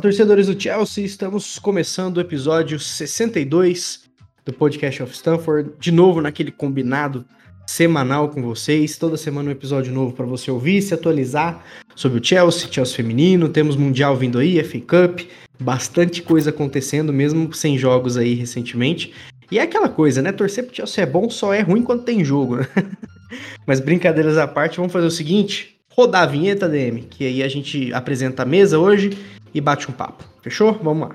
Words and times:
torcedores 0.00 0.46
do 0.46 0.58
Chelsea, 0.58 1.04
estamos 1.04 1.58
começando 1.58 2.16
o 2.16 2.20
episódio 2.22 2.78
62 2.78 4.04
do 4.46 4.52
Podcast 4.52 5.02
of 5.02 5.12
Stanford, 5.12 5.72
de 5.78 5.92
novo 5.92 6.22
naquele 6.22 6.50
combinado 6.50 7.22
semanal 7.66 8.30
com 8.30 8.40
vocês, 8.42 8.96
toda 8.96 9.18
semana 9.18 9.50
um 9.50 9.52
episódio 9.52 9.92
novo 9.92 10.14
para 10.14 10.24
você 10.24 10.50
ouvir, 10.50 10.80
se 10.80 10.94
atualizar 10.94 11.62
sobre 11.94 12.18
o 12.18 12.24
Chelsea, 12.24 12.72
Chelsea 12.72 12.96
feminino, 12.96 13.50
temos 13.50 13.76
Mundial 13.76 14.16
vindo 14.16 14.38
aí, 14.38 14.64
FA 14.64 14.80
Cup, 14.80 15.20
bastante 15.60 16.22
coisa 16.22 16.48
acontecendo, 16.48 17.12
mesmo 17.12 17.52
sem 17.52 17.76
jogos 17.76 18.16
aí 18.16 18.32
recentemente. 18.32 19.12
E 19.52 19.58
é 19.58 19.62
aquela 19.62 19.88
coisa, 19.90 20.22
né? 20.22 20.32
Torcer 20.32 20.64
pro 20.64 20.74
Chelsea 20.74 21.04
é 21.04 21.06
bom, 21.06 21.28
só 21.28 21.52
é 21.52 21.60
ruim 21.60 21.82
quando 21.82 22.04
tem 22.04 22.24
jogo, 22.24 22.56
né? 22.56 22.66
Mas 23.66 23.80
brincadeiras 23.80 24.38
à 24.38 24.48
parte, 24.48 24.78
vamos 24.78 24.94
fazer 24.94 25.06
o 25.06 25.10
seguinte: 25.10 25.76
rodar 25.90 26.22
a 26.22 26.26
vinheta, 26.26 26.66
DM, 26.66 27.02
que 27.02 27.26
aí 27.26 27.42
a 27.42 27.48
gente 27.48 27.92
apresenta 27.92 28.44
a 28.44 28.46
mesa 28.46 28.78
hoje 28.78 29.10
e 29.54 29.60
bate 29.60 29.90
um 29.90 29.92
papo. 29.92 30.24
Fechou? 30.42 30.78
Vamos 30.82 31.08
lá. 31.08 31.14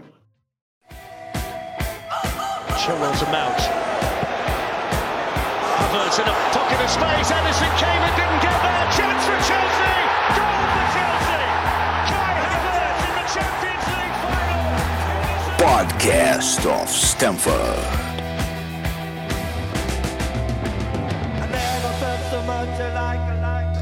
Podcast 15.57 16.67
of 16.67 16.89
Stamford. 16.89 18.05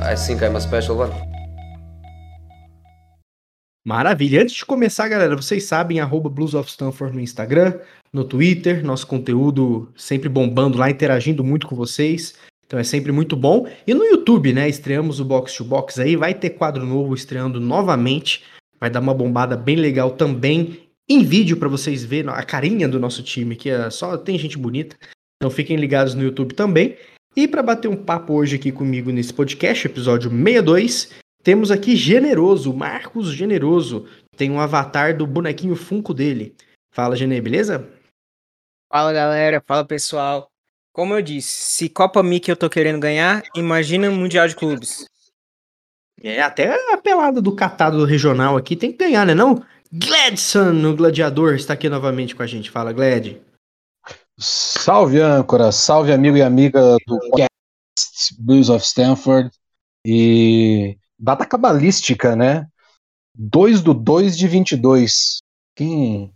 I 0.06 0.16
think 0.16 0.44
I'm 0.44 0.56
a 0.56 0.62
special 0.62 0.98
one. 0.98 1.33
Maravilha. 3.86 4.42
Antes 4.42 4.56
de 4.56 4.66
começar, 4.66 5.10
galera, 5.10 5.36
vocês 5.36 5.66
sabem, 5.66 6.00
arroba 6.00 6.30
Blues 6.30 6.54
of 6.54 6.70
Stanford 6.70 7.14
no 7.14 7.22
Instagram, 7.22 7.80
no 8.14 8.24
Twitter, 8.24 8.86
nosso 8.86 9.06
conteúdo 9.06 9.92
sempre 9.96 10.30
bombando 10.30 10.78
lá, 10.78 10.90
interagindo 10.90 11.44
muito 11.44 11.68
com 11.68 11.76
vocês. 11.76 12.36
Então 12.66 12.80
é 12.80 12.84
sempre 12.84 13.12
muito 13.12 13.36
bom. 13.36 13.68
E 13.86 13.94
no 13.94 14.06
YouTube, 14.06 14.54
né? 14.54 14.70
Estreamos 14.70 15.20
o 15.20 15.26
Box 15.26 15.58
to 15.58 15.66
Box 15.66 16.00
aí, 16.00 16.16
vai 16.16 16.34
ter 16.34 16.52
quadro 16.52 16.86
novo 16.86 17.14
estreando 17.14 17.60
novamente. 17.60 18.44
Vai 18.80 18.90
dar 18.90 19.02
uma 19.02 19.14
bombada 19.14 19.58
bem 19.58 19.76
legal 19.76 20.12
também 20.12 20.80
em 21.08 21.22
vídeo 21.22 21.58
para 21.58 21.68
vocês 21.68 22.06
verem 22.06 22.32
a 22.32 22.44
carinha 22.44 22.88
do 22.88 23.00
nosso 23.00 23.22
time, 23.22 23.56
que 23.56 23.70
é 23.70 23.90
só 23.90 24.18
tem 24.18 24.40
gente 24.40 24.58
bonita. 24.58 24.96
Então 25.36 25.52
fiquem 25.52 25.76
ligados 25.76 26.16
no 26.16 26.24
YouTube 26.24 26.54
também. 26.54 26.96
E 27.36 27.48
para 27.50 27.62
bater 27.62 27.90
um 27.90 27.98
papo 27.98 28.34
hoje 28.34 28.56
aqui 28.56 28.72
comigo 28.72 29.12
nesse 29.12 29.34
podcast, 29.34 29.86
episódio 29.86 30.30
62, 30.30 31.10
temos 31.44 31.70
aqui 31.70 31.96
Generoso, 31.96 32.74
Marcos 32.74 33.28
Generoso. 33.34 34.08
Tem 34.38 34.50
um 34.50 34.60
avatar 34.60 35.16
do 35.16 35.28
bonequinho 35.28 35.76
Funko 35.76 36.14
dele. 36.14 36.56
Fala, 36.92 37.16
Genê, 37.16 37.42
beleza? 37.42 37.88
Fala, 38.92 39.12
galera. 39.12 39.62
Fala, 39.66 39.86
pessoal. 39.86 40.50
Como 40.94 41.14
eu 41.14 41.22
disse, 41.22 41.50
se 41.50 41.90
Copa 41.90 42.22
Mickey 42.24 42.52
eu 42.52 42.56
tô 42.56 42.70
querendo 42.70 43.00
ganhar, 43.00 43.44
imagina 43.56 44.10
o 44.10 44.14
Mundial 44.14 44.48
de 44.48 44.56
Clubes. 44.56 45.06
É, 46.22 46.42
até 46.42 46.94
a 46.94 46.98
pelada 46.98 47.42
do 47.42 47.56
catado 47.56 48.06
regional 48.06 48.56
aqui 48.56 48.76
tem 48.76 48.92
que 48.92 49.00
ganhar, 49.00 49.26
né 49.26 49.34
não? 49.34 49.66
Gladson, 49.92 50.86
o 50.86 50.96
gladiador, 50.96 51.56
está 51.56 51.74
aqui 51.74 51.90
novamente 51.90 52.36
com 52.36 52.44
a 52.44 52.48
gente. 52.48 52.72
Fala, 52.72 52.94
Glad. 52.94 53.38
Salve, 54.40 55.20
âncora, 55.20 55.72
salve, 55.72 56.12
amigo 56.12 56.38
e 56.38 56.42
amiga 56.42 56.96
do 57.08 57.20
podcast 57.20 58.36
Blues 58.40 58.70
of 58.70 58.86
Stanford. 58.86 59.52
E 60.06 60.98
data 61.20 61.46
cabalística, 61.46 62.36
né? 62.36 62.68
2 63.36 63.82
do 63.82 63.94
2 63.94 64.38
de 64.38 64.48
22. 64.48 65.40
Quem, 65.76 66.32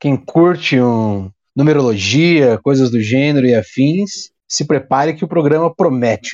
quem 0.00 0.16
curte 0.16 0.80
um, 0.80 1.30
numerologia, 1.54 2.58
coisas 2.62 2.90
do 2.90 3.00
gênero 3.00 3.46
e 3.46 3.54
afins, 3.54 4.30
se 4.48 4.64
prepare 4.66 5.14
que 5.14 5.24
o 5.24 5.28
programa 5.28 5.74
promete. 5.74 6.30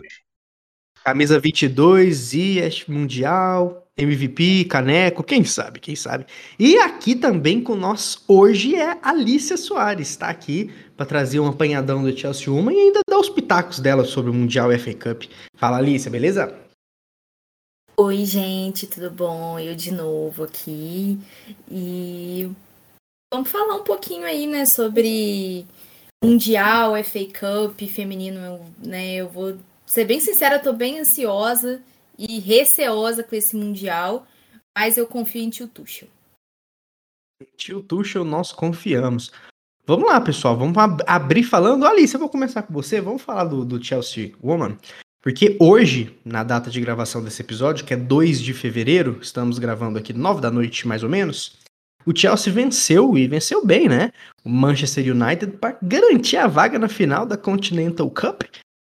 Camisa 1.04 1.40
22, 1.40 2.34
IES 2.34 2.86
Mundial, 2.86 3.88
MVP, 3.96 4.64
Caneco, 4.66 5.24
quem 5.24 5.42
sabe, 5.42 5.80
quem 5.80 5.96
sabe. 5.96 6.26
E 6.58 6.76
aqui 6.78 7.14
também 7.14 7.62
com 7.62 7.74
nós 7.74 8.22
hoje 8.28 8.76
é 8.76 8.98
Alicia 9.02 9.56
Soares, 9.56 10.10
está 10.10 10.28
aqui 10.28 10.70
para 10.96 11.06
trazer 11.06 11.40
um 11.40 11.46
apanhadão 11.46 12.02
do 12.02 12.16
Chelsea 12.16 12.52
Uma 12.52 12.72
e 12.72 12.76
ainda 12.76 13.00
dar 13.08 13.18
os 13.18 13.30
pitacos 13.30 13.80
dela 13.80 14.04
sobre 14.04 14.30
o 14.30 14.34
Mundial 14.34 14.70
FA 14.78 14.94
Cup. 14.94 15.24
Fala 15.56 15.78
Alicia, 15.78 16.10
beleza? 16.10 16.67
Oi, 18.00 18.24
gente, 18.24 18.86
tudo 18.86 19.10
bom? 19.10 19.58
Eu 19.58 19.74
de 19.74 19.90
novo 19.90 20.44
aqui. 20.44 21.18
E 21.68 22.48
vamos 23.34 23.50
falar 23.50 23.74
um 23.74 23.82
pouquinho 23.82 24.24
aí, 24.24 24.46
né, 24.46 24.66
sobre 24.66 25.66
Mundial, 26.22 26.92
FA 27.02 27.26
Cup 27.26 27.80
feminino, 27.88 28.64
né? 28.78 29.16
Eu 29.16 29.28
vou 29.28 29.58
ser 29.84 30.04
bem 30.04 30.20
sincera, 30.20 30.60
tô 30.60 30.72
bem 30.72 31.00
ansiosa 31.00 31.82
e 32.16 32.38
receosa 32.38 33.24
com 33.24 33.34
esse 33.34 33.56
Mundial, 33.56 34.24
mas 34.76 34.96
eu 34.96 35.04
confio 35.04 35.42
em 35.42 35.50
tio 35.50 35.66
Tuchel. 35.66 36.08
Tio 37.56 37.82
Tuchel, 37.82 38.24
nós 38.24 38.52
confiamos. 38.52 39.32
Vamos 39.84 40.08
lá, 40.08 40.20
pessoal, 40.20 40.56
vamos 40.56 40.78
ab 40.78 41.02
abrir 41.04 41.42
falando. 41.42 41.84
Alice, 41.84 42.14
eu 42.14 42.20
vou 42.20 42.28
começar 42.28 42.62
com 42.62 42.72
você. 42.72 43.00
Vamos 43.00 43.22
falar 43.22 43.42
do, 43.46 43.64
do 43.64 43.82
Chelsea 43.82 44.36
Woman. 44.40 44.78
Porque 45.28 45.58
hoje, 45.60 46.16
na 46.24 46.42
data 46.42 46.70
de 46.70 46.80
gravação 46.80 47.22
desse 47.22 47.42
episódio, 47.42 47.84
que 47.84 47.92
é 47.92 47.96
2 47.98 48.40
de 48.40 48.54
fevereiro, 48.54 49.18
estamos 49.20 49.58
gravando 49.58 49.98
aqui 49.98 50.14
9 50.14 50.40
da 50.40 50.50
noite 50.50 50.88
mais 50.88 51.02
ou 51.02 51.08
menos, 51.10 51.58
o 52.06 52.18
Chelsea 52.18 52.50
venceu 52.50 53.14
e 53.18 53.28
venceu 53.28 53.62
bem, 53.62 53.90
né? 53.90 54.10
O 54.42 54.48
Manchester 54.48 55.14
United 55.14 55.58
para 55.58 55.76
garantir 55.82 56.38
a 56.38 56.46
vaga 56.46 56.78
na 56.78 56.88
final 56.88 57.26
da 57.26 57.36
Continental 57.36 58.10
Cup 58.10 58.44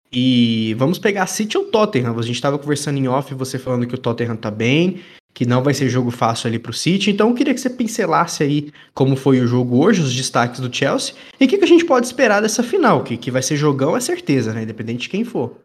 e 0.09 0.73
vamos 0.75 0.97
pegar 0.97 1.27
City 1.27 1.57
ou 1.57 1.65
Tottenham. 1.65 2.17
A 2.17 2.21
gente 2.21 2.35
estava 2.35 2.57
conversando 2.57 2.97
em 2.97 3.09
off, 3.09 3.33
você 3.33 3.59
falando 3.59 3.85
que 3.85 3.95
o 3.95 3.97
Tottenham 3.97 4.37
tá 4.37 4.49
bem, 4.49 5.01
que 5.33 5.45
não 5.45 5.61
vai 5.61 5.73
ser 5.73 5.89
jogo 5.89 6.11
fácil 6.11 6.47
ali 6.47 6.57
pro 6.57 6.71
City. 6.71 7.11
Então 7.11 7.27
eu 7.27 7.35
queria 7.35 7.53
que 7.53 7.59
você 7.59 7.69
pincelasse 7.69 8.41
aí 8.41 8.71
como 8.93 9.17
foi 9.17 9.41
o 9.41 9.47
jogo 9.47 9.83
hoje, 9.83 9.99
os 9.99 10.15
destaques 10.15 10.61
do 10.61 10.73
Chelsea, 10.73 11.13
e 11.37 11.43
o 11.43 11.47
que, 11.49 11.57
que 11.57 11.65
a 11.65 11.67
gente 11.67 11.83
pode 11.83 12.05
esperar 12.05 12.41
dessa 12.41 12.63
final, 12.63 13.03
que, 13.03 13.17
que 13.17 13.29
vai 13.29 13.41
ser 13.41 13.57
jogão, 13.57 13.97
é 13.97 13.99
certeza, 13.99 14.53
né? 14.53 14.63
Independente 14.63 15.01
de 15.01 15.09
quem 15.09 15.25
for. 15.25 15.59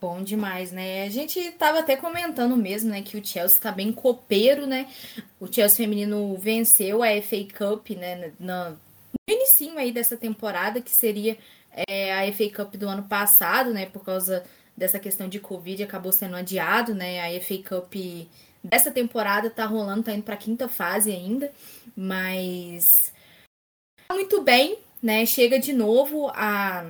Bom 0.00 0.22
demais, 0.22 0.70
né? 0.70 1.02
A 1.02 1.10
gente 1.10 1.50
tava 1.52 1.80
até 1.80 1.96
comentando 1.96 2.56
mesmo, 2.56 2.90
né, 2.90 3.02
que 3.02 3.16
o 3.16 3.24
Chelsea 3.24 3.60
tá 3.60 3.72
bem 3.72 3.92
copeiro, 3.92 4.64
né? 4.64 4.88
O 5.40 5.52
Chelsea 5.52 5.76
feminino 5.76 6.36
venceu 6.36 7.02
a 7.02 7.08
FA 7.20 7.44
Cup, 7.56 7.90
né, 7.90 8.32
no, 8.38 8.70
no 8.70 8.78
início 9.28 9.76
aí 9.76 9.90
dessa 9.90 10.16
temporada, 10.16 10.80
que 10.80 10.94
seria 10.94 11.36
é, 11.88 12.14
a 12.14 12.32
FA 12.32 12.48
Cup 12.54 12.76
do 12.76 12.88
ano 12.88 13.02
passado, 13.08 13.74
né? 13.74 13.86
Por 13.86 14.04
causa 14.04 14.44
dessa 14.76 15.00
questão 15.00 15.28
de 15.28 15.40
Covid, 15.40 15.82
acabou 15.82 16.12
sendo 16.12 16.36
adiado, 16.36 16.94
né? 16.94 17.20
A 17.20 17.40
FA 17.40 17.58
Cup 17.58 17.94
dessa 18.62 18.92
temporada 18.92 19.50
tá 19.50 19.66
rolando, 19.66 20.04
tá 20.04 20.12
indo 20.12 20.22
pra 20.22 20.36
quinta 20.36 20.68
fase 20.68 21.10
ainda, 21.10 21.52
mas 21.96 23.12
muito 24.12 24.42
bem, 24.42 24.78
né? 25.02 25.26
Chega 25.26 25.58
de 25.58 25.72
novo 25.72 26.28
a, 26.28 26.88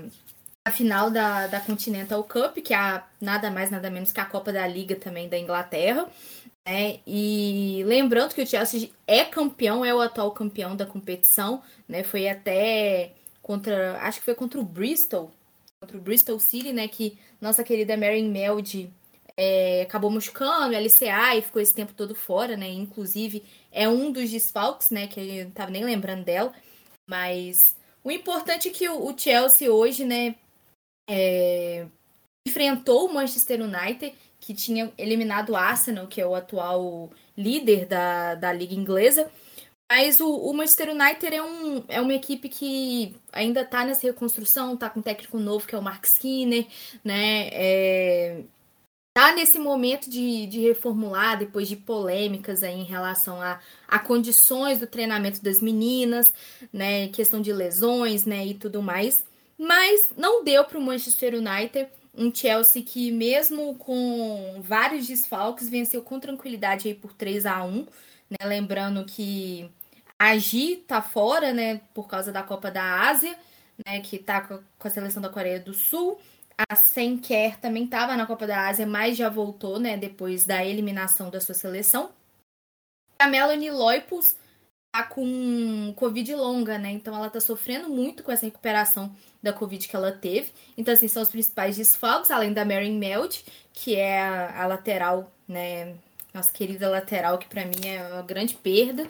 a 0.68 0.72
final 0.72 1.10
da, 1.10 1.46
da 1.46 1.60
Continental 1.60 2.22
Cup, 2.24 2.58
que 2.58 2.72
é 2.72 2.76
a, 2.76 3.04
nada 3.20 3.50
mais, 3.50 3.70
nada 3.70 3.90
menos 3.90 4.12
que 4.12 4.20
a 4.20 4.24
Copa 4.24 4.52
da 4.52 4.66
Liga 4.66 4.96
também 4.96 5.28
da 5.28 5.38
Inglaterra. 5.38 6.08
Né? 6.66 7.00
E 7.06 7.82
lembrando 7.86 8.34
que 8.34 8.42
o 8.42 8.46
Chelsea 8.46 8.90
é 9.06 9.24
campeão, 9.24 9.84
é 9.84 9.94
o 9.94 10.00
atual 10.00 10.30
campeão 10.32 10.76
da 10.76 10.86
competição, 10.86 11.62
né? 11.88 12.04
Foi 12.04 12.28
até 12.28 13.12
contra, 13.40 13.98
acho 14.02 14.18
que 14.18 14.26
foi 14.26 14.34
contra 14.34 14.60
o 14.60 14.64
Bristol, 14.64 15.32
contra 15.80 15.96
o 15.96 16.00
Bristol 16.00 16.38
City, 16.38 16.70
né, 16.70 16.86
que 16.86 17.18
nossa 17.40 17.64
querida 17.64 17.96
Mary 17.96 18.22
Meld 18.22 18.92
é, 19.36 19.82
acabou 19.82 20.10
machucando, 20.10 20.76
LCA 20.76 21.36
e 21.36 21.42
ficou 21.42 21.62
esse 21.62 21.72
tempo 21.72 21.94
todo 21.94 22.14
fora, 22.14 22.58
né, 22.58 22.68
inclusive 22.68 23.42
é 23.72 23.88
um 23.88 24.12
dos 24.12 24.30
desfalques, 24.30 24.90
né, 24.90 25.06
que 25.06 25.18
eu 25.20 25.44
não 25.46 25.50
tava 25.52 25.70
nem 25.70 25.82
lembrando 25.82 26.24
dela, 26.24 26.52
mas 27.08 27.74
o 28.04 28.10
importante 28.10 28.68
é 28.68 28.70
que 28.70 28.88
o, 28.88 29.16
Chelsea 29.16 29.72
hoje, 29.72 30.04
né, 30.04 30.34
é, 31.08 31.86
enfrentou 32.46 33.06
o 33.08 33.14
Manchester 33.14 33.62
United, 33.62 34.14
que 34.38 34.54
tinha 34.54 34.92
eliminado 34.96 35.50
o 35.50 35.56
Arsenal, 35.56 36.06
que 36.06 36.20
é 36.20 36.26
o 36.26 36.34
atual 36.34 37.10
líder 37.36 37.86
da, 37.86 38.34
da 38.34 38.52
liga 38.52 38.74
inglesa, 38.74 39.30
mas 39.90 40.20
o, 40.20 40.28
o, 40.30 40.52
Manchester 40.52 40.90
United 40.90 41.34
é, 41.34 41.42
um, 41.42 41.84
é 41.88 42.00
uma 42.00 42.12
equipe 42.12 42.48
que 42.48 43.16
ainda 43.32 43.62
está 43.62 43.84
nessa 43.84 44.06
reconstrução, 44.06 44.74
está 44.74 44.90
com 44.90 45.00
um 45.00 45.02
técnico 45.02 45.38
novo 45.38 45.66
que 45.66 45.74
é 45.74 45.78
o 45.78 45.82
Mark 45.82 46.04
Skinner, 46.04 46.66
né? 47.02 47.48
É, 47.50 48.42
tá 49.14 49.32
nesse 49.34 49.58
momento 49.58 50.10
de, 50.10 50.46
de 50.46 50.60
reformular 50.60 51.38
depois 51.38 51.68
de 51.68 51.76
polêmicas 51.76 52.62
aí 52.62 52.74
em 52.74 52.84
relação 52.84 53.40
a, 53.40 53.60
a 53.88 53.98
condições 53.98 54.78
do 54.78 54.86
treinamento 54.86 55.42
das 55.42 55.60
meninas, 55.60 56.34
né? 56.70 57.08
Questão 57.08 57.40
de 57.40 57.52
lesões, 57.52 58.26
né? 58.26 58.46
E 58.46 58.54
tudo 58.54 58.82
mais. 58.82 59.24
Mas 59.58 60.10
não 60.16 60.44
deu 60.44 60.64
para 60.64 60.78
o 60.78 60.82
Manchester 60.82 61.34
United 61.34 61.88
Um 62.16 62.32
Chelsea 62.34 62.82
que, 62.82 63.10
mesmo 63.10 63.74
com 63.76 64.60
vários 64.62 65.06
desfalques, 65.06 65.68
venceu 65.68 66.02
com 66.02 66.20
tranquilidade 66.20 66.88
aí 66.88 66.94
por 66.94 67.12
3 67.12 67.44
a 67.46 67.62
1 67.64 67.86
né? 68.30 68.46
Lembrando 68.46 69.04
que 69.04 69.70
a 70.18 70.36
Gi 70.36 70.76
tá 70.86 71.00
fora, 71.00 71.52
né, 71.52 71.80
por 71.94 72.08
causa 72.08 72.32
da 72.32 72.42
Copa 72.42 72.70
da 72.70 73.08
Ásia, 73.08 73.38
né, 73.86 74.00
que 74.00 74.18
tá 74.18 74.40
com 74.42 74.88
a 74.88 74.90
seleção 74.90 75.22
da 75.22 75.28
Coreia 75.28 75.60
do 75.60 75.72
Sul. 75.72 76.18
A 76.70 76.74
Senker 76.74 77.58
também 77.60 77.84
estava 77.84 78.16
na 78.16 78.26
Copa 78.26 78.46
da 78.46 78.66
Ásia, 78.66 78.86
mas 78.86 79.16
já 79.16 79.28
voltou, 79.28 79.78
né, 79.78 79.96
depois 79.96 80.44
da 80.44 80.64
eliminação 80.64 81.30
da 81.30 81.40
sua 81.40 81.54
seleção. 81.54 82.10
A 83.18 83.28
Melanie 83.28 83.70
Loipus 83.70 84.36
tá 84.92 85.04
com 85.04 85.92
Covid 85.96 86.34
longa, 86.34 86.78
né? 86.78 86.90
Então 86.90 87.14
ela 87.14 87.30
tá 87.30 87.40
sofrendo 87.40 87.88
muito 87.88 88.22
com 88.22 88.32
essa 88.32 88.46
recuperação 88.46 89.14
da 89.42 89.52
Covid 89.52 89.86
que 89.86 89.96
ela 89.96 90.12
teve. 90.12 90.52
Então, 90.76 90.92
assim, 90.92 91.08
são 91.08 91.22
os 91.22 91.30
principais 91.30 91.76
desfalques, 91.76 92.30
além 92.30 92.52
da 92.52 92.64
Mary 92.64 92.90
Meld, 92.90 93.44
que 93.72 93.94
é 93.94 94.20
a, 94.20 94.64
a 94.64 94.66
lateral, 94.66 95.32
né? 95.46 95.94
Nossa 96.34 96.52
querida 96.52 96.88
lateral, 96.88 97.38
que 97.38 97.48
para 97.48 97.64
mim 97.64 97.86
é 97.86 98.06
uma 98.12 98.22
grande 98.22 98.54
perda, 98.54 99.08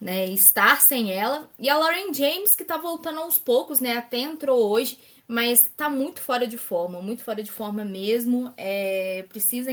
né? 0.00 0.26
Estar 0.26 0.80
sem 0.80 1.12
ela. 1.12 1.48
E 1.58 1.68
a 1.68 1.76
Lauren 1.76 2.12
James, 2.12 2.54
que 2.56 2.64
tá 2.64 2.76
voltando 2.76 3.20
aos 3.20 3.38
poucos, 3.38 3.80
né? 3.80 3.96
Até 3.96 4.18
entrou 4.18 4.70
hoje, 4.70 4.98
mas 5.26 5.70
tá 5.76 5.88
muito 5.88 6.20
fora 6.20 6.46
de 6.46 6.58
forma, 6.58 7.00
muito 7.02 7.22
fora 7.22 7.42
de 7.42 7.50
forma 7.50 7.84
mesmo. 7.84 8.52
É, 8.56 9.24
precisa, 9.28 9.70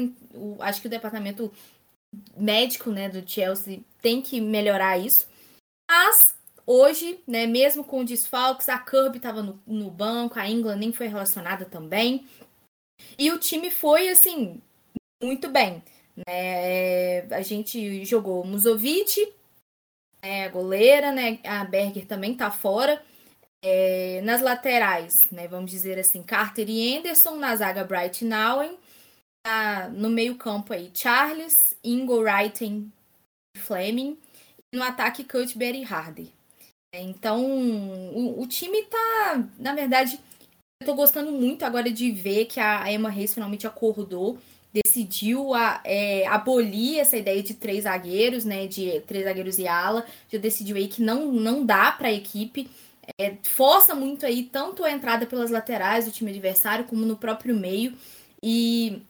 acho 0.60 0.82
que 0.82 0.88
o 0.88 0.92
departamento 0.92 1.52
médico, 2.36 2.92
né, 2.92 3.08
do 3.10 3.28
Chelsea 3.28 3.80
tem 4.02 4.22
que 4.22 4.42
melhorar 4.42 4.98
isso. 4.98 5.28
Mas 5.90 6.34
hoje, 6.66 7.20
né, 7.28 7.46
mesmo 7.46 7.84
com 7.84 8.04
desfalques, 8.04 8.70
a 8.70 8.78
Kirby 8.78 9.18
estava 9.18 9.42
no, 9.42 9.62
no 9.66 9.90
banco, 9.90 10.40
a 10.40 10.50
England 10.50 10.78
nem 10.78 10.94
foi 10.94 11.08
relacionada 11.08 11.66
também. 11.66 12.26
E 13.18 13.32
o 13.32 13.40
time 13.40 13.72
foi, 13.72 14.10
assim, 14.10 14.62
muito 15.22 15.50
bem. 15.50 15.84
Né? 16.16 17.22
A 17.34 17.42
gente 17.42 18.06
jogou 18.06 18.46
Musovic, 18.46 19.34
né, 20.22 20.46
a 20.46 20.50
goleira, 20.50 21.12
né? 21.12 21.40
A 21.44 21.64
Berger 21.66 22.06
também 22.06 22.36
tá 22.36 22.52
fora. 22.52 23.04
É, 23.64 24.22
nas 24.24 24.42
laterais, 24.42 25.22
né? 25.32 25.48
Vamos 25.48 25.70
dizer 25.70 26.00
assim, 26.00 26.24
Carter 26.24 26.68
e 26.68 26.98
Anderson, 26.98 27.36
na 27.36 27.56
zaga 27.56 27.84
Bright 27.84 28.26
Nowen. 28.26 28.78
no 29.94 30.10
meio 30.10 30.36
campo 30.36 30.74
aí, 30.74 30.92
Charles, 30.94 31.78
Ingo, 31.84 32.22
Wrighten, 32.22 32.92
Fleming 33.58 34.18
no 34.74 34.84
ataque 34.84 35.24
Cuthbert 35.24 35.76
e 35.76 35.84
Harder. 35.84 36.28
Então, 36.94 37.46
o, 38.14 38.42
o, 38.42 38.48
time 38.48 38.84
tá, 38.84 39.48
na 39.58 39.74
verdade, 39.74 40.20
eu 40.82 40.88
tô 40.88 40.94
gostando 40.94 41.32
muito 41.32 41.64
agora 41.64 41.90
de 41.90 42.12
ver 42.12 42.46
que 42.46 42.60
a 42.60 42.92
Emma 42.92 43.10
Reis 43.10 43.34
finalmente 43.34 43.66
acordou, 43.66 44.38
decidiu 44.74 45.54
a, 45.54 45.82
é, 45.86 46.28
abolir 46.28 47.00
essa 47.00 47.16
ideia 47.16 47.42
de 47.42 47.54
três 47.54 47.86
zagueiros, 47.86 48.44
né, 48.44 48.68
de 48.68 49.00
três 49.02 49.24
zagueiros 49.24 49.58
e 49.58 49.68
ala, 49.68 50.06
já 50.30 50.38
decidiu 50.38 50.76
aí 50.76 50.90
que 50.90 51.02
não, 51.02 51.32
não 51.32 51.66
dá 51.66 51.94
para 51.94 52.10
a 52.10 52.14
equipe, 52.14 52.70
é, 53.18 53.38
força 53.44 53.96
muito 53.96 54.26
aí 54.26 54.44
tanto 54.44 54.84
a 54.84 54.92
entrada 54.92 55.26
pelas 55.26 55.50
laterais 55.50 56.06
do 56.06 56.12
time 56.12 56.32
adversário 56.32 56.86
como 56.86 57.06
no 57.06 57.16
próprio 57.16 57.56
meio, 57.56 57.94
e 58.44 59.02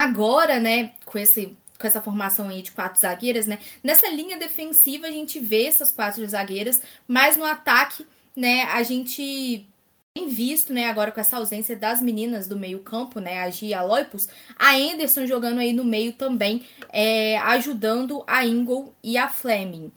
agora, 0.00 0.58
né, 0.58 0.94
com 1.04 1.18
esse 1.18 1.54
com 1.78 1.86
essa 1.86 2.00
formação 2.00 2.48
aí 2.48 2.62
de 2.62 2.72
quatro 2.72 3.00
zagueiras, 3.00 3.46
né? 3.46 3.58
Nessa 3.82 4.08
linha 4.08 4.36
defensiva 4.38 5.06
a 5.06 5.10
gente 5.10 5.38
vê 5.40 5.66
essas 5.66 5.92
quatro 5.92 6.26
zagueiras, 6.26 6.80
mas 7.06 7.36
no 7.36 7.44
ataque, 7.44 8.06
né, 8.36 8.62
a 8.64 8.82
gente 8.82 9.66
tem 10.14 10.28
visto, 10.28 10.72
né, 10.72 10.88
agora 10.88 11.10
com 11.10 11.20
essa 11.20 11.36
ausência 11.36 11.74
das 11.74 12.00
meninas 12.00 12.46
do 12.46 12.56
meio-campo, 12.56 13.18
né, 13.18 13.40
a 13.40 13.50
Gia 13.50 13.82
Loipus, 13.82 14.28
a 14.56 14.76
Anderson 14.76 15.26
jogando 15.26 15.58
aí 15.58 15.72
no 15.72 15.84
meio 15.84 16.12
também, 16.12 16.64
é, 16.92 17.36
ajudando 17.38 18.22
a 18.24 18.46
Ingle 18.46 18.94
e 19.02 19.18
a 19.18 19.28
Fleming. 19.28 19.90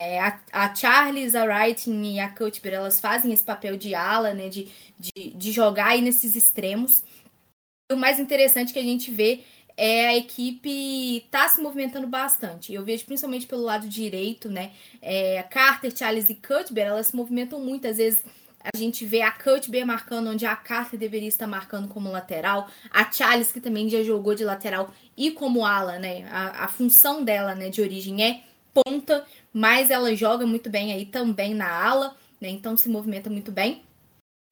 É, 0.00 0.18
a, 0.18 0.40
a 0.52 0.74
Charles, 0.74 1.36
a 1.36 1.44
Wrighting 1.44 2.14
e 2.14 2.18
a 2.18 2.28
Cuthbert, 2.28 2.74
elas 2.74 2.98
fazem 2.98 3.32
esse 3.32 3.44
papel 3.44 3.76
de 3.76 3.94
ala, 3.94 4.34
né, 4.34 4.48
de, 4.48 4.68
de, 4.98 5.30
de 5.30 5.52
jogar 5.52 5.90
aí 5.90 6.00
nesses 6.00 6.34
extremos. 6.34 7.04
O 7.92 7.96
mais 7.96 8.18
interessante 8.18 8.72
que 8.72 8.78
a 8.78 8.84
gente 8.84 9.10
vê 9.10 9.44
é, 9.82 10.08
a 10.08 10.16
equipe 10.18 11.26
tá 11.30 11.48
se 11.48 11.58
movimentando 11.58 12.06
bastante. 12.06 12.74
Eu 12.74 12.84
vejo 12.84 13.06
principalmente 13.06 13.46
pelo 13.46 13.62
lado 13.62 13.88
direito, 13.88 14.50
né? 14.50 14.72
É, 15.00 15.42
Carter, 15.44 15.96
Charles 15.96 16.28
e 16.28 16.34
Cuthbert, 16.34 16.88
elas 16.88 17.06
se 17.06 17.16
movimentam 17.16 17.58
muito. 17.58 17.88
Às 17.88 17.96
vezes 17.96 18.22
a 18.62 18.76
gente 18.76 19.06
vê 19.06 19.22
a 19.22 19.32
Cuthbert 19.32 19.86
marcando 19.86 20.28
onde 20.28 20.44
a 20.44 20.54
Carter 20.54 21.00
deveria 21.00 21.30
estar 21.30 21.46
marcando 21.46 21.88
como 21.88 22.10
lateral. 22.10 22.68
A 22.90 23.10
Charles, 23.10 23.52
que 23.52 23.60
também 23.60 23.88
já 23.88 24.02
jogou 24.02 24.34
de 24.34 24.44
lateral 24.44 24.92
e 25.16 25.30
como 25.30 25.64
ala, 25.64 25.98
né? 25.98 26.28
A, 26.30 26.66
a 26.66 26.68
função 26.68 27.24
dela, 27.24 27.54
né, 27.54 27.70
de 27.70 27.80
origem 27.80 28.22
é 28.22 28.42
ponta, 28.74 29.24
mas 29.50 29.88
ela 29.88 30.14
joga 30.14 30.46
muito 30.46 30.68
bem 30.68 30.92
aí 30.92 31.06
também 31.06 31.54
na 31.54 31.72
ala, 31.72 32.14
né? 32.38 32.50
Então 32.50 32.76
se 32.76 32.86
movimenta 32.90 33.30
muito 33.30 33.50
bem. 33.50 33.82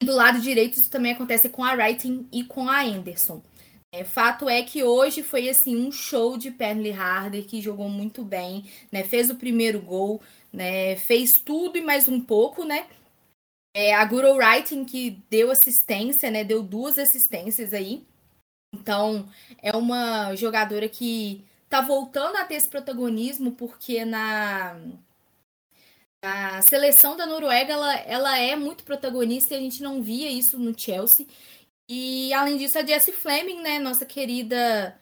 Do 0.01 0.15
lado 0.15 0.41
direito, 0.41 0.79
isso 0.79 0.89
também 0.89 1.11
acontece 1.11 1.49
com 1.49 1.63
a 1.63 1.73
Writing 1.73 2.27
e 2.31 2.43
com 2.43 2.67
a 2.67 2.81
Anderson. 2.81 3.43
É, 3.91 4.03
fato 4.03 4.47
é 4.47 4.61
que 4.61 4.83
hoje 4.83 5.23
foi 5.23 5.49
assim 5.49 5.75
um 5.75 5.91
show 5.91 6.37
de 6.37 6.51
Penley 6.51 6.91
Harder 6.93 7.45
que 7.45 7.61
jogou 7.61 7.89
muito 7.89 8.23
bem, 8.23 8.63
né? 8.91 9.03
Fez 9.03 9.29
o 9.29 9.35
primeiro 9.35 9.81
gol, 9.81 10.21
né? 10.53 10.95
Fez 10.95 11.33
tudo 11.33 11.77
e 11.77 11.81
mais 11.81 12.07
um 12.07 12.21
pouco, 12.21 12.63
né? 12.65 12.87
É, 13.75 13.93
a 13.95 14.05
Guru 14.05 14.33
Writing 14.35 14.85
que 14.85 15.11
deu 15.29 15.51
assistência, 15.51 16.31
né? 16.31 16.43
Deu 16.43 16.63
duas 16.63 16.99
assistências 16.99 17.73
aí. 17.73 18.05
Então, 18.73 19.27
é 19.61 19.75
uma 19.75 20.35
jogadora 20.35 20.89
que 20.89 21.45
tá 21.69 21.81
voltando 21.81 22.37
a 22.37 22.45
ter 22.45 22.55
esse 22.55 22.69
protagonismo 22.69 23.53
porque 23.53 24.05
na 24.05 24.75
seleção 26.61 27.15
da 27.15 27.25
Noruega 27.25 27.73
ela, 27.73 27.95
ela 27.99 28.37
é 28.37 28.55
muito 28.55 28.83
protagonista 28.83 29.53
e 29.53 29.57
a 29.57 29.59
gente 29.61 29.81
não 29.81 30.01
via 30.01 30.29
isso 30.29 30.57
no 30.59 30.77
Chelsea. 30.77 31.25
E 31.89 32.31
além 32.33 32.55
disso, 32.55 32.77
a 32.77 32.85
Jessie 32.85 33.11
Fleming, 33.11 33.61
né, 33.61 33.79
nossa 33.79 34.05
querida 34.05 34.95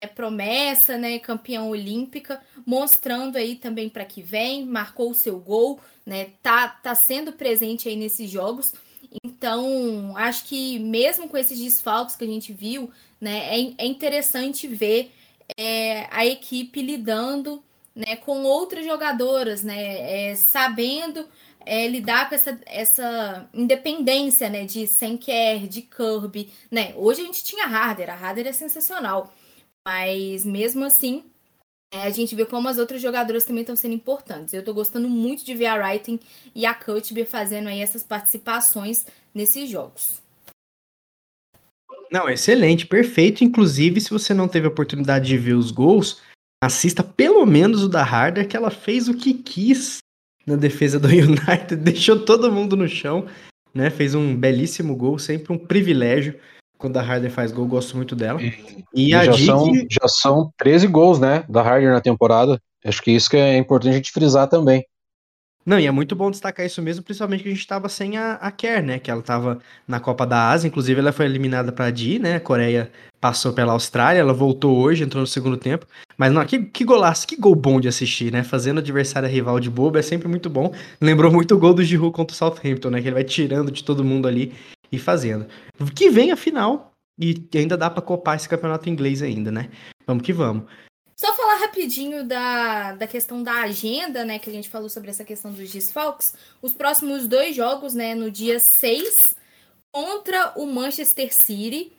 é, 0.00 0.08
promessa, 0.08 0.98
né, 0.98 1.20
campeã 1.20 1.62
olímpica, 1.62 2.42
mostrando 2.66 3.36
aí 3.36 3.54
também 3.54 3.88
para 3.88 4.04
que 4.04 4.20
vem, 4.20 4.66
marcou 4.66 5.12
o 5.12 5.14
seu 5.14 5.38
gol, 5.38 5.78
né, 6.04 6.30
tá, 6.42 6.66
tá 6.66 6.96
sendo 6.96 7.32
presente 7.32 7.88
aí 7.88 7.94
nesses 7.94 8.28
jogos. 8.28 8.74
Então, 9.24 10.16
acho 10.16 10.46
que 10.46 10.80
mesmo 10.80 11.28
com 11.28 11.36
esses 11.36 11.58
desfalques 11.58 12.16
que 12.16 12.24
a 12.24 12.26
gente 12.26 12.52
viu, 12.52 12.90
né, 13.20 13.60
é, 13.60 13.74
é 13.78 13.86
interessante 13.86 14.66
ver 14.66 15.12
é, 15.56 16.08
a 16.10 16.26
equipe 16.26 16.82
lidando 16.82 17.62
né, 17.94 18.16
com 18.16 18.42
outras 18.42 18.84
jogadoras, 18.84 19.62
né, 19.62 20.30
é, 20.30 20.34
sabendo 20.34 21.28
é, 21.66 21.86
lidar 21.88 22.28
com 22.28 22.34
essa, 22.34 22.60
essa 22.66 23.48
independência, 23.52 24.48
né, 24.48 24.64
de 24.64 24.86
Senker, 24.86 25.66
de 25.66 25.82
Kirby, 25.82 26.52
né? 26.70 26.92
Hoje 26.96 27.22
a 27.22 27.24
gente 27.24 27.44
tinha 27.44 27.66
Harder, 27.66 28.10
a 28.10 28.14
Harder 28.14 28.46
é 28.46 28.52
sensacional, 28.52 29.32
mas 29.86 30.44
mesmo 30.44 30.84
assim 30.84 31.24
é, 31.92 32.04
a 32.04 32.10
gente 32.10 32.34
vê 32.34 32.46
como 32.46 32.68
as 32.68 32.78
outras 32.78 33.02
jogadoras 33.02 33.44
também 33.44 33.60
estão 33.60 33.76
sendo 33.76 33.94
importantes. 33.94 34.54
Eu 34.54 34.64
tô 34.64 34.72
gostando 34.72 35.08
muito 35.08 35.44
de 35.44 35.54
ver 35.54 35.66
a 35.66 35.74
Writing 35.74 36.18
e 36.54 36.64
a 36.64 36.72
Cuthbert 36.72 37.26
fazendo 37.26 37.68
aí 37.68 37.80
essas 37.80 38.02
participações 38.02 39.04
nesses 39.34 39.68
jogos. 39.68 40.22
Não, 42.10 42.28
excelente, 42.28 42.86
perfeito. 42.86 43.44
Inclusive, 43.44 44.00
se 44.00 44.10
você 44.10 44.32
não 44.32 44.48
teve 44.48 44.66
a 44.66 44.70
oportunidade 44.70 45.26
de 45.26 45.36
ver 45.36 45.52
os 45.52 45.70
gols, 45.70 46.20
assista 46.62 47.04
pelo 47.04 47.44
menos 47.44 47.82
o 47.82 47.88
da 47.88 48.02
Harder, 48.02 48.48
que 48.48 48.56
ela 48.56 48.70
fez 48.70 49.08
o 49.08 49.16
que 49.16 49.34
quis 49.34 49.98
na 50.46 50.56
defesa 50.56 50.98
do 50.98 51.08
United, 51.10 51.76
deixou 51.76 52.18
todo 52.24 52.52
mundo 52.52 52.76
no 52.76 52.88
chão, 52.88 53.26
né? 53.74 53.90
Fez 53.90 54.14
um 54.14 54.36
belíssimo 54.36 54.96
gol, 54.96 55.18
sempre 55.18 55.52
um 55.52 55.58
privilégio. 55.58 56.34
Quando 56.78 56.96
a 56.96 57.02
Harder 57.02 57.30
faz 57.30 57.52
gol, 57.52 57.66
gosto 57.66 57.96
muito 57.96 58.16
dela. 58.16 58.40
E, 58.42 58.54
e, 58.94 59.10
já, 59.10 59.26
Dick... 59.26 59.46
são, 59.46 59.72
já 59.88 60.08
são 60.08 60.52
13 60.58 60.88
gols, 60.88 61.20
né? 61.20 61.44
Da 61.48 61.62
Harder 61.62 61.92
na 61.92 62.00
temporada. 62.00 62.60
Acho 62.84 63.00
que 63.00 63.12
isso 63.12 63.30
que 63.30 63.36
é 63.36 63.56
importante 63.56 63.92
a 63.92 63.96
gente 63.96 64.10
frisar 64.10 64.48
também. 64.48 64.84
Não, 65.64 65.78
e 65.78 65.86
é 65.86 65.90
muito 65.90 66.16
bom 66.16 66.30
destacar 66.30 66.66
isso 66.66 66.82
mesmo, 66.82 67.04
principalmente 67.04 67.42
que 67.42 67.48
a 67.48 67.52
gente 67.52 67.60
estava 67.60 67.88
sem 67.88 68.16
a, 68.16 68.34
a 68.34 68.50
Kerr, 68.50 68.82
né? 68.82 68.98
Que 68.98 69.10
ela 69.10 69.20
estava 69.20 69.58
na 69.86 70.00
Copa 70.00 70.26
da 70.26 70.50
Ásia, 70.50 70.66
inclusive 70.66 70.98
ela 71.00 71.12
foi 71.12 71.26
eliminada 71.26 71.70
para 71.70 71.86
a 71.86 71.90
Di, 71.90 72.18
né? 72.18 72.36
A 72.36 72.40
Coreia 72.40 72.90
passou 73.20 73.52
pela 73.52 73.72
Austrália, 73.72 74.18
ela 74.18 74.32
voltou 74.32 74.76
hoje, 74.76 75.04
entrou 75.04 75.20
no 75.20 75.26
segundo 75.26 75.56
tempo. 75.56 75.86
Mas 76.18 76.32
não, 76.32 76.44
que, 76.44 76.64
que 76.64 76.84
golaço, 76.84 77.26
que 77.26 77.36
gol 77.36 77.54
bom 77.54 77.80
de 77.80 77.86
assistir, 77.86 78.32
né? 78.32 78.42
Fazendo 78.42 78.78
adversário 78.78 79.28
rival 79.28 79.60
de 79.60 79.70
bobo 79.70 79.98
é 79.98 80.02
sempre 80.02 80.26
muito 80.26 80.50
bom. 80.50 80.74
Lembrou 81.00 81.30
muito 81.30 81.54
o 81.54 81.58
gol 81.58 81.72
do 81.72 81.84
Giroud 81.84 82.12
contra 82.12 82.34
o 82.34 82.36
Southampton, 82.36 82.90
né? 82.90 83.00
Que 83.00 83.08
ele 83.08 83.14
vai 83.14 83.24
tirando 83.24 83.70
de 83.70 83.84
todo 83.84 84.04
mundo 84.04 84.26
ali 84.26 84.52
e 84.90 84.98
fazendo. 84.98 85.46
Que 85.94 86.10
vem 86.10 86.32
a 86.32 86.36
final 86.36 86.92
e 87.20 87.48
ainda 87.54 87.76
dá 87.76 87.88
para 87.88 88.02
copar 88.02 88.36
esse 88.36 88.48
campeonato 88.48 88.88
inglês 88.88 89.22
ainda, 89.22 89.52
né? 89.52 89.68
Vamos 90.06 90.24
que 90.24 90.32
vamos. 90.32 90.64
Só 91.22 91.32
falar 91.36 91.54
rapidinho 91.54 92.24
da, 92.24 92.94
da 92.94 93.06
questão 93.06 93.44
da 93.44 93.60
agenda, 93.60 94.24
né? 94.24 94.40
Que 94.40 94.50
a 94.50 94.52
gente 94.52 94.68
falou 94.68 94.88
sobre 94.88 95.08
essa 95.08 95.22
questão 95.22 95.52
dos 95.52 95.70
desfalques. 95.70 96.34
Os 96.60 96.74
próximos 96.74 97.28
dois 97.28 97.54
jogos, 97.54 97.94
né? 97.94 98.12
No 98.12 98.28
dia 98.28 98.58
6, 98.58 99.36
contra 99.92 100.52
o 100.56 100.66
Manchester 100.66 101.32
City. 101.32 101.92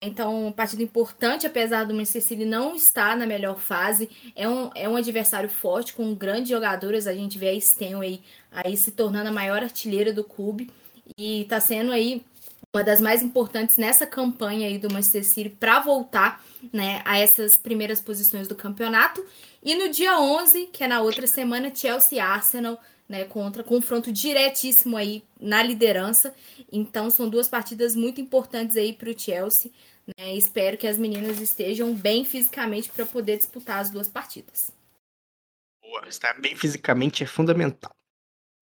Então, 0.00 0.46
um 0.46 0.52
partido 0.52 0.82
importante, 0.82 1.46
apesar 1.46 1.84
do 1.84 1.92
Manchester 1.92 2.22
City 2.22 2.44
não 2.46 2.74
estar 2.74 3.14
na 3.14 3.26
melhor 3.26 3.58
fase. 3.58 4.08
É 4.34 4.48
um, 4.48 4.70
é 4.74 4.88
um 4.88 4.96
adversário 4.96 5.50
forte, 5.50 5.92
com 5.92 6.14
grandes 6.14 6.48
jogadores. 6.48 7.06
A 7.06 7.12
gente 7.12 7.36
vê 7.36 7.50
a 7.50 7.60
Stenway 7.60 8.22
aí 8.50 8.74
se 8.74 8.92
tornando 8.92 9.28
a 9.28 9.32
maior 9.32 9.62
artilheira 9.62 10.14
do 10.14 10.24
clube. 10.24 10.70
E 11.18 11.42
está 11.42 11.60
sendo 11.60 11.92
aí 11.92 12.24
uma 12.74 12.82
das 12.82 13.02
mais 13.02 13.22
importantes 13.22 13.76
nessa 13.76 14.06
campanha 14.06 14.66
aí 14.66 14.78
do 14.78 14.90
Manchester 14.90 15.24
City 15.24 15.50
para 15.50 15.80
voltar 15.80 16.42
né, 16.72 17.02
a 17.04 17.18
essas 17.18 17.54
primeiras 17.54 18.00
posições 18.00 18.48
do 18.48 18.54
campeonato. 18.54 19.22
E 19.62 19.74
no 19.74 19.90
dia 19.90 20.18
11, 20.18 20.68
que 20.72 20.82
é 20.82 20.88
na 20.88 21.02
outra 21.02 21.26
semana, 21.26 21.74
Chelsea 21.74 22.24
Arsenal 22.24 22.80
né, 23.06 23.24
contra 23.24 23.62
confronto 23.62 24.10
diretíssimo 24.10 24.96
aí 24.96 25.22
na 25.38 25.62
liderança. 25.62 26.34
Então 26.72 27.10
são 27.10 27.28
duas 27.28 27.46
partidas 27.46 27.94
muito 27.94 28.22
importantes 28.22 28.74
aí 28.74 28.94
para 28.94 29.10
o 29.10 29.18
Chelsea. 29.18 29.70
Né? 30.18 30.34
Espero 30.34 30.78
que 30.78 30.86
as 30.86 30.96
meninas 30.96 31.40
estejam 31.40 31.94
bem 31.94 32.24
fisicamente 32.24 32.88
para 32.88 33.04
poder 33.04 33.36
disputar 33.36 33.80
as 33.80 33.90
duas 33.90 34.08
partidas. 34.08 34.72
Boa, 35.82 36.08
estar 36.08 36.40
bem 36.40 36.56
fisicamente 36.56 37.22
é 37.22 37.26
fundamental. 37.26 37.92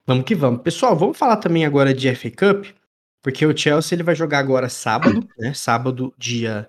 Vamos 0.05 0.25
que 0.25 0.35
vamos. 0.35 0.62
Pessoal, 0.62 0.97
vamos 0.97 1.17
falar 1.17 1.37
também 1.37 1.64
agora 1.64 1.95
de 1.95 2.12
FA 2.17 2.31
Cup, 2.31 2.67
porque 3.23 3.45
o 3.45 3.57
Chelsea 3.57 3.97
ele 3.97 4.03
vai 4.03 4.15
jogar 4.15 4.39
agora 4.39 4.69
sábado, 4.69 5.27
né? 5.39 5.53
Sábado, 5.53 6.15
dia 6.17 6.69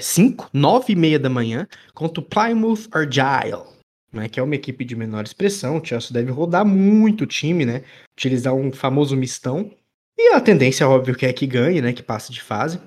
5, 0.00 0.44
é, 0.44 0.48
9 0.52 0.92
e 0.92 0.96
meia 0.96 1.18
da 1.18 1.28
manhã, 1.28 1.66
contra 1.94 2.20
o 2.20 2.24
Plymouth 2.24 2.88
Argyle, 2.92 3.64
né? 4.12 4.28
Que 4.28 4.38
é 4.38 4.42
uma 4.42 4.54
equipe 4.54 4.84
de 4.84 4.94
menor 4.94 5.24
expressão. 5.24 5.78
O 5.78 5.84
Chelsea 5.84 6.12
deve 6.12 6.30
rodar 6.30 6.64
muito 6.64 7.24
o 7.24 7.26
time, 7.26 7.64
né? 7.64 7.82
Utilizar 8.16 8.54
um 8.54 8.72
famoso 8.72 9.16
mistão. 9.16 9.70
E 10.16 10.34
a 10.34 10.40
tendência, 10.40 10.88
óbvio, 10.88 11.14
que 11.14 11.26
é 11.26 11.32
que 11.32 11.46
ganhe, 11.46 11.80
né? 11.80 11.92
Que 11.92 12.02
passe 12.02 12.32
de 12.32 12.42
fase. 12.42 12.80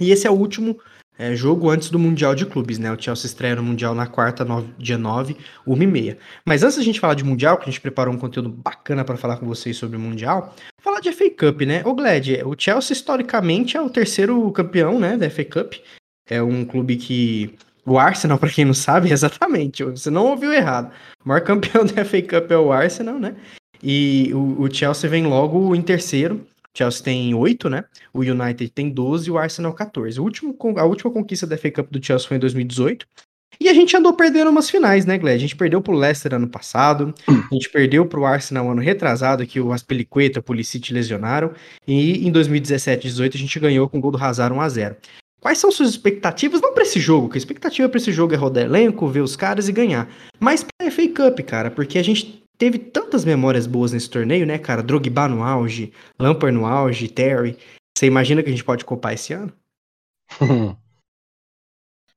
E 0.00 0.10
esse 0.10 0.26
é 0.26 0.30
o 0.30 0.34
último 0.34 0.78
é, 1.18 1.36
jogo 1.36 1.68
antes 1.68 1.90
do 1.90 1.98
Mundial 1.98 2.34
de 2.34 2.46
Clubes, 2.46 2.78
né? 2.78 2.90
O 2.90 3.00
Chelsea 3.00 3.26
estreia 3.26 3.54
no 3.56 3.62
Mundial 3.62 3.94
na 3.94 4.06
quarta, 4.06 4.44
nove, 4.44 4.72
dia 4.78 4.96
9, 4.96 5.36
1 5.66 5.82
e 5.82 5.86
meia. 5.86 6.18
Mas 6.44 6.62
antes 6.62 6.78
da 6.78 6.82
gente 6.82 6.98
falar 6.98 7.14
de 7.14 7.24
Mundial, 7.24 7.58
que 7.58 7.64
a 7.64 7.70
gente 7.70 7.80
preparou 7.80 8.14
um 8.14 8.18
conteúdo 8.18 8.48
bacana 8.48 9.04
para 9.04 9.16
falar 9.16 9.36
com 9.36 9.46
vocês 9.46 9.76
sobre 9.76 9.96
o 9.96 10.00
Mundial, 10.00 10.54
falar 10.80 11.00
de 11.00 11.12
FA 11.12 11.30
Cup, 11.30 11.62
né? 11.62 11.82
O 11.84 11.94
Glad, 11.94 12.28
o 12.44 12.54
Chelsea 12.58 12.94
historicamente 12.94 13.76
é 13.76 13.80
o 13.80 13.90
terceiro 13.90 14.50
campeão, 14.52 14.98
né, 14.98 15.16
da 15.16 15.28
FA 15.28 15.44
Cup. 15.44 15.74
É 16.28 16.42
um 16.42 16.64
clube 16.64 16.96
que 16.96 17.54
o 17.84 17.98
Arsenal, 17.98 18.38
para 18.40 18.50
quem 18.50 18.64
não 18.64 18.74
sabe, 18.74 19.10
exatamente, 19.12 19.84
você 19.84 20.10
não 20.10 20.26
ouviu 20.26 20.52
errado. 20.52 20.92
O 21.24 21.28
maior 21.28 21.42
campeão 21.42 21.84
da 21.86 22.04
FA 22.04 22.22
Cup 22.22 22.50
é 22.50 22.56
o 22.56 22.72
Arsenal, 22.72 23.18
né? 23.18 23.36
E 23.82 24.30
o, 24.32 24.62
o 24.62 24.72
Chelsea 24.72 25.10
vem 25.10 25.26
logo 25.26 25.74
em 25.74 25.82
terceiro. 25.82 26.46
Chelsea 26.76 27.04
tem 27.04 27.34
8, 27.34 27.68
né? 27.68 27.84
O 28.12 28.20
United 28.20 28.70
tem 28.70 28.90
12 28.90 29.28
e 29.28 29.30
o 29.30 29.38
Arsenal 29.38 29.72
14. 29.72 30.18
O 30.20 30.24
último, 30.24 30.56
a 30.76 30.84
última 30.84 31.10
conquista 31.10 31.46
da 31.46 31.56
FA 31.56 31.70
Cup 31.70 31.90
do 31.90 32.04
Chelsea 32.04 32.28
foi 32.28 32.36
em 32.36 32.40
2018. 32.40 33.06
E 33.60 33.68
a 33.68 33.74
gente 33.74 33.96
andou 33.96 34.14
perdendo 34.14 34.50
umas 34.50 34.68
finais, 34.68 35.06
né, 35.06 35.18
Gled? 35.18 35.36
A 35.36 35.40
gente 35.40 35.54
perdeu 35.54 35.80
pro 35.80 35.94
Leicester 35.94 36.34
ano 36.34 36.48
passado, 36.48 37.14
a 37.28 37.54
gente 37.54 37.70
perdeu 37.70 38.06
pro 38.06 38.24
Arsenal 38.24 38.70
ano 38.70 38.80
retrasado, 38.80 39.46
que 39.46 39.60
o 39.60 39.72
Aspelicueta, 39.72 40.40
o 40.40 40.42
Pulisic 40.42 40.92
lesionaram, 40.92 41.52
e 41.86 42.26
em 42.26 42.32
2017 42.32 43.06
18 43.06 43.36
a 43.36 43.40
gente 43.40 43.60
ganhou 43.60 43.88
com 43.88 43.98
o 43.98 44.00
gol 44.00 44.10
do 44.10 44.18
Hazard 44.18 44.54
1x0. 44.54 44.96
Quais 45.40 45.58
são 45.58 45.72
suas 45.72 45.90
expectativas? 45.90 46.60
Não 46.60 46.72
para 46.72 46.84
esse 46.84 47.00
jogo, 47.00 47.28
que 47.28 47.36
a 47.36 47.38
expectativa 47.38 47.88
para 47.88 47.98
esse 47.98 48.12
jogo 48.12 48.32
é 48.32 48.36
rodar 48.36 48.64
elenco, 48.64 49.08
ver 49.08 49.22
os 49.22 49.34
caras 49.34 49.68
e 49.68 49.72
ganhar. 49.72 50.08
Mas 50.38 50.64
pra 50.64 50.90
FA 50.90 51.08
Cup, 51.08 51.40
cara, 51.40 51.70
porque 51.70 51.98
a 51.98 52.02
gente 52.02 52.41
teve 52.62 52.78
tantas 52.78 53.24
memórias 53.24 53.66
boas 53.66 53.90
nesse 53.90 54.08
torneio, 54.08 54.46
né, 54.46 54.56
cara? 54.56 54.84
Drogba 54.84 55.26
no 55.26 55.42
auge, 55.42 55.92
Lampard 56.16 56.56
no 56.56 56.64
auge, 56.64 57.08
Terry. 57.08 57.58
Você 57.92 58.06
imagina 58.06 58.40
que 58.40 58.48
a 58.48 58.52
gente 58.52 58.62
pode 58.62 58.84
copar 58.84 59.14
esse 59.14 59.32
ano? 59.32 59.52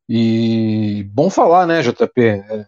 e 0.08 1.04
bom 1.12 1.32
falar, 1.32 1.66
né, 1.66 1.82
JP? 1.82 2.22
É, 2.22 2.68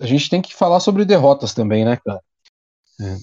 a 0.00 0.04
gente 0.04 0.28
tem 0.28 0.42
que 0.42 0.52
falar 0.52 0.80
sobre 0.80 1.04
derrotas 1.04 1.54
também, 1.54 1.84
né, 1.84 1.96
cara? 2.04 2.20
É. 3.00 3.16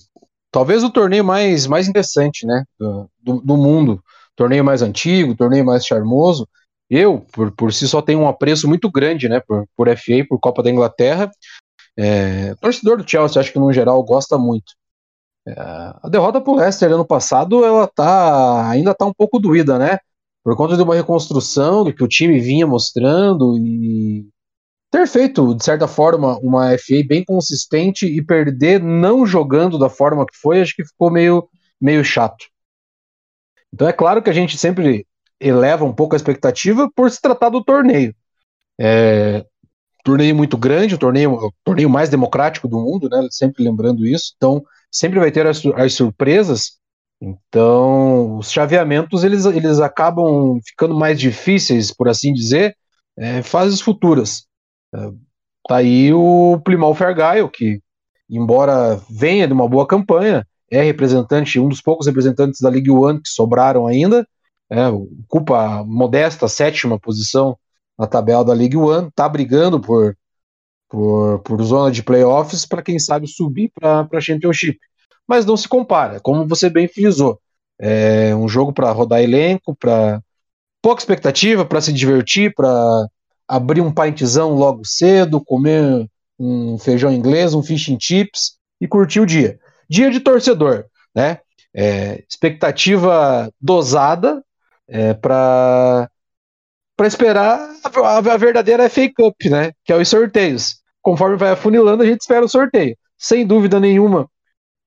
Talvez 0.50 0.82
o 0.82 0.90
torneio 0.90 1.25
mais, 1.25 1.68
mais 1.68 1.86
interessante, 1.86 2.48
né, 2.48 2.63
do, 2.80 3.10
do, 3.22 3.42
do 3.42 3.58
mundo. 3.58 4.02
Torneio 4.34 4.63
mais 4.63 4.82
antigo, 4.82 5.36
torneio 5.36 5.66
mais 5.66 5.86
charmoso. 5.86 6.48
Eu, 6.90 7.20
por, 7.34 7.52
por 7.52 7.74
si 7.74 7.86
só, 7.86 8.02
tenho 8.02 8.22
um 8.22 8.30
apreço 8.30 8.66
muito 8.66 8.90
grande, 8.90 9.28
né, 9.28 9.42
por, 9.42 9.68
por 9.75 9.90
FA, 9.90 10.25
por 10.30 10.40
Copa 10.40 10.63
da 10.63 10.70
Inglaterra. 10.72 11.30
É, 11.97 12.55
torcedor 12.55 12.97
do 12.97 13.09
Chelsea, 13.09 13.39
acho 13.39 13.51
que 13.51 13.59
no 13.59 13.71
geral 13.71 14.03
gosta 14.03 14.38
muito. 14.38 14.73
É, 15.47 15.53
a 15.57 16.09
derrota 16.09 16.41
pro 16.41 16.55
Leicester 16.55 16.91
ano 16.91 17.05
passado, 17.05 17.63
ela 17.63 17.88
tá 17.88 18.69
ainda 18.69 18.93
tá 18.93 19.05
um 19.05 19.13
pouco 19.13 19.39
doída, 19.39 19.77
né? 19.77 19.97
Por 20.43 20.55
conta 20.55 20.75
de 20.75 20.83
uma 20.83 20.95
reconstrução 20.95 21.83
do 21.83 21.93
que 21.93 22.03
o 22.03 22.07
time 22.07 22.39
vinha 22.39 22.67
mostrando 22.67 23.57
e 23.57 24.27
ter 24.91 25.07
feito, 25.07 25.55
de 25.55 25.63
certa 25.63 25.88
forma, 25.88 26.38
uma 26.39 26.77
FA 26.77 27.03
bem 27.07 27.23
consistente 27.25 28.05
e 28.05 28.23
perder 28.23 28.81
não 28.81 29.25
jogando 29.25 29.79
da 29.79 29.89
forma 29.89 30.25
que 30.25 30.38
foi, 30.38 30.62
acho 30.62 30.75
que 30.75 30.85
ficou 30.85 31.09
meio, 31.09 31.50
meio 31.81 32.03
chato. 32.03 32.45
Então 33.73 33.88
é 33.88 33.93
claro 33.93 34.21
que 34.21 34.29
a 34.29 34.33
gente 34.33 34.57
sempre 34.57 35.07
eleva 35.39 35.83
um 35.83 35.93
pouco 35.93 36.15
a 36.15 36.17
expectativa 36.17 36.89
por 36.95 37.09
se 37.09 37.19
tratar 37.19 37.50
do 37.50 37.63
torneio. 37.63 38.15
É, 38.79 39.45
torneio 40.03 40.36
muito 40.36 40.57
grande, 40.57 40.95
o 40.95 40.98
torneio, 40.98 41.33
o 41.33 41.51
torneio 41.63 41.89
mais 41.89 42.10
democrático 42.10 42.67
do 42.67 42.79
mundo, 42.79 43.10
né? 43.10 43.27
Sempre 43.31 43.63
lembrando 43.63 44.05
isso. 44.05 44.33
Então, 44.36 44.63
sempre 44.91 45.19
vai 45.19 45.31
ter 45.31 45.48
as, 45.48 45.65
as 45.75 45.93
surpresas. 45.93 46.77
Então, 47.22 48.38
os 48.38 48.51
chaveamentos 48.51 49.24
eles, 49.24 49.45
eles 49.45 49.79
acabam 49.79 50.60
ficando 50.65 50.93
mais 50.95 51.19
difíceis, 51.19 51.93
por 51.93 52.10
assim 52.10 52.33
dizer, 52.33 52.75
é, 53.17 53.41
fases 53.41 53.79
futuras. 53.79 54.45
É, 54.93 54.98
tá 55.67 55.77
aí 55.77 56.13
o 56.13 56.60
Plymouth 56.65 57.01
Argyle, 57.01 57.50
que, 57.50 57.79
embora 58.29 59.01
venha 59.10 59.48
de 59.48 59.53
uma 59.53 59.69
boa 59.69 59.88
campanha, 59.88 60.45
é 60.69 60.81
representante, 60.81 61.60
um 61.60 61.69
dos 61.69 61.81
poucos 61.81 62.07
representantes 62.07 62.60
da 62.60 62.69
League 62.69 62.91
One 62.91 63.22
que 63.22 63.29
sobraram 63.29 63.88
ainda, 63.88 64.27
é, 64.69 64.88
ocupa 64.89 65.79
a 65.79 65.83
modesta 65.83 66.48
sétima 66.48 67.00
posição 67.00 67.57
na 67.97 68.07
tabela 68.07 68.43
da 68.43 68.53
League 68.53 68.77
One, 68.77 69.09
tá 69.13 69.27
brigando 69.27 69.79
por, 69.79 70.15
por, 70.89 71.39
por 71.39 71.62
zona 71.63 71.91
de 71.91 72.03
playoffs 72.03 72.65
para 72.65 72.81
quem 72.81 73.00
sabe 73.00 73.27
subir 73.27 73.71
para 73.73 74.07
a 74.12 74.21
Championship. 74.21 74.79
Mas 75.27 75.45
não 75.45 75.55
se 75.55 75.67
compara, 75.67 76.19
como 76.19 76.47
você 76.47 76.69
bem 76.69 76.88
frisou. 76.88 77.39
É 77.79 78.35
um 78.35 78.47
jogo 78.47 78.73
para 78.73 78.91
rodar 78.91 79.21
elenco, 79.21 79.75
para 79.75 80.21
pouca 80.81 81.01
expectativa, 81.01 81.65
para 81.65 81.81
se 81.81 81.93
divertir, 81.93 82.53
para 82.53 83.07
abrir 83.47 83.81
um 83.81 83.91
pintzão 83.91 84.53
logo 84.53 84.81
cedo, 84.85 85.43
comer 85.43 86.07
um 86.39 86.77
feijão 86.77 87.12
inglês, 87.12 87.53
um 87.53 87.63
fish 87.63 87.89
and 87.89 87.97
chips 88.00 88.57
e 88.81 88.88
curtir 88.88 89.19
o 89.19 89.25
dia. 89.25 89.59
Dia 89.89 90.12
de 90.12 90.19
torcedor, 90.19 90.85
né? 91.15 91.39
É, 91.75 92.23
expectativa 92.29 93.51
dosada 93.59 94.43
é, 94.88 95.13
para 95.13 96.09
para 96.95 97.07
esperar 97.07 97.69
a, 97.83 98.17
a, 98.17 98.38
verdadeira 98.38 98.89
FA 98.89 99.09
Cup, 99.15 99.35
né? 99.45 99.71
Que 99.83 99.91
é 99.91 99.97
os 99.97 100.07
sorteios. 100.07 100.77
Conforme 101.01 101.38
vai 101.38 101.51
afunilando, 101.51 102.03
a 102.03 102.05
gente 102.05 102.21
espera 102.21 102.45
o 102.45 102.50
sorteio. 102.50 102.95
Sem 103.17 103.45
dúvida 103.45 103.79
nenhuma, 103.79 104.29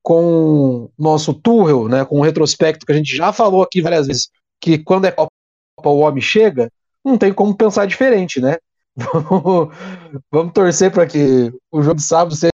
com 0.02 0.90
nosso 0.98 1.34
Tuchel, 1.34 1.88
né? 1.88 2.04
Com 2.04 2.20
o 2.20 2.22
retrospecto 2.22 2.86
que 2.86 2.92
a 2.92 2.96
gente 2.96 3.14
já 3.14 3.32
falou 3.32 3.62
aqui 3.62 3.82
várias 3.82 4.06
vezes, 4.06 4.28
que 4.60 4.78
quando 4.78 5.06
é 5.06 5.10
Copa 5.10 5.30
o 5.84 5.98
homem 5.98 6.22
chega, 6.22 6.70
não 7.04 7.18
tem 7.18 7.32
como 7.32 7.56
pensar 7.56 7.86
diferente, 7.86 8.40
né? 8.40 8.56
Vamos, 10.30 10.52
torcer 10.54 10.90
para 10.90 11.06
que 11.06 11.52
o 11.70 11.82
jogo 11.82 11.96
de 11.96 12.02
sábado 12.02 12.34
seja, 12.34 12.52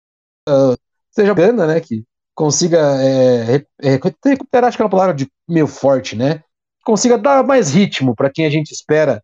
seja 1.11 1.33
bacana, 1.33 1.67
né? 1.67 1.79
Que 1.79 2.03
consiga 2.33 2.79
é, 2.99 3.63
é, 3.81 3.99
recuperar, 4.25 4.67
acho 4.67 4.77
que 4.77 4.81
é 4.81 4.85
uma 4.85 4.91
palavra 4.91 5.13
de 5.13 5.27
meio 5.47 5.67
forte, 5.67 6.15
né? 6.15 6.43
Consiga 6.83 7.17
dar 7.17 7.43
mais 7.43 7.71
ritmo 7.71 8.15
para 8.15 8.31
quem 8.31 8.45
a 8.45 8.49
gente 8.49 8.71
espera 8.71 9.23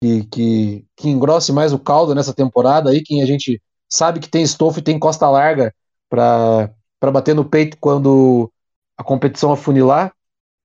que, 0.00 0.24
que, 0.24 0.86
que 0.96 1.08
engrosse 1.08 1.52
mais 1.52 1.72
o 1.72 1.78
caldo 1.78 2.14
nessa 2.14 2.34
temporada 2.34 2.90
aí, 2.90 3.02
quem 3.02 3.22
a 3.22 3.26
gente 3.26 3.60
sabe 3.88 4.20
que 4.20 4.28
tem 4.28 4.42
estofo 4.42 4.78
e 4.78 4.82
tem 4.82 4.98
costa 4.98 5.28
larga 5.28 5.74
para 6.08 6.72
bater 7.12 7.34
no 7.34 7.44
peito 7.44 7.76
quando 7.78 8.50
a 8.96 9.04
competição 9.04 9.52
afunilar 9.52 10.14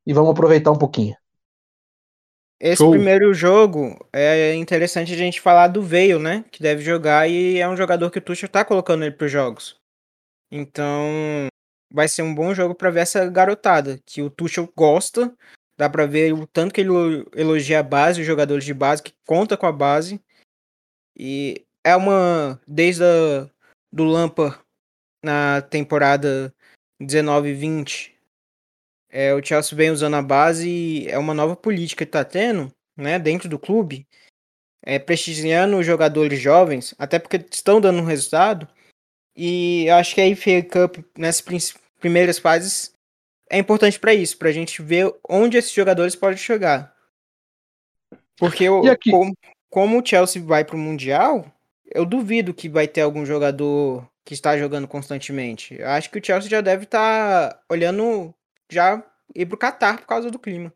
e 0.05 0.13
vamos 0.13 0.31
aproveitar 0.31 0.71
um 0.71 0.77
pouquinho. 0.77 1.15
Esse 2.59 2.77
Show. 2.77 2.91
primeiro 2.91 3.33
jogo 3.33 3.97
é 4.13 4.55
interessante 4.55 5.13
a 5.13 5.17
gente 5.17 5.41
falar 5.41 5.67
do 5.67 5.81
Veio, 5.81 6.19
né? 6.19 6.45
Que 6.51 6.63
deve 6.63 6.81
jogar 6.81 7.27
e 7.29 7.57
é 7.59 7.67
um 7.67 7.75
jogador 7.75 8.09
que 8.09 8.19
o 8.19 8.21
Tuchel 8.21 8.47
tá 8.47 8.63
colocando 8.63 9.03
ele 9.03 9.15
para 9.15 9.27
jogos. 9.27 9.75
Então, 10.49 11.49
vai 11.91 12.07
ser 12.07 12.21
um 12.21 12.33
bom 12.33 12.53
jogo 12.53 12.73
para 12.73 12.89
ver 12.89 13.01
essa 13.01 13.27
garotada 13.29 13.99
que 14.05 14.21
o 14.21 14.29
Tuchel 14.29 14.71
gosta 14.75 15.35
Dá 15.77 15.89
pra 15.89 16.05
ver 16.05 16.33
o 16.33 16.47
tanto 16.47 16.73
que 16.73 16.81
ele 16.81 16.89
elogia 17.35 17.79
a 17.79 17.83
base, 17.83 18.21
os 18.21 18.27
jogadores 18.27 18.63
de 18.63 18.73
base, 18.73 19.03
que 19.03 19.13
conta 19.25 19.57
com 19.57 19.65
a 19.65 19.71
base. 19.71 20.21
E 21.15 21.65
é 21.83 21.95
uma. 21.95 22.59
Desde 22.67 23.03
a, 23.03 23.49
do 23.91 24.03
Lampa 24.03 24.59
na 25.23 25.61
temporada 25.61 26.53
19-20, 27.01 28.11
é, 29.09 29.33
o 29.33 29.43
Chelsea 29.43 29.77
vem 29.77 29.91
usando 29.91 30.15
a 30.15 30.21
base 30.21 30.69
e 30.69 31.07
é 31.07 31.17
uma 31.17 31.33
nova 31.33 31.55
política 31.55 32.05
que 32.05 32.11
tá 32.11 32.23
tendo 32.23 32.71
né, 32.95 33.19
dentro 33.19 33.49
do 33.49 33.59
clube, 33.59 34.07
é, 34.81 34.99
prestigiando 34.99 35.77
os 35.77 35.85
jogadores 35.85 36.39
jovens, 36.39 36.93
até 36.97 37.19
porque 37.19 37.37
estão 37.51 37.81
dando 37.81 37.99
um 37.99 38.05
resultado. 38.05 38.67
E 39.35 39.85
eu 39.87 39.95
acho 39.95 40.15
que 40.15 40.21
a 40.21 40.35
FA 40.35 40.61
Cup, 40.63 41.05
nessas 41.17 41.73
primeiras 41.99 42.39
fases, 42.39 42.94
é 43.49 43.57
importante 43.57 43.99
para 43.99 44.13
isso, 44.13 44.37
para 44.37 44.49
a 44.49 44.53
gente 44.53 44.81
ver 44.81 45.13
onde 45.29 45.57
esses 45.57 45.71
jogadores 45.71 46.15
podem 46.15 46.37
chegar. 46.37 46.93
Porque 48.37 48.65
eu, 48.65 48.81
como, 49.09 49.37
como 49.69 49.99
o 49.99 50.05
Chelsea 50.05 50.41
vai 50.41 50.65
para 50.65 50.75
o 50.75 50.79
Mundial, 50.79 51.45
eu 51.93 52.05
duvido 52.05 52.53
que 52.53 52.67
vai 52.67 52.87
ter 52.87 53.01
algum 53.01 53.25
jogador 53.25 54.07
que 54.25 54.33
está 54.33 54.57
jogando 54.57 54.87
constantemente. 54.87 55.75
Eu 55.79 55.87
acho 55.89 56.09
que 56.09 56.19
o 56.19 56.25
Chelsea 56.25 56.49
já 56.49 56.59
deve 56.59 56.83
estar 56.83 57.49
tá 57.49 57.59
olhando 57.69 58.33
já 58.69 59.01
ir 59.33 59.45
para 59.45 59.55
o 59.55 59.59
Qatar 59.59 59.99
por 59.99 60.07
causa 60.07 60.31
do 60.31 60.39
clima. 60.39 60.73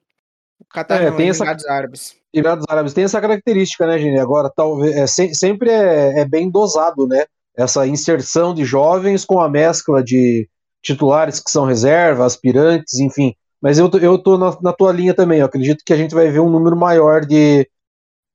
O 0.59 0.65
Qatar 0.65 1.01
é, 1.01 1.09
não, 1.09 1.17
tem 1.17 1.29
Emirados 1.29 1.63
essa... 1.63 1.73
Árabes. 1.73 2.15
Emirados 2.33 2.65
Árabes 2.69 2.93
tem 2.93 3.03
essa 3.03 3.19
característica, 3.19 3.87
né, 3.87 3.97
Gini? 3.97 4.19
Agora, 4.19 4.51
talvez 4.55 4.95
é, 4.95 5.07
sempre 5.33 5.71
é, 5.71 6.19
é, 6.19 6.25
bem 6.25 6.49
dosado, 6.49 7.07
né? 7.07 7.25
Essa 7.57 7.87
inserção 7.87 8.53
de 8.53 8.63
jovens 8.63 9.25
com 9.25 9.39
a 9.39 9.49
mescla 9.49 10.03
de 10.03 10.47
titulares 10.81 11.39
que 11.39 11.51
são 11.51 11.65
reserva, 11.65 12.25
aspirantes, 12.25 12.99
enfim. 12.99 13.35
Mas 13.61 13.77
eu 13.77 13.89
eu 14.01 14.17
tô 14.17 14.37
na, 14.37 14.57
na 14.61 14.73
tua 14.73 14.91
linha 14.91 15.13
também. 15.13 15.39
Eu 15.39 15.45
acredito 15.45 15.83
que 15.85 15.93
a 15.93 15.97
gente 15.97 16.15
vai 16.15 16.29
ver 16.29 16.39
um 16.39 16.49
número 16.49 16.75
maior 16.75 17.25
de 17.25 17.69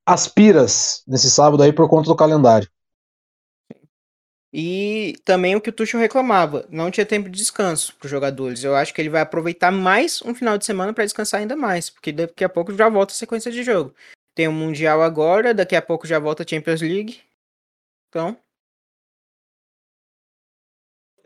aspiras 0.06 1.02
nesse 1.06 1.30
sábado 1.30 1.62
aí 1.62 1.72
por 1.72 1.88
conta 1.88 2.08
do 2.08 2.16
calendário. 2.16 2.68
E 4.56 5.16
também 5.24 5.56
o 5.56 5.60
que 5.60 5.70
o 5.70 5.72
Tuchel 5.72 5.98
reclamava, 5.98 6.64
não 6.70 6.88
tinha 6.88 7.04
tempo 7.04 7.28
de 7.28 7.36
descanso 7.36 7.92
para 7.96 8.06
os 8.06 8.10
jogadores. 8.10 8.62
Eu 8.62 8.76
acho 8.76 8.94
que 8.94 9.02
ele 9.02 9.08
vai 9.08 9.20
aproveitar 9.20 9.72
mais 9.72 10.22
um 10.22 10.32
final 10.32 10.56
de 10.56 10.64
semana 10.64 10.92
para 10.92 11.02
descansar 11.02 11.40
ainda 11.40 11.56
mais, 11.56 11.90
porque 11.90 12.12
daqui 12.12 12.44
a 12.44 12.48
pouco 12.48 12.72
já 12.72 12.88
volta 12.88 13.12
a 13.12 13.16
sequência 13.16 13.50
de 13.50 13.64
jogo. 13.64 13.92
Tem 14.32 14.46
o 14.46 14.52
Mundial 14.52 15.02
agora, 15.02 15.52
daqui 15.52 15.74
a 15.74 15.82
pouco 15.82 16.06
já 16.06 16.20
volta 16.20 16.44
a 16.44 16.46
Champions 16.46 16.80
League. 16.82 17.20
Então. 18.08 18.36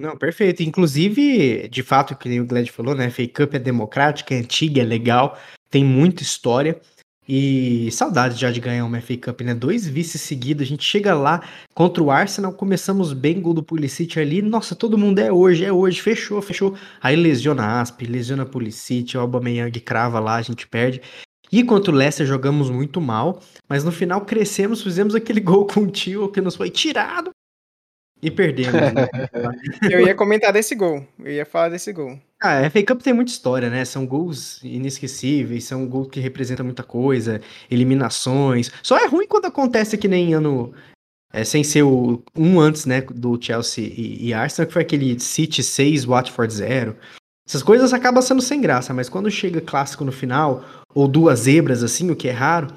Não, 0.01 0.17
perfeito. 0.17 0.63
Inclusive, 0.63 1.69
de 1.69 1.83
fato, 1.83 2.15
que 2.15 2.41
o 2.41 2.47
Glad 2.47 2.69
falou, 2.71 2.95
né? 2.95 3.07
A 3.07 3.11
FA 3.11 3.27
Cup 3.27 3.55
é 3.55 3.59
democrática, 3.59 4.33
é 4.33 4.39
antiga, 4.39 4.81
é 4.81 4.85
legal, 4.85 5.37
tem 5.69 5.85
muita 5.85 6.23
história. 6.23 6.81
E 7.29 7.91
saudades 7.91 8.39
já 8.39 8.51
de 8.51 8.61
ganhar 8.61 8.87
uma 8.87 9.01
FA 9.01 9.17
Cup, 9.17 9.41
né? 9.43 9.55
Dois 9.55 9.87
vices 9.87 10.23
seguidos. 10.23 10.63
A 10.63 10.67
gente 10.67 10.85
chega 10.85 11.15
lá 11.15 11.43
contra 11.75 12.03
o 12.03 12.11
Arsenal, 12.13 12.53
começamos 12.53 13.13
bem, 13.13 13.41
gol 13.41 13.53
do 13.53 13.63
Pulisic 13.63 14.19
ali. 14.21 14.41
Nossa, 14.41 14.77
todo 14.77 14.97
mundo 14.97 15.19
é 15.19 15.33
hoje, 15.33 15.65
é 15.65 15.73
hoje, 15.73 16.01
fechou, 16.01 16.41
fechou. 16.41 16.77
Aí 17.03 17.17
lesiona 17.17 17.81
Asp, 17.81 18.03
lesiona 18.03 18.47
Pulisic, 18.47 19.17
o 19.17 19.21
Aubameyang 19.21 19.79
crava 19.81 20.21
lá, 20.21 20.37
a 20.37 20.43
gente 20.43 20.67
perde. 20.67 21.03
E 21.51 21.65
contra 21.65 21.91
o 21.91 21.95
Leicester 21.95 22.27
jogamos 22.27 22.71
muito 22.71 23.01
mal, 23.01 23.43
mas 23.69 23.83
no 23.83 23.91
final 23.91 24.21
crescemos, 24.23 24.83
fizemos 24.83 25.15
aquele 25.15 25.41
gol 25.43 25.67
com 25.67 25.81
o 25.81 25.91
tio 25.91 26.31
que 26.31 26.41
nos 26.41 26.55
foi 26.57 26.71
tirado 26.71 27.31
e 28.23 28.31
perdemos. 28.31 28.73
Né? 28.75 29.09
eu 29.91 30.01
ia 30.01 30.15
comentar 30.15 30.53
desse 30.53 30.75
gol, 30.75 31.07
eu 31.19 31.33
ia 31.33 31.47
falar 31.47 31.69
desse 31.69 31.93
gol. 31.93 32.19
Ah, 32.41 32.61
a 32.61 32.71
FA 32.71 32.83
Cup 32.85 33.03
tem 33.03 33.13
muita 33.13 33.33
história, 33.33 33.69
né? 33.69 33.85
São 33.85 34.07
gols 34.07 34.63
inesquecíveis, 34.63 35.65
são 35.65 35.87
gols 35.87 36.09
que 36.09 36.21
representam 36.21 36.65
muita 36.65 36.85
coisa, 36.85 37.41
eliminações. 37.71 38.71
Só 38.83 38.97
é 38.97 39.07
ruim 39.07 39.27
quando 39.27 39.47
acontece 39.47 39.99
que 39.99 40.07
nem 40.09 40.35
ano. 40.35 40.73
É, 41.31 41.45
sem 41.45 41.63
ser 41.63 41.83
o 41.83 42.23
um 42.35 42.59
antes, 42.59 42.87
né, 42.87 43.03
do 43.03 43.39
Chelsea 43.39 43.85
e, 43.85 44.29
e 44.29 44.33
Arsenal, 44.33 44.67
que 44.67 44.73
foi 44.73 44.81
aquele 44.81 45.21
City 45.21 45.63
6, 45.63 46.07
Watford 46.07 46.55
0. 46.55 46.97
Essas 47.47 47.63
coisas 47.63 47.93
acabam 47.93 48.23
sendo 48.23 48.41
sem 48.41 48.63
graça, 48.63 48.95
mas 48.95 49.11
quando 49.11 49.31
chega 49.31 49.61
clássico 49.61 50.07
no 50.07 50.13
final, 50.13 50.65
ou 50.95 51.07
duas 51.07 51.41
zebras 51.41 51.83
assim, 51.83 52.11
o 52.11 52.17
que 52.17 52.29
é 52.29 52.33
raro, 52.33 52.69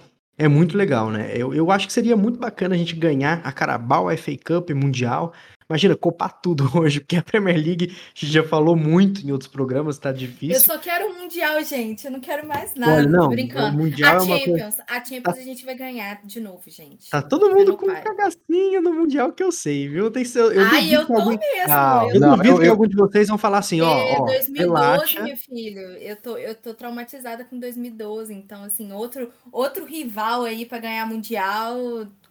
é 0.41 0.47
muito 0.47 0.75
legal, 0.75 1.11
né? 1.11 1.31
Eu, 1.35 1.53
eu 1.53 1.69
acho 1.69 1.85
que 1.85 1.93
seria 1.93 2.17
muito 2.17 2.39
bacana 2.39 2.73
a 2.73 2.77
gente 2.77 2.95
ganhar 2.95 3.41
a 3.43 3.51
Carabao, 3.51 4.09
a 4.09 4.17
FA 4.17 4.31
Cup, 4.43 4.71
Mundial, 4.71 5.33
Imagina, 5.71 5.95
copar 5.95 6.41
tudo 6.41 6.69
hoje, 6.77 6.99
porque 6.99 7.15
a 7.15 7.23
Premier 7.23 7.55
League, 7.55 7.85
a 7.85 8.19
gente 8.19 8.33
já 8.33 8.43
falou 8.43 8.75
muito 8.75 9.25
em 9.25 9.31
outros 9.31 9.49
programas, 9.49 9.97
tá 9.97 10.11
difícil. 10.11 10.55
Eu 10.55 10.59
só 10.59 10.77
quero 10.77 11.09
o 11.09 11.17
Mundial, 11.17 11.63
gente. 11.63 12.05
Eu 12.05 12.11
não 12.11 12.19
quero 12.19 12.45
mais 12.45 12.75
nada. 12.75 12.91
Olha, 12.91 13.07
não, 13.07 13.29
brincando. 13.29 13.77
O 13.77 13.79
mundial 13.79 14.19
a 14.19 14.23
é 14.23 14.27
Champions, 14.27 14.75
coisa... 14.75 14.83
a 14.85 15.05
Champions 15.05 15.35
tá... 15.35 15.41
a 15.41 15.43
gente 15.45 15.65
vai 15.65 15.75
ganhar 15.75 16.21
de 16.25 16.41
novo, 16.41 16.61
gente. 16.67 17.09
Tá 17.09 17.21
todo 17.21 17.55
mundo 17.55 17.77
com 17.77 17.85
pai. 17.85 18.01
cagacinho 18.01 18.81
no 18.81 18.93
Mundial 18.93 19.31
que 19.31 19.41
eu 19.41 19.51
sei, 19.51 19.87
viu? 19.87 20.11
Tem 20.11 20.25
seu, 20.25 20.51
eu 20.51 20.65
Ai, 20.65 20.93
eu 20.93 21.07
tô 21.07 21.13
algum... 21.13 21.29
mesmo. 21.29 21.69
Ah, 21.69 22.03
eu, 22.09 22.15
eu 22.15 22.19
não, 22.19 22.35
duvido 22.35 22.55
eu, 22.55 22.59
que 22.59 22.67
algum 22.67 22.87
de 22.87 22.95
vocês 22.97 23.29
vão 23.29 23.37
falar 23.37 23.59
assim, 23.59 23.79
ó, 23.79 23.97
é, 23.97 24.17
ó 24.19 24.25
2012, 24.25 24.57
relaxa. 24.57 25.23
meu 25.23 25.37
filho. 25.37 25.81
Eu 25.81 26.17
tô, 26.17 26.37
eu 26.37 26.53
tô 26.53 26.73
traumatizada 26.73 27.45
com 27.45 27.57
2012, 27.57 28.33
então 28.33 28.63
assim, 28.65 28.91
outro, 28.91 29.31
outro 29.53 29.85
rival 29.85 30.43
aí 30.43 30.65
para 30.65 30.79
ganhar 30.79 31.05
Mundial 31.07 31.77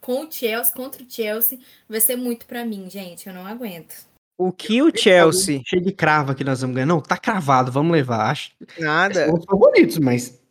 com 0.01 0.25
o 0.25 0.31
Chelsea, 0.31 0.73
contra 0.73 1.03
o 1.03 1.05
Chelsea, 1.07 1.59
vai 1.87 2.01
ser 2.01 2.15
muito 2.15 2.45
para 2.45 2.65
mim, 2.65 2.89
gente. 2.89 3.27
Eu 3.27 3.33
não 3.33 3.45
aguento. 3.45 3.95
O 4.37 4.51
que 4.51 4.81
o 4.81 4.91
Chelsea. 4.93 5.61
Cheio 5.65 5.83
de 5.83 5.91
crava 5.91 6.33
que 6.33 6.43
nós 6.43 6.61
vamos 6.61 6.75
ganhar. 6.75 6.87
Não, 6.87 6.99
tá 6.99 7.15
cravado, 7.15 7.71
vamos 7.71 7.91
levar. 7.91 8.31
Acho. 8.31 8.51
Nada. 8.79 9.27
São 9.27 9.35
os 9.35 9.45
favoritos, 9.45 9.99
mas. 9.99 10.41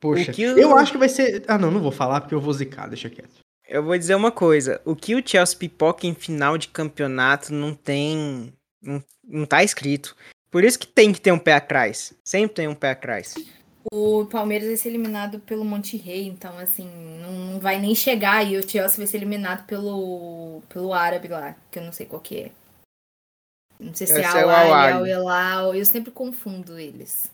Poxa, 0.00 0.32
o... 0.32 0.42
eu 0.58 0.74
acho 0.76 0.92
que 0.92 0.98
vai 0.98 1.10
ser. 1.10 1.44
Ah, 1.46 1.58
não, 1.58 1.70
não 1.70 1.80
vou 1.80 1.92
falar 1.92 2.22
porque 2.22 2.34
eu 2.34 2.40
vou 2.40 2.52
zicar, 2.52 2.88
deixa 2.88 3.10
quieto. 3.10 3.44
Eu 3.68 3.82
vou 3.82 3.96
dizer 3.98 4.14
uma 4.14 4.32
coisa: 4.32 4.80
o 4.84 4.96
que 4.96 5.14
o 5.14 5.22
Chelsea 5.26 5.58
pipoca 5.58 6.06
em 6.06 6.14
final 6.14 6.56
de 6.56 6.68
campeonato 6.68 7.52
não 7.52 7.74
tem. 7.74 8.52
Não, 8.80 9.04
não 9.22 9.44
tá 9.44 9.62
escrito. 9.62 10.16
Por 10.50 10.64
isso 10.64 10.78
que 10.78 10.86
tem 10.86 11.12
que 11.12 11.20
ter 11.20 11.32
um 11.32 11.38
pé 11.38 11.54
atrás. 11.54 12.14
Sempre 12.24 12.54
tem 12.54 12.68
um 12.68 12.74
pé 12.74 12.92
atrás. 12.92 13.34
O 13.92 14.24
Palmeiras 14.26 14.68
vai 14.68 14.76
ser 14.76 14.88
eliminado 14.88 15.38
pelo 15.40 15.64
Monte 15.64 15.96
Rei, 15.96 16.26
então 16.26 16.58
assim, 16.58 16.88
não 17.20 17.60
vai 17.60 17.78
nem 17.78 17.94
chegar 17.94 18.42
e 18.42 18.56
o 18.56 18.68
Chelsea 18.68 18.96
vai 18.96 19.06
ser 19.06 19.18
eliminado 19.18 19.66
pelo 19.66 20.62
pelo 20.68 20.94
árabe 20.94 21.28
lá, 21.28 21.54
que 21.70 21.78
eu 21.78 21.82
não 21.82 21.92
sei 21.92 22.06
qual 22.06 22.20
que 22.20 22.38
é. 22.38 22.52
Não 23.78 23.92
sei 23.92 24.06
se 24.06 24.20
é 24.20 24.24
Al 24.24 25.00
ou 25.00 25.06
Elal, 25.06 25.74
eu 25.74 25.84
sempre 25.84 26.10
confundo 26.10 26.78
eles. 26.78 27.30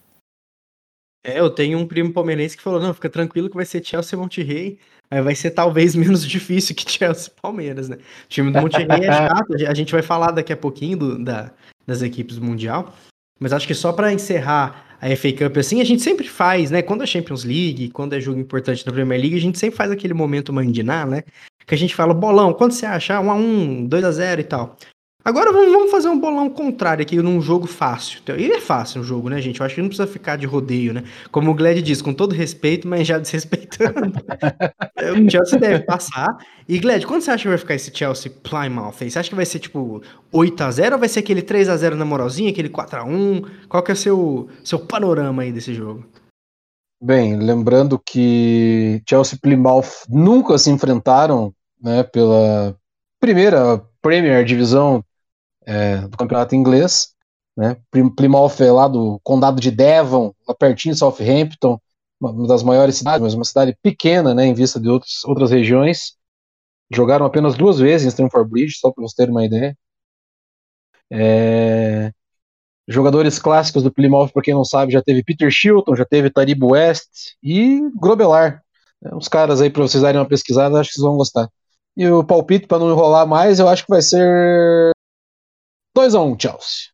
É, 1.25 1.39
eu 1.39 1.51
tenho 1.51 1.79
um 1.79 1.87
primo 1.87 2.13
palmeirense 2.13 2.57
que 2.57 2.63
falou: 2.63 2.81
não, 2.81 2.95
fica 2.95 3.11
tranquilo 3.11 3.49
que 3.49 3.57
vai 3.57 3.67
ser 3.67 3.85
Chelsea 3.85 4.17
e 4.17 4.21
Monterrey. 4.21 4.79
Aí 5.11 5.21
vai 5.21 5.35
ser 5.35 5.51
talvez 5.51 5.95
menos 5.97 6.27
difícil 6.27 6.75
que 6.75 6.91
Chelsea 6.91 7.33
e 7.37 7.41
Palmeiras, 7.41 7.89
né? 7.89 7.97
O 7.97 8.29
time 8.29 8.51
do 8.51 8.61
Monterrey 8.61 9.05
é 9.05 9.13
chato, 9.13 9.55
a 9.55 9.75
gente 9.75 9.93
vai 9.93 10.03
falar 10.03 10.31
daqui 10.33 10.53
a 10.53 10.57
pouquinho 10.57 10.97
do, 10.97 11.25
da, 11.25 11.53
das 11.87 12.03
equipes 12.03 12.37
do 12.37 12.45
Mundial. 12.45 12.95
Mas 13.39 13.53
acho 13.53 13.67
que 13.67 13.75
só 13.75 13.93
para 13.93 14.13
encerrar 14.13 14.90
a 15.01 15.17
FA 15.17 15.33
Cup 15.33 15.57
assim, 15.57 15.81
a 15.81 15.85
gente 15.85 16.03
sempre 16.03 16.29
faz, 16.29 16.71
né? 16.71 16.83
Quando 16.83 17.03
é 17.03 17.07
Champions 17.07 17.45
League, 17.45 17.91
quando 17.91 18.13
é 18.13 18.21
jogo 18.21 18.39
importante 18.39 18.85
da 18.85 18.93
Premier 18.93 19.21
League, 19.21 19.37
a 19.37 19.41
gente 19.41 19.59
sempre 19.59 19.77
faz 19.77 19.91
aquele 19.91 20.13
momento 20.13 20.53
mandinar, 20.53 21.07
né? 21.07 21.23
Que 21.67 21.75
a 21.75 21.79
gente 21.79 21.95
fala, 21.95 22.13
bolão, 22.13 22.53
quanto 22.53 22.75
você 22.75 22.85
acha? 22.85 23.19
1x1, 23.19 23.89
2x0 23.89 24.41
e 24.41 24.45
tal. 24.45 24.77
Agora 25.23 25.53
vamos 25.53 25.91
fazer 25.91 26.09
um 26.09 26.19
bolão 26.19 26.49
contrário 26.49 27.03
aqui 27.03 27.17
num 27.17 27.43
jogo 27.43 27.67
fácil. 27.67 28.21
Então, 28.23 28.35
ele 28.35 28.55
é 28.55 28.61
fácil 28.61 29.03
o 29.03 29.05
jogo, 29.05 29.29
né, 29.29 29.41
gente? 29.41 29.61
Eu 29.61 29.67
acho 29.67 29.75
que 29.75 29.83
não 29.83 29.89
precisa 29.89 30.09
ficar 30.09 30.37
de 30.37 30.47
rodeio, 30.47 30.95
né? 30.95 31.05
Como 31.31 31.51
o 31.51 31.55
Gled 31.55 31.83
diz, 31.83 32.01
com 32.01 32.15
todo 32.15 32.35
respeito, 32.35 32.89
mas 32.89 33.07
já 33.07 33.19
desrespeitando. 33.21 34.13
o 34.17 35.31
Chelsea 35.31 35.59
deve 35.59 35.85
passar. 35.85 36.39
E 36.67 36.79
Gled, 36.79 37.07
quando 37.07 37.21
você 37.21 37.31
acha 37.31 37.43
que 37.43 37.49
vai 37.49 37.59
ficar 37.59 37.75
esse 37.75 37.95
Chelsea 37.95 38.33
Plymouth 38.43 38.95
aí? 39.01 39.11
Você 39.11 39.19
acha 39.19 39.29
que 39.29 39.37
vai 39.37 39.45
ser 39.45 39.59
tipo 39.59 40.03
8x0 40.33 40.93
ou 40.93 40.99
vai 40.99 41.09
ser 41.09 41.21
aquele 41.21 41.43
3x0 41.43 41.95
na 41.95 42.05
moralzinha, 42.05 42.51
aquele 42.51 42.71
4x1? 42.71 43.47
Qual 43.69 43.83
que 43.83 43.91
é 43.91 43.95
o 43.95 43.97
seu, 43.97 44.49
seu 44.65 44.79
panorama 44.79 45.43
aí 45.43 45.53
desse 45.53 45.75
jogo? 45.75 46.07
Bem, 47.03 47.37
lembrando 47.37 47.99
que 47.99 49.03
Chelsea 49.09 49.37
e 49.37 49.41
Plymouth 49.41 50.07
nunca 50.09 50.57
se 50.59 50.71
enfrentaram, 50.71 51.53
né, 51.83 52.03
pela 52.03 52.77
primeira 53.19 53.83
Premier 54.03 54.45
Divisão 54.45 55.05
é, 55.67 55.99
do 55.99 56.17
campeonato 56.17 56.55
inglês. 56.55 57.15
Né? 57.57 57.77
Plymouth 57.91 58.61
é 58.61 58.73
lá 58.73 58.89
do 58.89 59.21
condado 59.23 59.61
de 59.61 59.71
Devon, 59.71 60.33
lá 60.49 60.55
pertinho 60.55 60.95
de 60.95 60.99
Southampton, 60.99 61.79
uma 62.21 62.47
das 62.47 62.63
maiores 62.63 62.97
cidades, 62.97 63.23
mas 63.23 63.35
uma 63.35 63.45
cidade 63.45 63.77
pequena 63.83 64.35
né, 64.35 64.47
em 64.47 64.55
vista 64.55 64.79
de 64.79 64.89
outros, 64.89 65.25
outras 65.25 65.51
regiões. 65.51 66.15
Jogaram 66.93 67.25
apenas 67.25 67.57
duas 67.57 67.79
vezes 67.79 68.07
em 68.07 68.11
Stamford 68.11 68.51
Bridge, 68.51 68.79
só 68.79 68.91
para 68.91 69.03
vocês 69.03 69.15
terem 69.15 69.33
uma 69.33 69.45
ideia. 69.45 69.77
É... 71.11 72.13
Jogadores 72.89 73.39
clássicos 73.39 73.83
do 73.83 73.93
Plymouth, 73.93 74.31
para 74.33 74.43
quem 74.43 74.55
não 74.55 74.65
sabe, 74.65 74.93
já 74.93 75.01
teve 75.01 75.23
Peter 75.23 75.51
Shilton, 75.51 75.95
já 75.95 76.05
teve 76.05 76.31
Taribo 76.31 76.73
West 76.73 77.37
e 77.43 77.81
Grobelar. 78.01 78.63
É, 79.05 79.15
uns 79.15 79.29
caras 79.29 79.61
aí 79.61 79.71
para 79.71 79.83
vocês 79.83 80.03
darem 80.03 80.21
uma 80.21 80.29
pesquisada, 80.29 80.79
acho 80.79 80.91
que 80.91 80.95
vocês 80.95 81.05
vão 81.05 81.17
gostar. 81.17 81.49
E 81.97 82.09
o 82.09 82.25
palpite, 82.25 82.67
para 82.67 82.79
não 82.79 82.91
enrolar 82.91 83.27
mais, 83.27 83.59
eu 83.59 83.69
acho 83.69 83.85
que 83.85 83.91
vai 83.91 84.03
ser 84.03 84.91
2x1, 86.01 86.33
um, 86.33 86.39
Chelsea. 86.39 86.91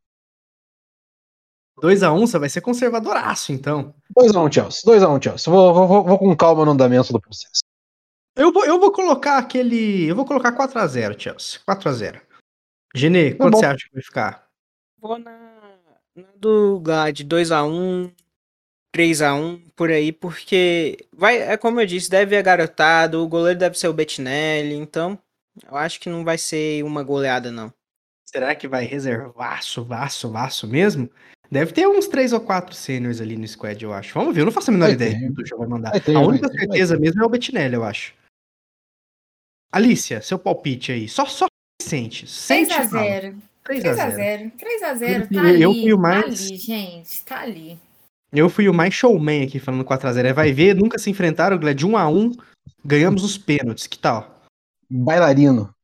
2x1, 1.81 2.15
um, 2.15 2.27
você 2.27 2.39
vai 2.39 2.49
ser 2.49 2.61
conservadoraço, 2.61 3.53
então. 3.53 3.95
2x1, 4.17 4.47
um, 4.47 4.53
Chelsea. 4.53 4.83
2x1, 4.85 5.17
um, 5.17 5.23
Chelsea. 5.23 5.53
Vou, 5.53 5.75
vou, 5.75 6.05
vou, 6.05 6.19
com 6.19 6.37
calma 6.37 6.65
no 6.65 6.73
andamento 6.73 7.13
do 7.13 7.21
processo. 7.21 7.61
Eu 8.35 8.53
vou, 8.53 8.65
eu 8.65 8.79
vou 8.79 8.93
colocar 8.93 9.39
aquele. 9.39 10.07
Eu 10.07 10.17
vou 10.17 10.25
colocar 10.25 10.53
4x0, 10.53 11.19
Chelsea. 11.19 11.61
4x0. 11.69 12.21
Genê, 12.95 13.33
tá 13.33 13.45
quanto 13.45 13.59
você 13.59 13.67
acha 13.67 13.87
que 13.87 13.95
vai 13.95 14.03
ficar? 14.03 14.49
Vou 14.99 15.19
na, 15.19 15.33
na 16.15 16.29
do 16.37 16.81
GAD 16.81 17.25
2x1. 17.25 18.13
3 18.97 19.21
a 19.21 19.35
1 19.35 19.59
por 19.77 19.91
aí, 19.91 20.11
porque 20.11 21.07
vai, 21.13 21.37
é 21.37 21.59
como 21.59 21.79
eu 21.79 21.85
disse, 21.85 22.09
deve 22.09 22.35
vir 22.35 22.43
garotado, 22.43 23.23
o 23.23 23.29
goleiro 23.29 23.59
deve 23.59 23.79
ser 23.79 23.89
o 23.89 23.93
Bettinelli, 23.93 24.75
então 24.75 25.19
eu 25.71 25.77
acho 25.77 26.01
que 26.01 26.09
não 26.09 26.25
vai 26.25 26.39
ser 26.39 26.83
uma 26.83 27.03
goleada 27.03 27.51
não. 27.51 27.71
Será 28.29 28.55
que 28.55 28.67
vai 28.67 28.85
reservaço, 28.85 29.85
vaço, 29.85 30.31
vaço 30.31 30.67
mesmo? 30.67 31.09
Deve 31.51 31.73
ter 31.73 31.87
uns 31.87 32.09
três 32.09 32.33
ou 32.33 32.41
quatro 32.41 32.75
sêniores 32.75 33.21
ali 33.21 33.37
no 33.37 33.47
squad, 33.47 33.83
eu 33.83 33.93
acho. 33.93 34.13
Vamos 34.13 34.35
ver, 34.35 34.41
eu 34.41 34.45
não 34.45 34.53
faço 34.53 34.71
a 34.71 34.73
menor 34.73 34.87
vai 34.87 34.95
ideia 34.95 35.13
ter. 35.13 35.19
que 35.21 35.27
o 35.27 35.35
Tuchel 35.35 35.59
vai 35.59 35.69
mandar. 35.69 35.91
Vai 35.91 36.01
ter, 36.01 36.17
a 36.17 36.21
única 36.21 36.49
ter, 36.51 36.59
certeza 36.59 36.99
mesmo 36.99 37.23
é 37.23 37.27
o 37.27 37.29
Bettinelli, 37.29 37.75
eu 37.75 37.85
acho. 37.85 38.15
Alicia, 39.73 40.21
seu 40.21 40.39
palpite 40.39 40.91
aí. 40.91 41.09
Só, 41.09 41.25
só 41.27 41.47
sente. 41.81 42.27
3x0. 42.27 43.37
3x0. 43.65 44.53
3x0. 44.57 45.35
Tá 45.35 45.43
ali, 45.43 45.63
eu 45.63 45.73
fui 45.73 45.93
o 45.93 45.99
mais... 45.99 46.25
tá 46.25 46.31
ali, 46.31 46.57
gente. 46.57 47.25
Tá 47.25 47.41
ali. 47.41 47.79
Eu 48.33 48.51
fui 48.51 48.69
o 48.69 48.75
mais 48.75 48.93
showman 48.93 49.45
aqui 49.45 49.61
falando 49.61 49.85
4x0. 49.85 50.33
Vai 50.33 50.53
ver, 50.53 50.75
nunca 50.75 50.99
se 50.99 51.11
enfrentaram, 51.11 51.59
Gled, 51.59 51.87
1x1. 51.87 52.37
Ganhamos 52.85 53.23
os 53.23 53.39
pênaltis. 53.39 53.87
Que 53.87 53.99
tal? 53.99 54.43
Bailarino. 54.91 55.76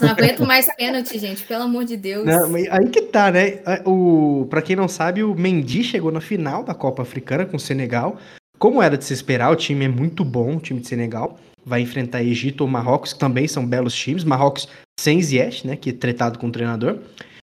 Não 0.00 0.08
aguento 0.08 0.46
mais 0.46 0.66
pênalti, 0.76 1.18
gente, 1.18 1.42
pelo 1.42 1.64
amor 1.64 1.84
de 1.84 1.96
Deus. 1.96 2.24
Não, 2.24 2.54
aí 2.54 2.88
que 2.88 3.02
tá, 3.02 3.30
né? 3.30 3.60
O, 3.84 4.46
pra 4.48 4.62
quem 4.62 4.76
não 4.76 4.88
sabe, 4.88 5.22
o 5.22 5.34
Mendy 5.34 5.82
chegou 5.82 6.12
na 6.12 6.20
final 6.20 6.62
da 6.62 6.74
Copa 6.74 7.02
Africana 7.02 7.44
com 7.44 7.56
o 7.56 7.60
Senegal. 7.60 8.18
Como 8.58 8.82
era 8.82 8.96
de 8.96 9.04
se 9.04 9.12
esperar, 9.12 9.50
o 9.50 9.56
time 9.56 9.86
é 9.86 9.88
muito 9.88 10.24
bom, 10.24 10.56
o 10.56 10.60
time 10.60 10.80
de 10.80 10.86
Senegal. 10.86 11.38
Vai 11.64 11.80
enfrentar 11.80 12.22
Egito 12.22 12.62
ou 12.62 12.68
Marrocos, 12.68 13.12
que 13.12 13.18
também 13.18 13.48
são 13.48 13.66
belos 13.66 13.94
times. 13.94 14.24
Marrocos 14.24 14.68
sem 14.98 15.20
Ziyech, 15.20 15.66
né? 15.66 15.76
Que 15.76 15.90
é 15.90 15.92
tretado 15.92 16.38
com 16.38 16.46
o 16.46 16.52
treinador. 16.52 16.98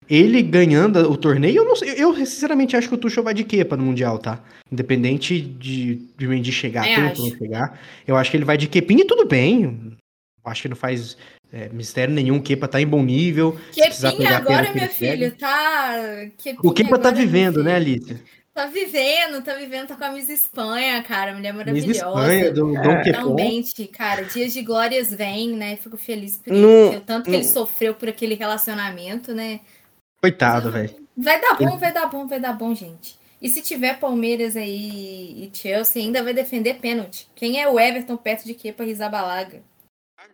Ele 0.09 0.41
ganhando 0.41 0.99
o 1.11 1.17
torneio, 1.19 1.59
eu, 1.59 1.65
não 1.67 1.77
sei, 1.77 1.95
eu 1.99 2.15
sinceramente 2.15 2.75
acho 2.75 2.89
que 2.89 2.95
o 2.95 2.99
Tuchel 2.99 3.23
vai 3.23 3.35
de 3.35 3.45
quepa 3.45 3.77
no 3.77 3.85
Mundial, 3.85 4.19
tá? 4.19 4.43
Independente 4.73 5.39
de, 5.39 5.97
de 6.17 6.27
Mendy 6.27 6.51
chegar, 6.51 6.89
é, 6.89 7.15
chegar. 7.15 7.79
Eu 8.07 8.17
acho 8.17 8.31
que 8.31 8.37
ele 8.39 8.45
vai 8.45 8.57
de 8.57 8.69
quepinha 8.69 9.03
e 9.03 9.07
tudo 9.07 9.27
bem. 9.27 9.93
Acho 10.45 10.63
que 10.63 10.69
não 10.69 10.77
faz 10.77 11.17
é, 11.53 11.69
mistério 11.71 12.15
nenhum, 12.15 12.37
o 12.37 12.43
Kepa 12.43 12.69
tá 12.69 12.81
em 12.81 12.87
bom 12.87 13.03
nível. 13.03 13.59
Kepinha 13.73 14.37
agora, 14.37 14.73
meu 14.75 14.89
filho, 14.89 15.35
tá. 15.37 15.95
Kepinha 16.37 16.61
o 16.63 16.73
Kepa 16.73 16.99
tá 16.99 17.11
vivendo, 17.11 17.65
né, 17.65 17.77
Alice? 17.77 18.21
Tá 18.53 18.67
vivendo, 18.67 19.41
tá 19.43 19.55
vivendo, 19.55 19.87
tá 19.87 19.95
com 19.95 20.05
a 20.05 20.11
Miss 20.11 20.29
Espanha, 20.29 21.01
cara, 21.05 21.33
mulher 21.33 21.55
maravilhosa. 21.55 21.87
Miss 21.87 21.97
Espanha, 21.97 22.51
do 22.51 22.77
é. 22.77 23.03
Realmente, 23.03 23.87
cara, 23.87 24.23
dias 24.23 24.53
de 24.53 24.63
glórias 24.63 25.15
vêm, 25.15 25.53
né? 25.53 25.77
Fico 25.77 25.97
feliz 25.97 26.37
por 26.39 26.53
no, 26.53 26.93
ele, 26.93 27.01
tanto 27.01 27.31
que 27.31 27.37
ele 27.37 27.45
sofreu 27.45 27.95
por 27.95 28.09
aquele 28.09 28.35
relacionamento, 28.35 29.33
né? 29.33 29.61
Coitado, 30.21 30.73
velho. 30.73 30.93
Vai 31.17 31.41
dar 31.41 31.57
bom, 31.57 31.79
vai 31.79 31.93
dar 31.93 32.07
bom, 32.07 32.27
vai 32.27 32.41
dar 32.41 32.53
bom, 32.53 32.75
gente. 32.75 33.17
E 33.41 33.49
se 33.49 33.63
tiver 33.63 34.01
Palmeiras 34.01 34.57
aí 34.57 35.45
e 35.45 35.51
Chelsea, 35.53 36.03
ainda 36.03 36.23
vai 36.23 36.35
defender 36.35 36.81
pênalti. 36.81 37.29
Quem 37.37 37.63
é 37.63 37.69
o 37.69 37.79
Everton 37.79 38.17
perto 38.17 38.45
de 38.45 38.73
pra 38.73 38.85
Rizabalaga? 38.85 39.63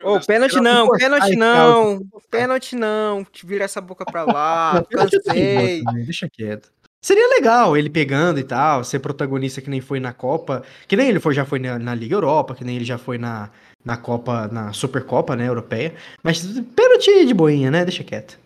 Ô, 0.03 0.17
oh, 0.17 0.21
pênalti 0.21 0.61
não, 0.61 0.89
pênalti 0.91 1.37
não, 1.37 2.01
pênalti 2.31 2.77
não, 2.77 3.25
te 3.25 3.47
vira 3.47 3.65
essa 3.65 3.81
boca 3.81 4.05
pra 4.05 4.25
lá, 4.25 4.85
cansei. 4.91 5.83
Deixa 6.05 6.29
quieto. 6.29 6.71
Seria 7.01 7.29
legal 7.29 7.77
ele 7.77 7.91
pegando 7.91 8.41
e 8.41 8.45
tal, 8.45 8.83
ser 8.83 8.99
protagonista 8.99 9.61
que 9.61 9.69
nem 9.69 9.81
foi 9.81 10.01
na 10.01 10.13
Copa, 10.13 10.63
que 10.89 10.97
nem 10.97 11.09
ele 11.09 11.21
foi, 11.21 11.35
já 11.35 11.45
foi 11.45 11.59
na, 11.59 11.79
na 11.79 11.95
Liga 11.95 12.15
Europa, 12.15 12.55
que 12.55 12.65
nem 12.65 12.77
ele 12.77 12.85
já 12.85 12.97
foi 12.97 13.19
na, 13.19 13.51
na 13.85 13.97
Copa, 13.97 14.49
na 14.49 14.73
Supercopa, 14.73 15.37
né, 15.37 15.47
europeia. 15.47 15.95
Mas 16.23 16.43
pênalti 16.75 17.27
de 17.27 17.35
boinha, 17.35 17.71
né? 17.71 17.85
Deixa 17.85 18.03
quieto. 18.03 18.39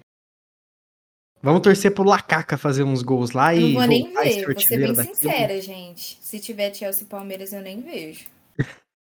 Vamos 1.40 1.60
torcer 1.62 1.94
pro 1.94 2.02
Lacaca 2.02 2.58
fazer 2.58 2.82
uns 2.82 3.02
gols 3.02 3.30
lá 3.30 3.54
e. 3.54 3.74
Não 3.74 3.80
vou 3.80 3.86
nem 3.86 4.12
ver, 4.12 4.44
vou 4.44 4.60
ser 4.60 4.78
bem 4.78 4.94
sincera, 4.94 5.60
gente. 5.60 6.18
Se 6.20 6.40
tiver 6.40 6.74
Chelsea 6.74 7.04
e 7.04 7.06
Palmeiras, 7.06 7.52
eu 7.52 7.62
nem 7.62 7.80
vejo. 7.80 8.24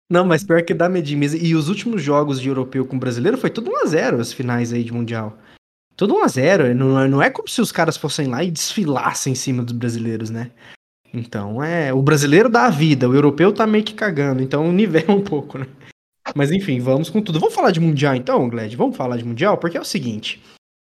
Não, 0.09 0.25
mas 0.25 0.43
pior 0.43 0.63
que 0.63 0.73
dá 0.73 0.89
medinho 0.89 1.19
mesmo. 1.19 1.39
E 1.39 1.53
os 1.53 1.69
últimos 1.69 2.01
jogos 2.01 2.41
de 2.41 2.47
europeu 2.47 2.85
com 2.85 2.97
brasileiro 2.97 3.37
foi 3.37 3.49
tudo 3.49 3.71
1x0 3.71 4.19
as 4.19 4.33
finais 4.33 4.73
aí 4.73 4.83
de 4.83 4.91
Mundial. 4.91 5.37
Tudo 5.95 6.15
1x0. 6.15 6.73
Não, 6.73 7.07
não 7.07 7.21
é 7.21 7.29
como 7.29 7.47
se 7.47 7.61
os 7.61 7.71
caras 7.71 7.95
fossem 7.95 8.27
lá 8.27 8.43
e 8.43 8.49
desfilassem 8.49 9.33
em 9.33 9.35
cima 9.35 9.61
dos 9.61 9.73
brasileiros, 9.73 10.29
né? 10.31 10.51
Então 11.13 11.63
é. 11.63 11.93
O 11.93 12.01
brasileiro 12.01 12.49
dá 12.49 12.65
a 12.65 12.69
vida, 12.69 13.07
o 13.07 13.13
europeu 13.13 13.53
tá 13.53 13.67
meio 13.67 13.83
que 13.83 13.93
cagando. 13.93 14.41
Então 14.41 14.69
nivela 14.73 15.13
um 15.13 15.21
pouco, 15.21 15.59
né? 15.59 15.67
Mas 16.35 16.51
enfim, 16.51 16.79
vamos 16.79 17.09
com 17.09 17.21
tudo. 17.21 17.39
Vamos 17.39 17.55
falar 17.55 17.71
de 17.71 17.79
Mundial 17.79 18.15
então, 18.15 18.49
Gled? 18.49 18.75
Vamos 18.75 18.97
falar 18.97 19.17
de 19.17 19.25
Mundial? 19.25 19.57
Porque 19.57 19.77
é 19.77 19.81
o 19.81 19.85
seguinte. 19.85 20.41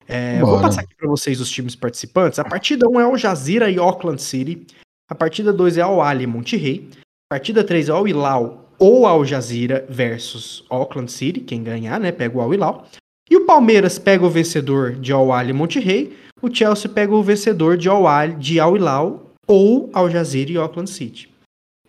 É, 0.07 0.39
vou 0.41 0.59
passar 0.59 0.81
aqui 0.81 0.95
para 0.95 1.07
vocês 1.07 1.39
os 1.39 1.49
times 1.49 1.75
participantes. 1.75 2.37
A 2.37 2.43
partida 2.43 2.87
1 2.89 2.99
é 2.99 3.07
o 3.07 3.17
Jazira 3.17 3.69
e 3.69 3.77
Auckland 3.77 4.21
City. 4.21 4.65
A 5.09 5.15
partida 5.15 5.53
2 5.53 5.77
é 5.77 5.85
o 5.85 6.01
Ali 6.01 6.27
Monterrey. 6.27 6.89
A 7.29 7.35
partida 7.35 7.63
3 7.63 7.89
é 7.89 7.93
o 7.93 8.07
Ilau 8.07 8.70
ou 8.81 9.05
Al 9.05 9.23
Jazeera 9.23 9.85
versus 9.87 10.65
Auckland 10.67 11.11
City, 11.11 11.39
quem 11.39 11.61
ganhar, 11.63 11.99
né, 11.99 12.11
pega 12.11 12.35
o 12.35 12.41
Al 12.41 12.51
Hilal. 12.51 12.87
E 13.29 13.37
o 13.37 13.45
Palmeiras 13.45 13.99
pega 13.99 14.25
o 14.25 14.29
vencedor 14.29 14.95
de 14.95 15.13
Al 15.13 15.31
Ahly 15.31 15.53
Monterrey, 15.53 16.17
o 16.41 16.53
Chelsea 16.53 16.89
pega 16.89 17.13
o 17.13 17.21
vencedor 17.21 17.77
de 17.77 17.87
Al, 17.87 18.07
Ahly, 18.07 18.33
de 18.37 18.59
Al 18.59 18.75
Hilal 18.75 19.31
ou 19.45 19.91
Al 19.93 20.09
Jazeera 20.09 20.51
e 20.51 20.57
Auckland 20.57 20.89
City. 20.89 21.29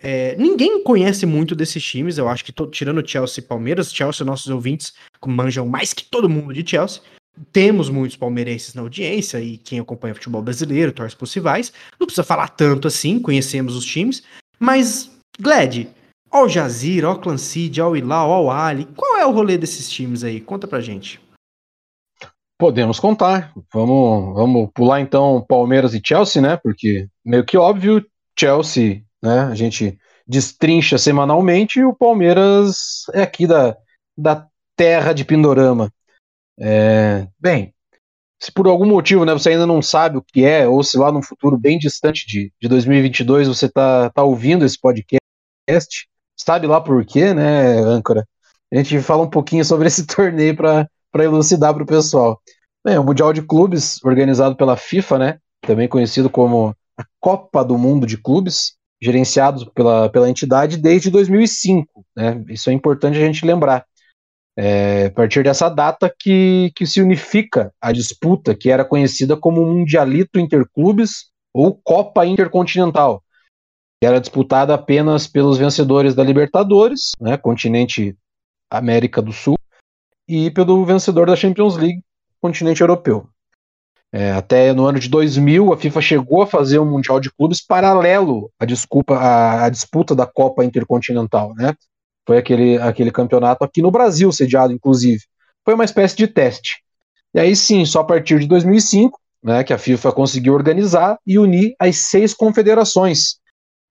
É, 0.02 0.36
ninguém 0.36 0.82
conhece 0.82 1.24
muito 1.24 1.54
desses 1.54 1.82
times, 1.82 2.18
eu 2.18 2.28
acho 2.28 2.44
que 2.44 2.52
tô, 2.52 2.66
tirando 2.66 3.08
Chelsea 3.08 3.42
e 3.42 3.46
Palmeiras, 3.46 3.90
Chelsea, 3.90 4.26
nossos 4.26 4.48
ouvintes 4.48 4.92
manjam 5.26 5.66
mais 5.66 5.94
que 5.94 6.04
todo 6.04 6.28
mundo 6.28 6.52
de 6.52 6.68
Chelsea. 6.68 7.00
Temos 7.50 7.88
muitos 7.88 8.18
palmeirenses 8.18 8.74
na 8.74 8.82
audiência 8.82 9.40
e 9.40 9.56
quem 9.56 9.80
acompanha 9.80 10.14
futebol 10.14 10.42
brasileiro, 10.42 10.92
torce 10.92 11.16
rivais. 11.34 11.72
Não 11.98 12.06
precisa 12.06 12.22
falar 12.22 12.48
tanto 12.48 12.86
assim, 12.86 13.18
conhecemos 13.18 13.74
os 13.74 13.86
times. 13.86 14.22
Mas, 14.58 15.10
Gled, 15.40 15.88
Al 16.32 16.48
Jazeera, 16.48 17.08
Auckland 17.08 17.38
City, 17.38 17.80
Al 17.80 17.94
Hilal, 17.94 18.32
Al 18.32 18.50
Ali. 18.50 18.86
Qual 18.96 19.18
é 19.18 19.26
o 19.26 19.30
rolê 19.30 19.58
desses 19.58 19.90
times 19.90 20.24
aí? 20.24 20.40
Conta 20.40 20.66
pra 20.66 20.80
gente. 20.80 21.20
Podemos 22.58 22.98
contar. 22.98 23.52
Vamos, 23.72 24.34
vamos 24.34 24.70
pular 24.72 25.00
então 25.00 25.44
Palmeiras 25.46 25.92
e 25.92 26.00
Chelsea, 26.02 26.40
né? 26.40 26.56
Porque 26.56 27.06
meio 27.22 27.44
que 27.44 27.58
óbvio, 27.58 28.02
Chelsea, 28.38 29.02
né? 29.22 29.40
A 29.40 29.54
gente 29.54 29.98
destrincha 30.26 30.96
semanalmente 30.96 31.80
e 31.80 31.84
o 31.84 31.94
Palmeiras 31.94 33.02
é 33.12 33.22
aqui 33.22 33.46
da, 33.46 33.76
da 34.16 34.46
terra 34.74 35.12
de 35.12 35.24
Pindorama. 35.24 35.92
É, 36.58 37.26
bem, 37.38 37.74
se 38.40 38.50
por 38.50 38.66
algum 38.66 38.86
motivo 38.86 39.24
né, 39.24 39.32
você 39.32 39.50
ainda 39.50 39.66
não 39.66 39.82
sabe 39.82 40.16
o 40.16 40.22
que 40.22 40.44
é, 40.44 40.66
ou 40.66 40.82
se 40.82 40.96
lá 40.96 41.12
no 41.12 41.22
futuro 41.22 41.58
bem 41.58 41.78
distante 41.78 42.26
de, 42.26 42.52
de 42.60 42.68
2022 42.68 43.48
você 43.48 43.66
está 43.66 44.10
tá 44.10 44.22
ouvindo 44.22 44.64
esse 44.64 44.80
podcast, 44.80 46.08
sabe 46.36 46.66
lá 46.66 46.80
por 46.80 47.04
quê, 47.04 47.34
né, 47.34 47.78
âncora? 47.80 48.26
A 48.72 48.76
gente 48.76 49.00
fala 49.00 49.22
um 49.22 49.30
pouquinho 49.30 49.64
sobre 49.64 49.86
esse 49.88 50.06
torneio 50.06 50.56
para 50.56 50.88
elucidar 51.14 51.74
para 51.74 51.82
o 51.82 51.86
pessoal. 51.86 52.40
Bem, 52.84 52.98
o 52.98 53.04
Mundial 53.04 53.32
de 53.32 53.42
Clubes, 53.42 54.02
organizado 54.04 54.56
pela 54.56 54.76
FIFA, 54.76 55.18
né, 55.18 55.38
também 55.60 55.88
conhecido 55.88 56.28
como 56.28 56.74
a 56.98 57.04
Copa 57.20 57.64
do 57.64 57.78
Mundo 57.78 58.06
de 58.06 58.16
Clubes, 58.16 58.74
gerenciado 59.00 59.70
pela, 59.72 60.08
pela 60.08 60.30
entidade 60.30 60.76
desde 60.76 61.10
2005. 61.10 62.04
Né? 62.16 62.44
Isso 62.48 62.70
é 62.70 62.72
importante 62.72 63.18
a 63.18 63.20
gente 63.20 63.44
lembrar. 63.44 63.84
É, 64.56 65.06
a 65.06 65.10
partir 65.10 65.42
dessa 65.42 65.68
data 65.68 66.14
que, 66.16 66.70
que 66.76 66.86
se 66.86 67.00
unifica 67.00 67.72
a 67.80 67.90
disputa 67.90 68.54
que 68.54 68.70
era 68.70 68.84
conhecida 68.84 69.34
como 69.34 69.64
Mundialito 69.64 70.38
Interclubes 70.38 71.30
ou 71.54 71.74
Copa 71.82 72.26
Intercontinental, 72.26 73.22
que 74.02 74.06
era 74.06 74.20
disputada 74.20 74.74
apenas 74.74 75.28
pelos 75.28 75.58
vencedores 75.58 76.12
da 76.12 76.24
Libertadores, 76.24 77.12
né, 77.20 77.36
continente 77.36 78.16
América 78.68 79.22
do 79.22 79.32
Sul, 79.32 79.56
e 80.26 80.50
pelo 80.50 80.84
vencedor 80.84 81.28
da 81.28 81.36
Champions 81.36 81.76
League, 81.76 82.02
continente 82.40 82.80
europeu. 82.80 83.28
É, 84.12 84.32
até 84.32 84.72
no 84.72 84.86
ano 84.86 84.98
de 84.98 85.08
2000, 85.08 85.72
a 85.72 85.76
FIFA 85.76 86.00
chegou 86.00 86.42
a 86.42 86.48
fazer 86.48 86.80
um 86.80 86.84
Mundial 86.84 87.20
de 87.20 87.30
Clubes 87.30 87.64
paralelo 87.64 88.50
à, 88.58 88.64
desculpa, 88.64 89.14
à, 89.14 89.66
à 89.66 89.68
disputa 89.68 90.16
da 90.16 90.26
Copa 90.26 90.64
Intercontinental. 90.64 91.54
Né? 91.54 91.72
Foi 92.26 92.38
aquele, 92.38 92.78
aquele 92.78 93.12
campeonato 93.12 93.62
aqui 93.62 93.80
no 93.80 93.92
Brasil, 93.92 94.32
sediado 94.32 94.72
inclusive. 94.72 95.22
Foi 95.64 95.74
uma 95.74 95.84
espécie 95.84 96.16
de 96.16 96.26
teste. 96.26 96.82
E 97.32 97.38
aí 97.38 97.54
sim, 97.54 97.84
só 97.84 98.00
a 98.00 98.04
partir 98.04 98.40
de 98.40 98.48
2005, 98.48 99.16
né, 99.44 99.62
que 99.62 99.72
a 99.72 99.78
FIFA 99.78 100.10
conseguiu 100.10 100.54
organizar 100.54 101.16
e 101.24 101.38
unir 101.38 101.76
as 101.78 101.98
seis 101.98 102.34
confederações, 102.34 103.40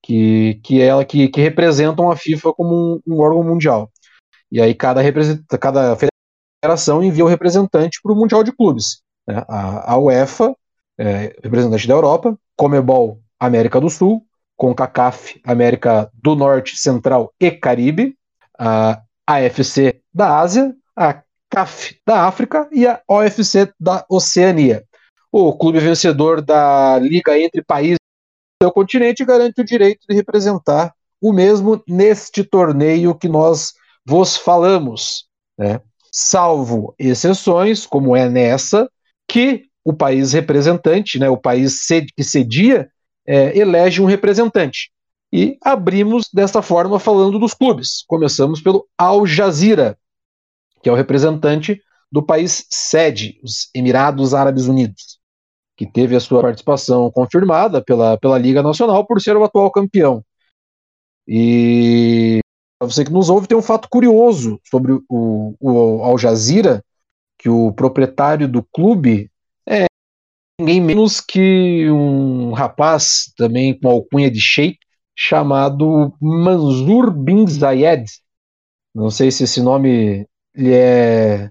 que, 0.01 0.59
que 0.63 0.81
é 0.81 0.87
ela 0.87 1.05
que, 1.05 1.27
que 1.27 1.41
representam 1.41 2.09
a 2.09 2.15
FIFA 2.15 2.53
como 2.53 3.01
um, 3.07 3.13
um 3.13 3.19
órgão 3.19 3.43
mundial. 3.43 3.91
E 4.51 4.61
aí 4.61 4.73
cada, 4.73 5.01
cada 5.59 5.95
federação 6.61 7.03
envia 7.03 7.23
o 7.23 7.27
representante 7.27 7.99
para 8.01 8.11
o 8.11 8.15
Mundial 8.15 8.43
de 8.43 8.51
Clubes. 8.51 9.01
Né? 9.27 9.43
A, 9.47 9.93
a, 9.93 9.97
UEFA, 9.97 10.55
é, 10.97 11.35
representante 11.43 11.87
da 11.87 11.93
Europa, 11.93 12.37
Comebol, 12.57 13.19
América 13.39 13.79
do 13.79 13.89
Sul, 13.89 14.25
CONCACAF, 14.57 15.41
América 15.43 16.11
do 16.13 16.35
Norte, 16.35 16.77
Central 16.77 17.33
e 17.39 17.49
Caribe, 17.49 18.15
a 18.59 19.01
AFC 19.25 20.01
da 20.13 20.39
Ásia, 20.39 20.75
a 20.95 21.23
CAF 21.49 21.97
da 22.05 22.27
África 22.27 22.69
e 22.71 22.85
a 22.85 23.01
OFC 23.07 23.71
da 23.79 24.05
Oceania. 24.09 24.83
O 25.31 25.57
clube 25.57 25.79
vencedor 25.79 26.41
da 26.41 26.99
Liga 26.99 27.39
entre 27.39 27.63
Países 27.63 28.00
seu 28.61 28.71
continente 28.71 29.25
garante 29.25 29.59
o 29.59 29.65
direito 29.65 30.05
de 30.07 30.15
representar 30.15 30.93
o 31.19 31.33
mesmo 31.33 31.81
neste 31.87 32.43
torneio 32.43 33.15
que 33.15 33.27
nós 33.27 33.73
vos 34.05 34.37
falamos, 34.37 35.25
né? 35.57 35.81
salvo 36.11 36.93
exceções, 36.99 37.87
como 37.87 38.15
é 38.15 38.29
nessa, 38.29 38.87
que 39.27 39.63
o 39.83 39.93
país 39.93 40.33
representante, 40.33 41.17
né, 41.17 41.27
o 41.27 41.37
país 41.37 41.87
que 42.15 42.23
cedia, 42.23 42.87
é, 43.25 43.57
elege 43.57 43.99
um 43.99 44.05
representante. 44.05 44.91
E 45.33 45.57
abrimos 45.63 46.29
desta 46.31 46.61
forma 46.61 46.99
falando 46.99 47.39
dos 47.39 47.55
clubes. 47.55 48.03
Começamos 48.05 48.61
pelo 48.61 48.85
Al 48.95 49.25
Jazeera, 49.25 49.97
que 50.83 50.89
é 50.89 50.91
o 50.91 50.95
representante 50.95 51.81
do 52.11 52.21
país 52.21 52.65
sede, 52.69 53.39
os 53.43 53.69
Emirados 53.73 54.35
Árabes 54.35 54.65
Unidos, 54.65 55.19
que 55.81 55.87
teve 55.87 56.15
a 56.15 56.19
sua 56.19 56.43
participação 56.43 57.09
confirmada 57.09 57.83
pela, 57.83 58.15
pela 58.15 58.37
Liga 58.37 58.61
Nacional 58.61 59.03
por 59.03 59.19
ser 59.19 59.35
o 59.35 59.43
atual 59.43 59.71
campeão. 59.71 60.23
E 61.27 62.39
para 62.77 62.87
você 62.87 63.03
que 63.03 63.11
nos 63.11 63.31
ouve, 63.31 63.47
tem 63.47 63.57
um 63.57 63.63
fato 63.63 63.89
curioso 63.89 64.61
sobre 64.63 64.91
o, 65.09 65.55
o 65.59 66.03
Al 66.03 66.19
Jazeera, 66.19 66.85
que 67.35 67.49
o 67.49 67.73
proprietário 67.73 68.47
do 68.47 68.61
clube 68.61 69.31
é 69.67 69.85
ninguém 70.59 70.79
menos 70.79 71.19
que 71.19 71.89
um 71.89 72.51
rapaz 72.51 73.33
também 73.35 73.75
com 73.79 73.89
alcunha 73.89 74.29
de 74.29 74.39
sheik 74.39 74.77
chamado 75.17 76.13
Manzur 76.21 77.09
bin 77.09 77.47
Zayed. 77.47 78.05
Não 78.93 79.09
sei 79.09 79.31
se 79.31 79.45
esse 79.45 79.59
nome 79.63 80.27
lhe 80.55 80.73
é 80.75 81.49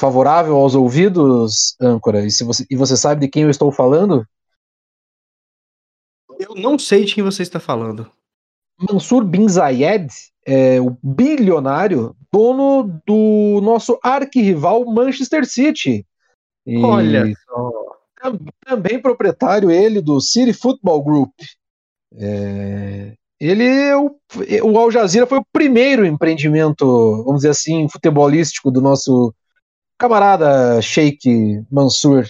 favorável 0.00 0.56
aos 0.56 0.74
ouvidos, 0.74 1.76
âncora. 1.78 2.24
E, 2.24 2.30
se 2.30 2.42
você, 2.42 2.64
e 2.70 2.74
você 2.74 2.96
sabe 2.96 3.20
de 3.20 3.28
quem 3.28 3.42
eu 3.42 3.50
estou 3.50 3.70
falando? 3.70 4.26
Eu 6.38 6.54
não 6.54 6.78
sei 6.78 7.04
de 7.04 7.14
quem 7.14 7.22
você 7.22 7.42
está 7.42 7.60
falando. 7.60 8.10
Mansur 8.78 9.22
bin 9.22 9.46
Zayed 9.46 10.08
é 10.46 10.80
o 10.80 10.96
bilionário 11.02 12.16
dono 12.32 12.98
do 13.06 13.60
nosso 13.62 13.98
arquirrival 14.02 14.86
Manchester 14.86 15.44
City. 15.44 16.06
E 16.66 16.82
Olha 16.82 17.30
só. 17.44 17.70
Também 18.64 19.02
proprietário 19.02 19.70
ele 19.70 20.00
do 20.00 20.18
City 20.18 20.54
Football 20.54 21.02
Group. 21.02 21.32
É, 22.14 23.12
ele, 23.38 23.64
é 23.64 23.96
o, 23.98 24.16
o 24.64 24.78
Al 24.78 24.90
Jazeera 24.90 25.26
foi 25.26 25.38
o 25.38 25.46
primeiro 25.52 26.06
empreendimento, 26.06 27.22
vamos 27.24 27.40
dizer 27.40 27.50
assim, 27.50 27.86
futebolístico 27.88 28.70
do 28.70 28.80
nosso 28.80 29.34
camarada 30.00 30.80
Sheikh 30.80 31.62
Mansur. 31.70 32.24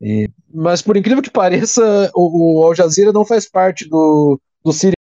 E, 0.00 0.30
mas 0.52 0.82
por 0.82 0.96
incrível 0.96 1.22
que 1.22 1.30
pareça, 1.30 2.10
o, 2.14 2.60
o 2.60 2.66
Al 2.66 2.74
Jazeera 2.74 3.12
não 3.12 3.24
faz 3.24 3.48
parte 3.50 3.88
do, 3.88 4.38
do 4.64 4.72
City 4.72 4.92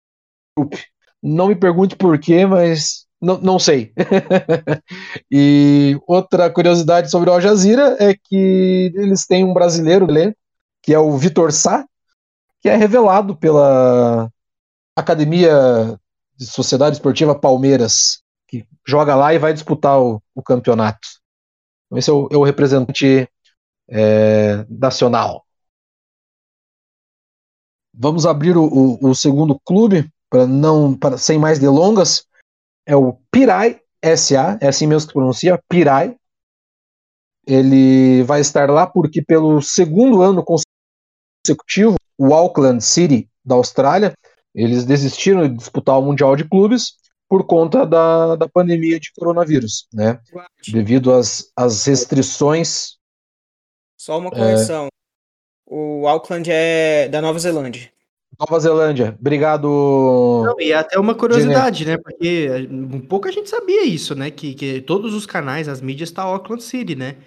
não 1.22 1.48
me 1.48 1.56
pergunte 1.56 1.96
por 1.96 2.18
quê, 2.18 2.46
mas 2.46 3.06
não, 3.22 3.38
não 3.40 3.60
sei. 3.60 3.92
e 5.30 6.00
outra 6.08 6.50
curiosidade 6.50 7.12
sobre 7.12 7.30
o 7.30 7.34
Al 7.34 7.42
Jazeera 7.42 7.98
é 8.00 8.16
que 8.16 8.92
eles 8.96 9.26
têm 9.26 9.44
um 9.44 9.54
brasileiro, 9.54 10.08
que 10.82 10.94
é 10.94 11.00
o 11.00 11.18
Vitor 11.18 11.52
Sá, 11.52 11.86
que 12.62 12.70
é 12.70 12.76
revelado 12.76 13.36
pela 13.36 14.32
Academia 14.96 16.00
de 16.38 16.46
Sociedade 16.46 16.96
Esportiva 16.96 17.38
Palmeiras, 17.38 18.22
que 18.48 18.66
joga 18.88 19.16
lá 19.16 19.34
e 19.34 19.40
vai 19.40 19.54
disputar 19.54 20.00
o, 20.00 20.22
o 20.34 20.42
campeonato. 20.42 21.08
Esse 21.94 22.10
é 22.10 22.14
o, 22.14 22.28
é 22.32 22.38
o 22.38 22.44
representante 22.44 23.30
é, 23.90 24.66
nacional. 24.70 25.46
Vamos 27.94 28.26
abrir 28.26 28.58
o, 28.58 28.66
o, 28.66 29.10
o 29.10 29.16
segundo 29.16 29.60
clube, 29.66 30.10
para 30.30 30.46
não, 30.46 30.96
para, 30.98 31.18
sem 31.18 31.40
mais 31.40 31.60
delongas, 31.60 32.26
é 32.86 32.96
o 32.96 33.14
Pirai 33.32 33.82
SA, 34.16 34.58
é 34.62 34.68
assim 34.68 34.88
mesmo 34.88 35.08
que 35.08 35.14
pronuncia, 35.14 35.62
Pirai. 35.68 36.16
Ele 37.46 38.24
vai 38.24 38.42
estar 38.42 38.70
lá 38.70 38.86
porque 38.86 39.22
pelo 39.22 39.62
segundo 39.62 40.22
ano 40.22 40.44
consecutivo, 40.44 41.96
o 42.18 42.34
Auckland 42.34 42.84
City 42.84 43.30
da 43.44 43.56
Austrália, 43.56 44.14
eles 44.54 44.84
desistiram 44.84 45.48
de 45.48 45.56
disputar 45.56 45.98
o 45.98 46.02
Mundial 46.02 46.36
de 46.36 46.44
Clubes 46.44 46.96
por 47.30 47.46
conta 47.46 47.86
da, 47.86 48.36
da 48.36 48.48
pandemia 48.48 49.00
de 49.00 49.12
coronavírus, 49.14 49.88
né? 49.94 50.20
Devido 50.68 51.14
às, 51.14 51.52
às 51.56 51.86
restrições. 51.86 52.98
Só 53.98 54.18
uma 54.18 54.32
correção. 54.32 54.86
É... 54.86 54.90
O 55.70 56.08
Auckland 56.08 56.50
é 56.50 57.10
da 57.10 57.22
Nova 57.22 57.38
Zelândia. 57.40 57.92
Nova 58.40 58.60
Zelândia. 58.60 59.18
Obrigado. 59.20 59.68
Não, 60.46 60.62
e 60.62 60.72
até 60.72 60.98
uma 61.00 61.16
curiosidade, 61.16 61.86
né? 61.86 61.98
Porque 61.98 62.68
um 62.70 63.02
pouco 63.02 63.28
a 63.28 63.32
gente 63.32 63.50
sabia 63.50 63.84
isso, 63.84 64.16
né? 64.16 64.32
Que, 64.32 64.54
que 64.54 64.82
todos 64.82 65.14
os 65.14 65.26
canais, 65.26 65.68
as 65.68 65.82
mídias, 65.82 66.12
tá 66.12 66.24
Auckland 66.24 66.64
City, 66.64 66.96
né? 66.96 67.18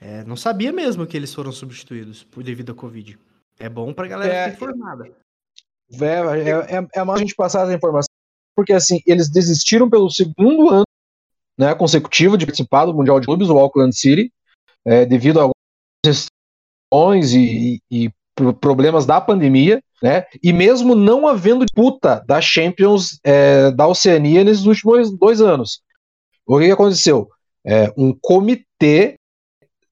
É, 0.00 0.22
não 0.24 0.36
sabia 0.36 0.72
mesmo 0.72 1.06
que 1.06 1.16
eles 1.16 1.34
foram 1.34 1.50
substituídos 1.50 2.22
por 2.24 2.42
devido 2.42 2.72
à 2.72 2.74
Covid. 2.74 3.18
É 3.58 3.68
bom 3.68 3.92
pra 3.92 4.06
galera 4.06 4.32
é, 4.32 4.50
ficar 4.50 4.66
informada. 4.66 5.10
É, 5.92 6.06
é, 6.06 6.78
é, 6.78 6.88
é 6.94 7.00
a 7.00 7.16
gente 7.16 7.34
passar 7.34 7.64
essa 7.64 7.74
informação, 7.74 8.09
porque 8.60 8.74
assim, 8.74 9.00
eles 9.06 9.30
desistiram 9.30 9.88
pelo 9.88 10.10
segundo 10.10 10.68
ano 10.68 10.84
né, 11.58 11.74
consecutivo 11.74 12.36
de 12.36 12.44
participar 12.44 12.84
do 12.84 12.92
Mundial 12.92 13.18
de 13.18 13.26
Clubes, 13.26 13.48
o 13.48 13.58
Auckland 13.58 13.96
City, 13.96 14.30
é, 14.84 15.06
devido 15.06 15.38
a 15.38 15.42
algumas 15.44 16.28
restrições 16.92 17.32
e, 17.32 17.80
e, 17.90 18.04
e 18.04 18.12
problemas 18.60 19.06
da 19.06 19.18
pandemia, 19.18 19.82
né? 20.02 20.26
E 20.42 20.52
mesmo 20.52 20.94
não 20.94 21.26
havendo 21.26 21.64
disputa 21.64 22.22
da 22.26 22.38
Champions 22.42 23.18
é, 23.24 23.70
da 23.70 23.86
Oceania 23.86 24.44
nesses 24.44 24.66
últimos 24.66 25.10
dois 25.10 25.40
anos. 25.40 25.80
O 26.46 26.58
que 26.58 26.70
aconteceu? 26.70 27.28
É, 27.64 27.90
um 27.96 28.14
comitê, 28.20 29.14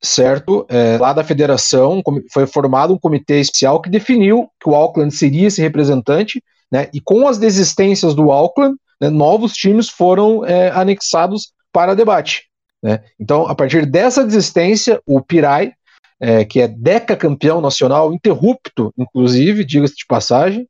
certo, 0.02 0.66
é, 0.68 0.98
lá 0.98 1.14
da 1.14 1.24
federação, 1.24 2.02
foi 2.30 2.46
formado 2.46 2.92
um 2.92 2.98
comitê 2.98 3.40
especial 3.40 3.80
que 3.80 3.88
definiu 3.88 4.50
que 4.60 4.68
o 4.68 4.74
Auckland 4.74 5.14
seria 5.14 5.48
esse 5.48 5.62
representante, 5.62 6.42
né? 6.70 6.88
E 6.92 7.00
com 7.00 7.26
as 7.26 7.38
desistências 7.38 8.14
do 8.14 8.30
Auckland, 8.30 8.76
né, 9.00 9.08
novos 9.08 9.52
times 9.52 9.88
foram 9.88 10.44
é, 10.44 10.70
anexados 10.70 11.52
para 11.72 11.94
debate. 11.94 12.48
Né? 12.82 13.02
Então, 13.18 13.46
a 13.46 13.54
partir 13.54 13.86
dessa 13.86 14.24
desistência, 14.24 15.00
o 15.06 15.20
Pirai 15.20 15.72
é, 16.20 16.44
que 16.44 16.60
é 16.60 16.68
decacampeão 16.68 17.60
nacional, 17.60 18.12
interrupto, 18.12 18.92
inclusive, 18.98 19.64
diga-se 19.64 19.94
de 19.96 20.06
passagem, 20.06 20.68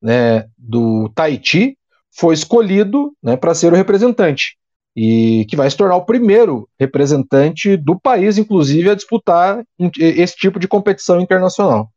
né, 0.00 0.46
do 0.56 1.08
Tahiti, 1.14 1.76
foi 2.12 2.34
escolhido 2.34 3.12
né, 3.22 3.36
para 3.36 3.54
ser 3.54 3.72
o 3.72 3.76
representante. 3.76 4.56
E 4.94 5.46
que 5.48 5.56
vai 5.56 5.70
se 5.70 5.76
tornar 5.76 5.96
o 5.96 6.04
primeiro 6.04 6.68
representante 6.78 7.76
do 7.76 7.98
país, 7.98 8.36
inclusive, 8.36 8.90
a 8.90 8.94
disputar 8.94 9.64
esse 9.98 10.34
tipo 10.36 10.58
de 10.58 10.66
competição 10.66 11.20
internacional. 11.20 11.88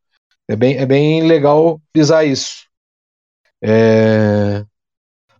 É 0.47 0.55
bem, 0.55 0.77
é 0.77 0.85
bem 0.85 1.23
legal 1.23 1.81
pisar 1.91 2.25
isso. 2.25 2.67
É... 3.63 4.65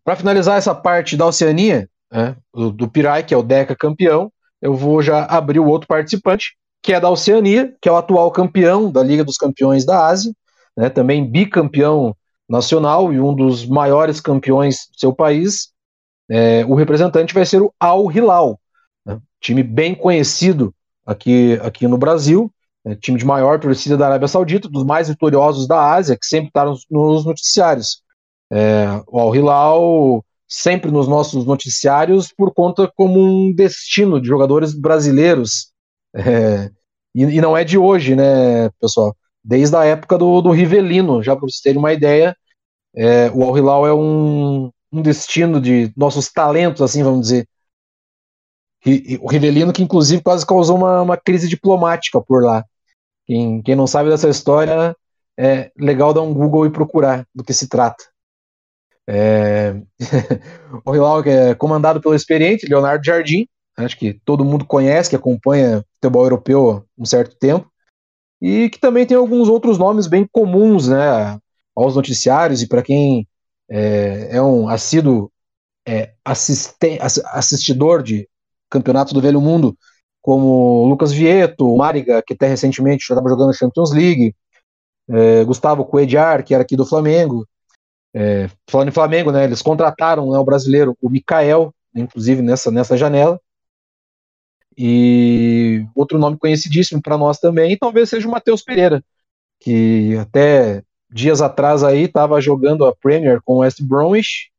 Para 0.03 0.15
finalizar 0.15 0.57
essa 0.57 0.73
parte 0.73 1.17
da 1.17 1.25
Oceania, 1.25 1.89
né, 2.11 2.35
do, 2.53 2.87
Pirai, 2.87 3.23
que 3.23 3.33
é 3.33 3.37
o 3.37 3.43
Deca 3.43 3.75
campeão, 3.75 4.31
eu 4.61 4.75
vou 4.75 5.01
já 5.01 5.25
abrir 5.25 5.59
o 5.59 5.67
outro 5.67 5.87
participante, 5.87 6.55
que 6.81 6.93
é 6.93 6.99
da 6.99 7.09
Oceania, 7.09 7.73
que 7.81 7.89
é 7.89 7.91
o 7.91 7.97
atual 7.97 8.31
campeão 8.31 8.91
da 8.91 9.01
Liga 9.01 9.23
dos 9.23 9.37
Campeões 9.37 9.85
da 9.85 10.05
Ásia, 10.05 10.33
né, 10.75 10.89
também 10.89 11.29
bicampeão 11.29 12.15
nacional 12.47 13.13
e 13.13 13.19
um 13.19 13.33
dos 13.33 13.65
maiores 13.65 14.19
campeões 14.19 14.87
do 14.91 14.99
seu 14.99 15.13
país. 15.13 15.69
É, 16.29 16.65
o 16.65 16.75
representante 16.75 17.33
vai 17.33 17.45
ser 17.45 17.61
o 17.61 17.73
Al 17.79 18.11
Hilal, 18.11 18.59
né, 19.05 19.19
time 19.41 19.63
bem 19.63 19.95
conhecido 19.95 20.73
aqui, 21.05 21.59
aqui 21.63 21.87
no 21.87 21.97
Brasil, 21.97 22.51
né, 22.85 22.95
time 22.95 23.17
de 23.17 23.25
maior 23.25 23.59
torcida 23.59 23.97
da 23.97 24.07
Arábia 24.07 24.27
Saudita, 24.27 24.69
dos 24.69 24.83
mais 24.83 25.07
vitoriosos 25.07 25.67
da 25.67 25.93
Ásia, 25.93 26.17
que 26.17 26.25
sempre 26.25 26.49
está 26.49 26.65
nos 26.65 27.25
noticiários. 27.25 28.02
É, 28.55 29.01
o 29.07 29.19
Al 29.19 29.35
Hilal 29.35 30.23
sempre 30.47 30.91
nos 30.91 31.07
nossos 31.07 31.43
noticiários 31.43 32.31
por 32.31 32.53
conta 32.53 32.91
como 32.95 33.19
um 33.19 33.51
destino 33.51 34.21
de 34.21 34.27
jogadores 34.27 34.75
brasileiros 34.75 35.71
é, 36.15 36.69
e, 37.15 37.23
e, 37.23 37.41
não 37.41 37.57
é 37.57 37.63
de 37.63 37.79
hoje, 37.79 38.15
né, 38.15 38.69
pessoal? 38.79 39.15
Desde 39.43 39.75
a 39.75 39.83
época 39.83 40.19
do, 40.19 40.39
do 40.39 40.51
Rivelino, 40.51 41.23
já 41.23 41.35
para 41.35 41.47
vocês 41.47 41.61
terem 41.61 41.79
uma 41.79 41.93
ideia, 41.93 42.37
é, 42.95 43.31
o 43.31 43.43
Al 43.43 43.57
Hilal 43.57 43.87
é 43.87 43.93
um, 43.93 44.71
um 44.91 45.01
destino 45.01 45.59
de 45.59 45.91
nossos 45.97 46.31
talentos, 46.31 46.83
assim, 46.83 47.01
vamos 47.01 47.21
dizer. 47.21 47.47
O 49.19 49.29
Rivelino, 49.31 49.73
que 49.73 49.81
inclusive 49.81 50.21
quase 50.21 50.45
causou 50.45 50.77
uma, 50.77 51.01
uma 51.01 51.17
crise 51.17 51.47
diplomática 51.47 52.21
por 52.21 52.43
lá. 52.43 52.63
Quem, 53.25 53.63
quem 53.63 53.75
não 53.75 53.87
sabe 53.87 54.09
dessa 54.09 54.29
história, 54.29 54.95
é 55.39 55.71
legal 55.75 56.13
dar 56.13 56.21
um 56.21 56.33
Google 56.33 56.67
e 56.67 56.71
procurar 56.71 57.25
do 57.33 57.43
que 57.43 57.53
se 57.53 57.67
trata. 57.67 58.12
É... 59.07 59.75
o 60.85 60.95
Hilal 60.95 61.21
é 61.23 61.55
comandado 61.55 62.01
pelo 62.01 62.15
experiente 62.15 62.67
Leonardo 62.67 63.05
Jardim, 63.05 63.47
acho 63.77 63.97
que 63.97 64.13
todo 64.25 64.45
mundo 64.45 64.65
conhece, 64.65 65.09
que 65.09 65.15
acompanha 65.15 65.83
futebol 65.95 66.23
europeu 66.23 66.71
há 66.71 66.83
um 66.97 67.05
certo 67.05 67.35
tempo, 67.35 67.69
e 68.41 68.69
que 68.69 68.79
também 68.79 69.05
tem 69.05 69.17
alguns 69.17 69.47
outros 69.47 69.77
nomes 69.77 70.07
bem 70.07 70.27
comuns, 70.31 70.87
né? 70.87 71.39
aos 71.75 71.95
noticiários 71.95 72.61
e 72.61 72.67
para 72.67 72.83
quem 72.83 73.27
é, 73.69 74.37
é, 74.37 74.41
um 74.41 74.67
assíduo 74.67 75.31
é, 75.87 76.13
assistidor 76.23 78.03
de 78.03 78.27
campeonatos 78.69 79.13
do 79.13 79.21
Velho 79.21 79.41
Mundo, 79.41 79.77
como 80.21 80.85
Lucas 80.87 81.11
Vieto, 81.11 81.75
Mariga, 81.75 82.23
que 82.25 82.33
até 82.33 82.47
recentemente 82.47 83.01
estava 83.01 83.27
jogando 83.27 83.53
Champions 83.53 83.91
League, 83.91 84.35
é, 85.09 85.43
Gustavo 85.43 85.85
Coediar, 85.85 86.43
que 86.43 86.53
era 86.53 86.63
aqui 86.63 86.75
do 86.75 86.85
Flamengo. 86.85 87.45
É, 88.13 88.47
falando 88.69 88.89
em 88.89 88.93
Flamengo, 88.93 89.31
né, 89.31 89.43
eles 89.43 89.61
contrataram 89.61 90.31
né, 90.31 90.37
o 90.37 90.45
brasileiro, 90.45 90.95
o 91.01 91.09
Mikael, 91.09 91.73
inclusive 91.95 92.41
nessa, 92.41 92.69
nessa 92.69 92.95
janela. 92.95 93.39
E 94.77 95.85
outro 95.95 96.17
nome 96.17 96.37
conhecidíssimo 96.37 97.01
para 97.01 97.17
nós 97.17 97.39
também, 97.39 97.77
talvez 97.77 98.09
seja 98.09 98.27
o 98.27 98.31
Matheus 98.31 98.63
Pereira, 98.63 99.03
que 99.59 100.17
até 100.19 100.83
dias 101.11 101.41
atrás 101.41 101.83
aí 101.83 102.03
estava 102.03 102.41
jogando 102.41 102.85
a 102.85 102.95
Premier 102.95 103.39
com 103.43 103.55
o 103.55 103.57
West 103.59 103.81
Bromwich 103.81 104.51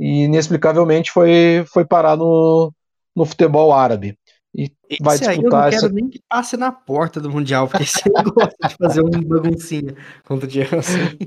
e 0.00 0.24
inexplicavelmente 0.24 1.10
foi, 1.10 1.64
foi 1.66 1.84
parar 1.84 2.16
no, 2.16 2.72
no 3.14 3.26
futebol 3.26 3.72
árabe. 3.72 4.18
E 4.54 4.70
Esse 4.88 5.02
vai 5.02 5.18
disputar 5.18 5.30
aí 5.30 5.38
eu 5.38 5.50
não 5.50 5.70
quero 5.70 5.94
nem 5.94 6.08
que 6.10 6.20
passe 6.28 6.56
na 6.58 6.70
porta 6.70 7.18
do 7.18 7.30
Mundial, 7.30 7.66
porque 7.68 7.86
você 7.86 8.02
gosta 8.34 8.68
de 8.68 8.76
fazer 8.76 9.02
um 9.02 9.10
baguncinha 9.10 9.94
contra 10.24 10.46
o 10.46 10.50
Chelsea. 10.50 11.18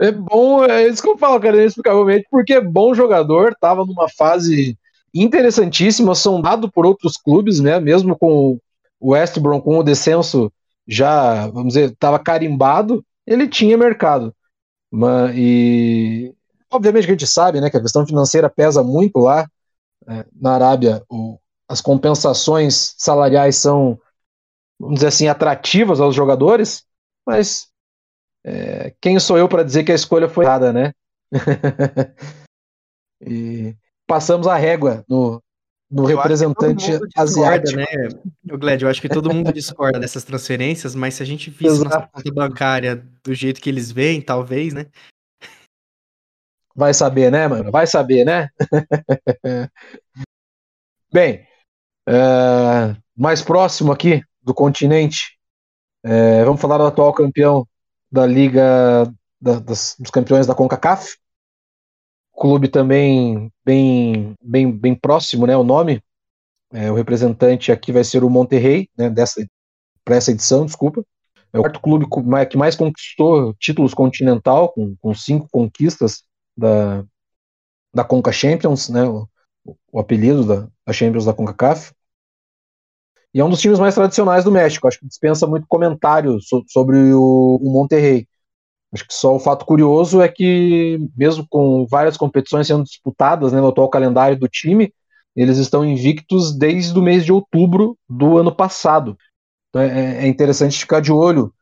É 0.00 0.10
bom, 0.10 0.64
é 0.64 0.88
isso 0.88 1.02
que 1.02 1.08
eu 1.08 1.18
falo, 1.18 1.38
cara, 1.38 1.56
inexplicavelmente, 1.56 2.26
porque 2.30 2.54
é 2.54 2.60
bom 2.60 2.94
jogador, 2.94 3.54
tava 3.60 3.84
numa 3.84 4.08
fase 4.08 4.78
interessantíssima, 5.14 6.14
sondado 6.14 6.70
por 6.72 6.86
outros 6.86 7.18
clubes, 7.18 7.60
né, 7.60 7.78
mesmo 7.78 8.16
com 8.16 8.58
o 8.98 9.10
West 9.10 9.38
Brom, 9.38 9.60
com 9.60 9.78
o 9.78 9.82
descenso 9.82 10.50
já, 10.88 11.46
vamos 11.48 11.74
dizer, 11.74 11.90
estava 11.90 12.18
carimbado, 12.18 13.04
ele 13.26 13.46
tinha 13.46 13.76
mercado. 13.76 14.34
Mas, 14.90 15.32
e 15.36 16.34
obviamente 16.70 17.04
que 17.04 17.10
a 17.10 17.14
gente 17.14 17.26
sabe, 17.26 17.60
né, 17.60 17.68
que 17.68 17.76
a 17.76 17.82
questão 17.82 18.06
financeira 18.06 18.48
pesa 18.48 18.82
muito 18.82 19.18
lá, 19.18 19.46
é, 20.08 20.24
na 20.34 20.54
Arábia, 20.54 21.02
o, 21.08 21.38
as 21.68 21.80
compensações 21.80 22.94
salariais 22.98 23.56
são, 23.56 23.98
vamos 24.78 24.96
dizer 24.96 25.08
assim, 25.08 25.28
atrativas 25.28 26.00
aos 26.00 26.14
jogadores, 26.14 26.84
mas 27.26 27.68
é, 28.44 28.94
quem 29.00 29.18
sou 29.18 29.38
eu 29.38 29.48
para 29.48 29.62
dizer 29.62 29.84
que 29.84 29.92
a 29.92 29.94
escolha 29.94 30.28
foi 30.28 30.44
errada, 30.44 30.72
né? 30.72 30.92
e 33.20 33.76
passamos 34.06 34.46
a 34.46 34.56
régua 34.56 35.04
no, 35.08 35.42
no 35.90 36.04
representante 36.04 36.90
asiático. 37.16 37.78
Né? 37.78 37.86
O 38.50 38.58
Gled, 38.58 38.82
eu 38.82 38.90
acho 38.90 39.00
que 39.00 39.08
todo 39.08 39.32
mundo 39.32 39.52
discorda 39.52 40.00
dessas 40.00 40.24
transferências, 40.24 40.94
mas 40.94 41.14
se 41.14 41.22
a 41.22 41.26
gente 41.26 41.50
visse 41.50 41.84
nossa 41.84 42.08
conta 42.12 42.32
bancária 42.32 43.06
do 43.22 43.34
jeito 43.34 43.60
que 43.60 43.70
eles 43.70 43.92
veem, 43.92 44.20
talvez, 44.20 44.74
né? 44.74 44.86
Vai 46.74 46.94
saber, 46.94 47.30
né, 47.30 47.46
mano? 47.46 47.70
Vai 47.70 47.86
saber, 47.86 48.24
né? 48.24 48.48
Bem, 51.12 51.46
é, 52.08 52.96
mais 53.16 53.42
próximo 53.42 53.92
aqui 53.92 54.22
do 54.42 54.54
continente, 54.54 55.38
é, 56.04 56.44
vamos 56.44 56.60
falar 56.60 56.78
do 56.78 56.86
atual 56.86 57.12
campeão 57.12 57.66
da 58.10 58.26
Liga 58.26 59.12
da, 59.40 59.58
das, 59.58 59.96
dos 59.98 60.10
Campeões 60.10 60.46
da 60.46 60.54
CONCACAF. 60.54 61.16
Clube 62.34 62.68
também 62.68 63.52
bem, 63.64 64.34
bem, 64.42 64.70
bem 64.70 64.94
próximo, 64.94 65.46
né? 65.46 65.56
O 65.56 65.64
nome. 65.64 66.02
É, 66.72 66.90
o 66.90 66.94
representante 66.94 67.70
aqui 67.70 67.92
vai 67.92 68.02
ser 68.02 68.24
o 68.24 68.30
Monterrey, 68.30 68.88
né? 68.96 69.10
Dessa 69.10 69.46
para 70.04 70.16
essa 70.16 70.32
edição, 70.32 70.66
desculpa. 70.66 71.04
É 71.52 71.58
o 71.58 71.62
quarto 71.62 71.80
clube 71.80 72.06
que 72.50 72.56
mais 72.56 72.74
conquistou 72.74 73.54
títulos 73.54 73.94
continental, 73.94 74.72
com, 74.72 74.96
com 74.96 75.14
cinco 75.14 75.46
conquistas 75.50 76.24
da, 76.56 77.04
da 77.94 78.02
Conca 78.02 78.32
Champions, 78.32 78.88
né? 78.88 79.02
o 79.92 80.00
apelido 80.00 80.44
da, 80.44 80.68
da 80.86 80.92
Champions 80.92 81.24
da 81.24 81.32
CONCACAF. 81.32 81.92
E 83.34 83.40
é 83.40 83.44
um 83.44 83.50
dos 83.50 83.60
times 83.60 83.78
mais 83.78 83.94
tradicionais 83.94 84.44
do 84.44 84.52
México. 84.52 84.86
Acho 84.86 84.98
que 84.98 85.06
dispensa 85.06 85.46
muito 85.46 85.66
comentário 85.66 86.38
so, 86.40 86.62
sobre 86.68 86.98
o, 87.14 87.58
o 87.62 87.72
Monterrey. 87.72 88.26
Acho 88.92 89.06
que 89.08 89.14
só 89.14 89.34
o 89.34 89.40
fato 89.40 89.64
curioso 89.64 90.20
é 90.20 90.28
que, 90.28 90.98
mesmo 91.16 91.46
com 91.48 91.86
várias 91.86 92.16
competições 92.16 92.66
sendo 92.66 92.84
disputadas 92.84 93.52
né, 93.52 93.60
no 93.60 93.68
atual 93.68 93.88
calendário 93.88 94.38
do 94.38 94.46
time, 94.48 94.92
eles 95.34 95.56
estão 95.56 95.82
invictos 95.82 96.56
desde 96.56 96.98
o 96.98 97.02
mês 97.02 97.24
de 97.24 97.32
outubro 97.32 97.96
do 98.06 98.36
ano 98.36 98.54
passado. 98.54 99.16
Então 99.70 99.80
é, 99.80 100.24
é 100.24 100.26
interessante 100.26 100.78
ficar 100.78 101.00
de 101.00 101.10
olho 101.10 101.52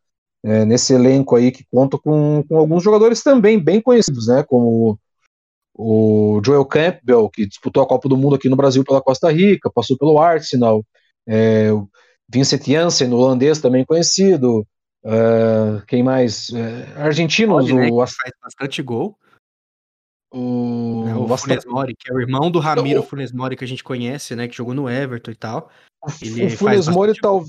é, 0.42 0.64
nesse 0.64 0.92
elenco 0.92 1.36
aí 1.36 1.52
que 1.52 1.64
conta 1.70 1.96
com, 1.96 2.42
com 2.48 2.56
alguns 2.56 2.82
jogadores 2.82 3.22
também 3.22 3.58
bem 3.62 3.80
conhecidos, 3.80 4.26
né? 4.26 4.42
Como 4.42 4.98
o 5.74 6.40
Joel 6.44 6.64
Campbell, 6.64 7.28
que 7.30 7.46
disputou 7.46 7.82
a 7.82 7.86
Copa 7.86 8.08
do 8.08 8.16
Mundo 8.16 8.36
aqui 8.36 8.48
no 8.48 8.56
Brasil 8.56 8.84
pela 8.84 9.00
Costa 9.00 9.30
Rica, 9.30 9.70
passou 9.70 9.96
pelo 9.96 10.18
Arsenal, 10.18 10.84
é, 11.26 11.72
o 11.72 11.88
Vincent 12.28 12.66
Janssen, 12.66 13.12
holandês 13.12 13.60
também 13.60 13.84
conhecido, 13.84 14.66
uh, 15.04 15.84
quem 15.86 16.02
mais? 16.02 16.50
É, 16.50 17.00
argentinos, 17.00 17.64
Pode, 17.64 17.74
né, 17.74 17.88
o 17.90 17.96
faz 18.06 18.32
bastante 18.42 18.82
gol. 18.82 19.16
O, 20.32 21.04
é, 21.08 21.14
o 21.14 21.36
Funes 21.36 21.64
Mori, 21.64 21.96
que 21.98 22.10
é 22.10 22.14
o 22.14 22.20
irmão 22.20 22.50
do 22.50 22.60
Ramiro 22.60 23.00
o... 23.00 23.02
Funes 23.02 23.32
Mori 23.32 23.56
que 23.56 23.64
a 23.64 23.68
gente 23.68 23.82
conhece, 23.82 24.36
né, 24.36 24.46
que 24.46 24.56
jogou 24.56 24.74
no 24.74 24.88
Everton 24.88 25.32
e 25.32 25.36
tal. 25.36 25.70
Ele 26.22 26.46
o 26.46 26.50
Funes 26.50 26.88
Mori 26.88 27.14
tal, 27.20 27.42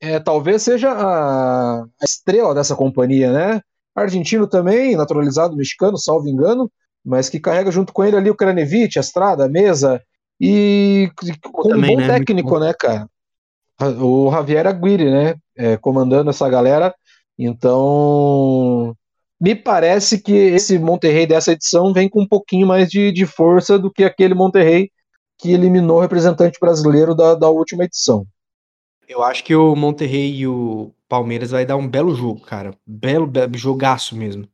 é, 0.00 0.20
talvez 0.20 0.62
seja 0.62 0.92
a, 0.92 1.82
a 1.82 2.04
estrela 2.04 2.54
dessa 2.54 2.76
companhia, 2.76 3.32
né? 3.32 3.60
Argentino 3.94 4.46
também, 4.46 4.96
naturalizado 4.96 5.56
mexicano, 5.56 5.98
salvo 5.98 6.28
engano 6.28 6.70
mas 7.04 7.28
que 7.28 7.40
carrega 7.40 7.70
junto 7.70 7.92
com 7.92 8.04
ele 8.04 8.16
ali 8.16 8.30
o 8.30 8.34
Kranevich, 8.34 8.98
a 8.98 9.00
Estrada, 9.00 9.44
a 9.44 9.48
Mesa, 9.48 10.02
e 10.40 11.10
com 11.52 11.68
Também, 11.68 11.92
um 11.92 12.00
bom 12.00 12.00
né? 12.00 12.18
técnico, 12.18 12.58
né, 12.58 12.74
cara? 12.78 13.08
O 14.00 14.30
Javier 14.30 14.66
Aguirre, 14.66 15.10
né? 15.10 15.34
É, 15.56 15.76
comandando 15.76 16.30
essa 16.30 16.48
galera. 16.48 16.94
Então, 17.38 18.96
me 19.40 19.54
parece 19.54 20.20
que 20.20 20.32
esse 20.32 20.78
Monterrey 20.78 21.26
dessa 21.26 21.52
edição 21.52 21.92
vem 21.92 22.08
com 22.08 22.22
um 22.22 22.28
pouquinho 22.28 22.66
mais 22.66 22.88
de, 22.88 23.10
de 23.10 23.26
força 23.26 23.78
do 23.78 23.90
que 23.90 24.04
aquele 24.04 24.34
Monterrey 24.34 24.90
que 25.38 25.52
eliminou 25.52 25.98
o 25.98 26.00
representante 26.00 26.58
brasileiro 26.60 27.14
da, 27.14 27.34
da 27.34 27.48
última 27.48 27.84
edição. 27.84 28.24
Eu 29.08 29.22
acho 29.22 29.42
que 29.42 29.54
o 29.54 29.74
Monterrey 29.74 30.36
e 30.36 30.46
o 30.46 30.92
Palmeiras 31.08 31.50
vai 31.50 31.66
dar 31.66 31.76
um 31.76 31.88
belo 31.88 32.14
jogo, 32.14 32.40
cara. 32.40 32.72
Belo, 32.86 33.26
belo 33.26 33.58
jogaço 33.58 34.16
mesmo. 34.16 34.48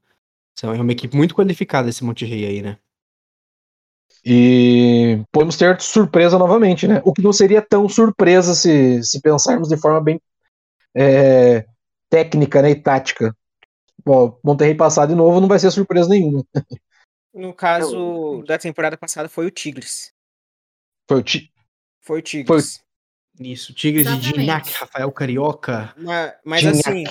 São 0.59 0.75
é 0.75 0.81
uma 0.81 0.91
equipe 0.91 1.17
muito 1.17 1.37
qualificada 1.37 1.89
esse 1.89 2.03
Monterrey 2.03 2.45
aí, 2.45 2.63
né? 2.63 2.79
E 4.25 5.23
podemos 5.31 5.57
ter 5.57 5.81
surpresa 5.81 6.37
novamente, 6.37 6.89
né? 6.89 7.01
O 7.05 7.13
que 7.13 7.23
não 7.23 7.33
seria 7.33 7.63
tão 7.63 7.89
surpresa 7.89 8.55
se, 8.57 9.01
se 9.05 9.21
pensarmos 9.21 9.69
de 9.69 9.77
forma 9.77 10.01
bem 10.01 10.21
é, 10.97 11.65
técnica 12.11 12.61
né, 12.61 12.71
e 12.71 12.75
tática. 12.75 13.33
Bom, 14.05 14.37
Monterrey 14.43 14.75
passar 14.75 15.07
de 15.07 15.15
novo 15.15 15.41
não 15.41 15.47
vai 15.47 15.61
ser 15.61 15.71
surpresa 15.71 16.09
nenhuma. 16.09 16.45
No 17.33 17.55
caso 17.55 18.43
da 18.49 18.59
temporada 18.59 18.97
passada 18.97 19.29
foi 19.29 19.47
o 19.47 19.51
Tigres. 19.51 20.11
Foi 21.07 21.19
o, 21.19 21.23
ti... 21.23 21.53
foi 22.01 22.19
o 22.19 22.23
Tigres. 22.23 22.49
Foi... 22.49 23.47
Isso, 23.47 23.73
Tigres 23.75 24.07
Exatamente. 24.07 24.33
de 24.33 24.41
Gignac, 24.41 24.73
Rafael 24.73 25.13
Carioca. 25.13 25.95
Mas, 25.97 26.35
mas 26.45 26.67
assim, 26.67 27.05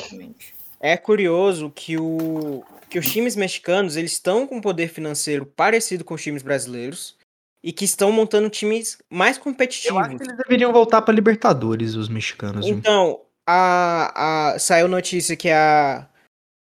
é 0.79 0.95
curioso 0.97 1.71
que 1.71 1.97
o, 1.97 2.63
que 2.89 2.99
os 2.99 3.11
times 3.11 3.35
mexicanos 3.35 3.95
eles 3.95 4.13
estão 4.13 4.47
com 4.47 4.57
um 4.57 4.61
poder 4.61 4.89
financeiro 4.89 5.45
parecido 5.45 6.03
com 6.03 6.13
os 6.13 6.21
times 6.21 6.43
brasileiros 6.43 7.15
e 7.63 7.73
que 7.73 7.85
estão 7.85 8.11
montando 8.11 8.49
times 8.49 8.97
mais 9.09 9.37
competitivos. 9.37 9.97
Eu 9.97 9.99
acho 9.99 10.17
que 10.17 10.23
eles 10.23 10.37
deveriam 10.37 10.71
voltar 10.71 11.01
para 11.01 11.13
Libertadores, 11.13 11.95
os 11.95 12.07
mexicanos. 12.07 12.65
Então, 12.65 13.19
a, 13.45 14.53
a, 14.53 14.59
saiu 14.59 14.87
notícia 14.87 15.35
que 15.35 15.49
a 15.49 16.07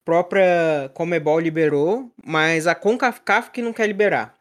própria 0.03 0.89
Comebol 0.93 1.39
liberou, 1.39 2.11
mas 2.25 2.65
a 2.65 2.73
CONCACAF 2.73 3.51
que 3.51 3.61
não 3.61 3.71
quer 3.71 3.87
liberar. 3.87 4.35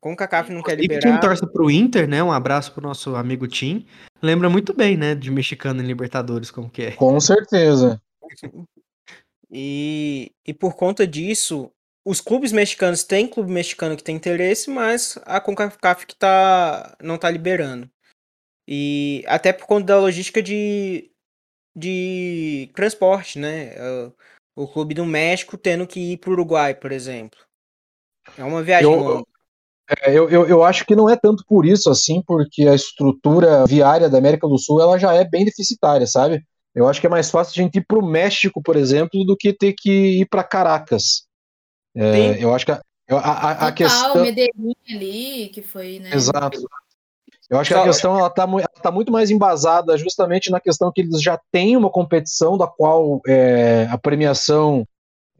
CONCACAF 0.00 0.52
não 0.52 0.62
quer 0.62 0.78
liberar. 0.78 1.00
quem 1.00 1.20
torce 1.20 1.46
pro 1.46 1.70
Inter, 1.70 2.08
né? 2.08 2.22
Um 2.22 2.32
abraço 2.32 2.72
pro 2.72 2.82
nosso 2.82 3.16
amigo 3.16 3.46
Tim. 3.46 3.86
Lembra 4.22 4.48
muito 4.50 4.74
bem, 4.74 4.96
né, 4.96 5.14
de 5.14 5.30
mexicano 5.30 5.80
em 5.80 5.86
Libertadores, 5.86 6.50
como 6.50 6.68
que 6.68 6.82
é. 6.82 6.90
Com 6.92 7.18
certeza. 7.20 8.00
E, 9.50 10.32
e 10.46 10.52
por 10.52 10.74
conta 10.74 11.06
disso, 11.06 11.72
os 12.04 12.20
clubes 12.20 12.52
mexicanos 12.52 13.02
têm 13.02 13.26
clube 13.26 13.50
mexicano 13.50 13.96
que 13.96 14.02
tem 14.02 14.16
interesse, 14.16 14.70
mas 14.70 15.18
a 15.24 15.40
CONCACAF 15.40 16.06
que 16.06 16.16
tá, 16.16 16.96
não 17.02 17.18
tá 17.18 17.30
liberando. 17.30 17.90
E 18.66 19.24
até 19.26 19.52
por 19.52 19.66
conta 19.66 19.86
da 19.86 19.98
logística 19.98 20.42
de, 20.42 21.10
de 21.76 22.70
transporte, 22.74 23.38
né? 23.38 23.72
O 24.54 24.66
clube 24.68 24.94
do 24.94 25.06
México 25.06 25.56
tendo 25.56 25.86
que 25.86 26.12
ir 26.12 26.16
para 26.18 26.30
o 26.30 26.32
Uruguai, 26.34 26.74
por 26.74 26.92
exemplo. 26.92 27.38
É 28.36 28.44
uma 28.44 28.62
viagem 28.62 28.92
eu, 28.92 28.98
longa. 28.98 29.24
É, 30.02 30.10
eu, 30.10 30.28
eu, 30.28 30.46
eu 30.46 30.62
acho 30.62 30.84
que 30.84 30.94
não 30.94 31.08
é 31.08 31.16
tanto 31.16 31.42
por 31.46 31.64
isso, 31.64 31.88
assim, 31.88 32.22
porque 32.26 32.68
a 32.68 32.74
estrutura 32.74 33.64
viária 33.66 34.08
da 34.08 34.18
América 34.18 34.46
do 34.46 34.58
Sul 34.58 34.82
ela 34.82 34.98
já 34.98 35.14
é 35.14 35.24
bem 35.24 35.46
deficitária, 35.46 36.06
sabe? 36.06 36.44
Eu 36.78 36.88
acho 36.88 37.00
que 37.00 37.08
é 37.08 37.10
mais 37.10 37.28
fácil 37.28 37.60
a 37.60 37.64
gente 37.64 37.78
ir 37.78 37.84
para 37.84 37.98
o 37.98 38.06
México, 38.06 38.62
por 38.62 38.76
exemplo, 38.76 39.24
do 39.24 39.36
que 39.36 39.52
ter 39.52 39.74
que 39.76 40.20
ir 40.20 40.26
para 40.26 40.44
Caracas. 40.44 41.26
É, 41.92 42.42
eu 42.42 42.54
acho 42.54 42.64
que 42.64 42.70
a, 42.70 42.80
a, 43.10 43.16
a, 43.16 43.66
a 43.66 43.72
questão. 43.72 44.22
Medellín 44.22 44.74
ali, 44.88 45.48
que 45.48 45.60
foi, 45.60 45.98
né? 45.98 46.14
Exato. 46.14 46.60
Eu 47.50 47.58
acho 47.58 47.70
que 47.70 47.80
a 47.80 47.82
questão 47.82 48.16
ela 48.16 48.28
está 48.28 48.46
tá 48.80 48.92
muito 48.92 49.10
mais 49.10 49.28
embasada 49.28 49.98
justamente 49.98 50.52
na 50.52 50.60
questão 50.60 50.92
que 50.94 51.00
eles 51.00 51.20
já 51.20 51.40
têm 51.50 51.76
uma 51.76 51.90
competição 51.90 52.56
da 52.56 52.68
qual 52.68 53.20
é, 53.26 53.88
a 53.90 53.98
premiação 53.98 54.86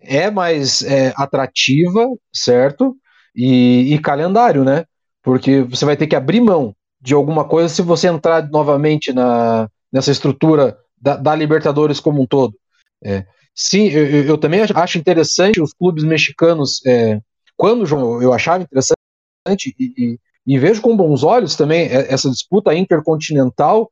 é 0.01 0.31
mais 0.33 0.83
é, 0.83 1.13
atrativa, 1.17 2.05
certo? 2.33 2.97
E, 3.37 3.95
e, 3.95 3.99
calendário, 4.01 4.65
né? 4.65 4.87
Porque 5.23 5.63
você 5.63 5.85
vai 5.85 5.97
ter 5.97 6.09
que 6.09 6.17
abrir 6.17 6.41
mão 6.41 6.75
de 7.01 7.15
alguma 7.15 7.45
coisa 7.45 7.69
se 7.69 7.83
você 7.83 8.09
entrar 8.09 8.49
novamente 8.49 9.13
na, 9.13 9.69
nessa 9.93 10.11
estrutura 10.11 10.77
da, 11.01 11.17
da 11.17 11.35
Libertadores 11.35 12.01
como 12.01 12.23
um 12.23 12.27
todo. 12.27 12.55
É, 13.03 13.25
sim, 13.55 13.89
eu, 13.89 14.25
eu, 14.25 14.39
também 14.39 14.61
acho 14.61 14.99
interessante 14.99 15.61
os 15.61 15.73
clubes 15.73 16.05
mexicanos, 16.05 16.85
é, 16.87 17.21
quando 17.57 17.85
eu 18.23 18.33
achava 18.33 18.63
interessante, 18.63 19.75
e, 19.79 19.95
e, 19.97 20.19
e, 20.47 20.59
vejo 20.59 20.83
com 20.83 20.97
bons 20.97 21.23
olhos 21.23 21.57
também 21.57 21.89
essa 21.91 22.31
disputa 22.31 22.75
intercontinental, 22.75 23.91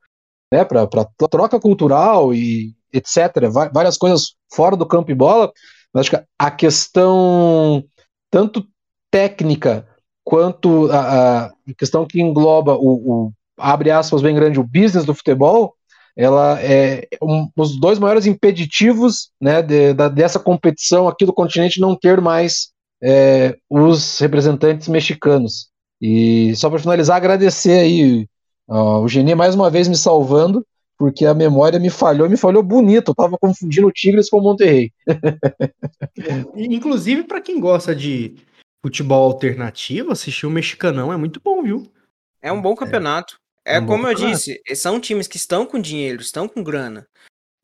né, 0.52 0.64
para 0.64 0.86
troca 1.30 1.58
cultural 1.58 2.34
e 2.34 2.74
etc., 2.92 3.50
várias 3.72 3.96
coisas 3.96 4.34
fora 4.52 4.76
do 4.76 4.86
campo 4.86 5.10
e 5.10 5.14
bola, 5.14 5.52
mas 5.92 6.02
acho 6.02 6.10
que 6.10 6.24
a 6.38 6.50
questão 6.50 7.84
tanto 8.30 8.66
técnica 9.10 9.86
quanto 10.24 10.90
a, 10.90 11.46
a 11.46 11.52
questão 11.78 12.06
que 12.06 12.20
engloba 12.20 12.74
o, 12.74 13.28
o, 13.28 13.32
abre 13.56 13.90
aspas 13.90 14.22
bem 14.22 14.34
grande, 14.34 14.60
o 14.60 14.64
business 14.64 15.04
do 15.04 15.14
futebol, 15.14 15.74
ela 16.16 16.58
é 16.62 17.06
um, 17.22 17.48
os 17.54 17.78
dois 17.78 17.98
maiores 17.98 18.26
impeditivos 18.26 19.30
né, 19.40 19.60
de, 19.60 19.92
da, 19.92 20.08
dessa 20.08 20.38
competição 20.38 21.06
aqui 21.06 21.26
do 21.26 21.32
continente 21.32 21.80
não 21.80 21.94
ter 21.94 22.20
mais 22.20 22.70
é, 23.02 23.56
os 23.68 24.18
representantes 24.18 24.88
mexicanos. 24.88 25.68
E 26.00 26.54
só 26.56 26.70
para 26.70 26.78
finalizar, 26.78 27.16
agradecer 27.16 27.78
aí 27.78 28.26
ó, 28.66 29.00
o 29.00 29.08
Geni 29.08 29.34
mais 29.34 29.54
uma 29.54 29.70
vez 29.70 29.88
me 29.88 29.96
salvando, 29.96 30.66
porque 30.98 31.26
a 31.26 31.34
memória 31.34 31.78
me 31.78 31.90
falhou, 31.90 32.28
me 32.28 32.36
falhou 32.38 32.62
bonito. 32.62 33.10
Eu 33.10 33.14
tava 33.14 33.36
confundindo 33.38 33.86
o 33.86 33.92
Tigres 33.92 34.30
com 34.30 34.38
o 34.38 34.42
Monterrey. 34.42 34.90
Inclusive, 36.56 37.24
para 37.24 37.42
quem 37.42 37.60
gosta 37.60 37.94
de 37.94 38.36
futebol 38.82 39.24
alternativo, 39.24 40.12
assistir 40.12 40.46
o 40.46 40.50
Mexicanão 40.50 41.12
é 41.12 41.16
muito 41.16 41.40
bom, 41.44 41.62
viu? 41.62 41.86
É 42.40 42.50
um 42.50 42.62
bom 42.62 42.74
campeonato. 42.74 43.38
É, 43.66 43.80
um 43.80 43.86
como 43.86 44.06
eu 44.06 44.14
disse, 44.14 44.62
são 44.76 45.00
times 45.00 45.26
que 45.26 45.36
estão 45.36 45.66
com 45.66 45.80
dinheiro, 45.80 46.22
estão 46.22 46.46
com 46.46 46.62
grana. 46.62 47.04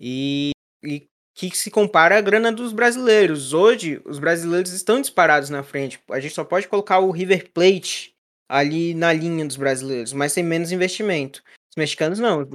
E, 0.00 0.50
e 0.84 1.09
que 1.32 1.57
se 1.57 1.70
compara 1.70 2.18
à 2.18 2.20
grana 2.20 2.50
dos 2.50 2.72
brasileiros. 2.72 3.53
Hoje, 3.53 4.03
os 4.05 4.18
brasileiros 4.18 4.72
estão 4.72 5.00
disparados 5.00 5.48
na 5.48 5.62
frente. 5.62 6.00
A 6.11 6.18
gente 6.18 6.34
só 6.34 6.44
pode 6.44 6.66
colocar 6.66 6.98
o 6.98 7.12
River 7.12 7.53
Plate 7.53 8.12
ali 8.48 8.94
na 8.94 9.12
linha 9.12 9.46
dos 9.46 9.57
brasileiros, 9.57 10.12
mas 10.12 10.34
tem 10.34 10.42
menos 10.42 10.72
investimento. 10.72 11.40
Os 11.70 11.76
mexicanos 11.76 12.18
não. 12.18 12.48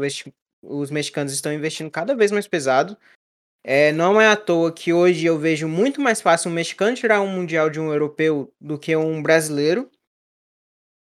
Os 0.61 0.91
mexicanos 0.91 1.31
estão 1.31 1.53
investindo 1.53 1.89
cada 1.89 2.13
vez 2.13 2.33
mais 2.33 2.47
pesado. 2.49 2.97
É, 3.63 3.93
não 3.93 4.19
é 4.19 4.27
à 4.27 4.35
toa 4.35 4.73
que 4.73 4.91
hoje 4.91 5.25
eu 5.25 5.39
vejo 5.39 5.69
muito 5.69 6.01
mais 6.01 6.19
fácil 6.19 6.51
um 6.51 6.53
mexicano 6.53 6.97
tirar 6.97 7.21
um 7.21 7.27
mundial 7.27 7.69
de 7.69 7.79
um 7.79 7.91
europeu 7.91 8.53
do 8.59 8.77
que 8.77 8.93
um 8.93 9.21
brasileiro. 9.21 9.89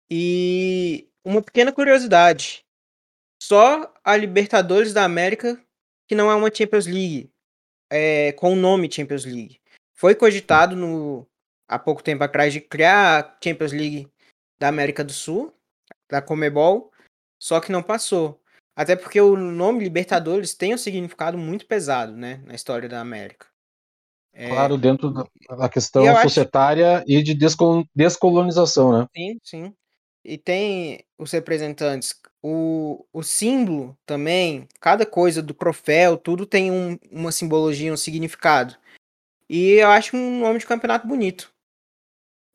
E 0.10 1.10
uma 1.26 1.42
pequena 1.42 1.74
curiosidade: 1.74 2.64
só 3.42 3.94
a 4.04 4.16
Libertadores 4.16 4.94
da 4.94 5.04
América 5.04 5.60
que 6.08 6.16
não 6.16 6.30
é 6.30 6.36
uma 6.36 6.54
Champions 6.54 6.86
League, 6.86 7.32
é, 7.90 8.32
com 8.34 8.54
o 8.54 8.56
nome 8.56 8.92
Champions 8.92 9.26
League. 9.26 9.60
Foi 9.96 10.14
cogitado 10.14 10.76
no, 10.76 11.28
há 11.68 11.80
pouco 11.80 12.04
tempo 12.04 12.24
atrás 12.24 12.54
de 12.54 12.62
criar 12.62 13.20
a 13.20 13.38
Champions 13.44 13.72
League 13.72 14.08
da 14.60 14.68
América 14.68 15.04
do 15.04 15.12
Sul, 15.12 15.54
da 16.10 16.22
Comebol, 16.22 16.92
só 17.42 17.60
que 17.60 17.72
não 17.72 17.82
passou. 17.82 18.40
Até 18.78 18.96
porque 18.96 19.20
o 19.20 19.36
nome 19.36 19.84
Libertadores 19.84 20.54
tem 20.54 20.74
um 20.74 20.78
significado 20.78 21.38
muito 21.38 21.66
pesado, 21.66 22.16
né, 22.16 22.42
na 22.46 22.54
história 22.54 22.90
da 22.90 23.00
América. 23.00 23.48
É... 24.34 24.50
Claro, 24.50 24.78
dentro 24.78 25.12
da 25.12 25.70
questão 25.70 26.04
societária 26.22 26.98
acho... 26.98 27.06
e 27.08 27.24
de 27.24 27.34
descolonização, 27.96 29.00
né? 29.00 29.08
Sim, 29.16 29.40
sim 29.42 29.76
e 30.26 30.38
tem 30.38 31.06
os 31.18 31.32
representantes. 31.32 32.20
O, 32.42 33.06
o 33.14 33.24
símbolo 33.24 33.98
também, 34.06 34.68
cada 34.80 35.06
coisa 35.06 35.42
do 35.42 35.54
troféu, 35.54 36.18
tudo 36.18 36.46
tem 36.46 36.72
um, 36.72 36.98
uma 37.12 37.32
simbologia, 37.32 37.94
um 37.94 37.98
significado. 37.98 38.76
E 39.48 39.74
eu 39.74 39.90
acho 39.90 40.18
um 40.18 40.40
nome 40.40 40.60
de 40.60 40.66
campeonato 40.66 41.08
bonito. 41.08 41.54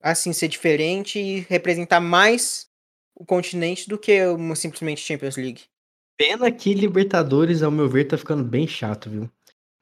Assim, 0.03 0.33
ser 0.33 0.49
diferente 0.49 1.19
e 1.19 1.41
representar 1.41 2.01
mais 2.01 2.69
o 3.15 3.25
continente 3.25 3.89
do 3.89 3.99
que 3.99 4.25
uma 4.27 4.57
simplesmente 4.57 5.01
Champions 5.01 5.37
League. 5.37 5.63
Pena 6.17 6.51
que 6.51 6.75
Libertadores, 6.75 7.63
ao 7.63 7.71
meu 7.71 7.89
ver, 7.89 8.07
tá 8.07 8.19
ficando 8.19 8.45
bem 8.45 8.67
chato, 8.67 9.09
viu? 9.09 9.31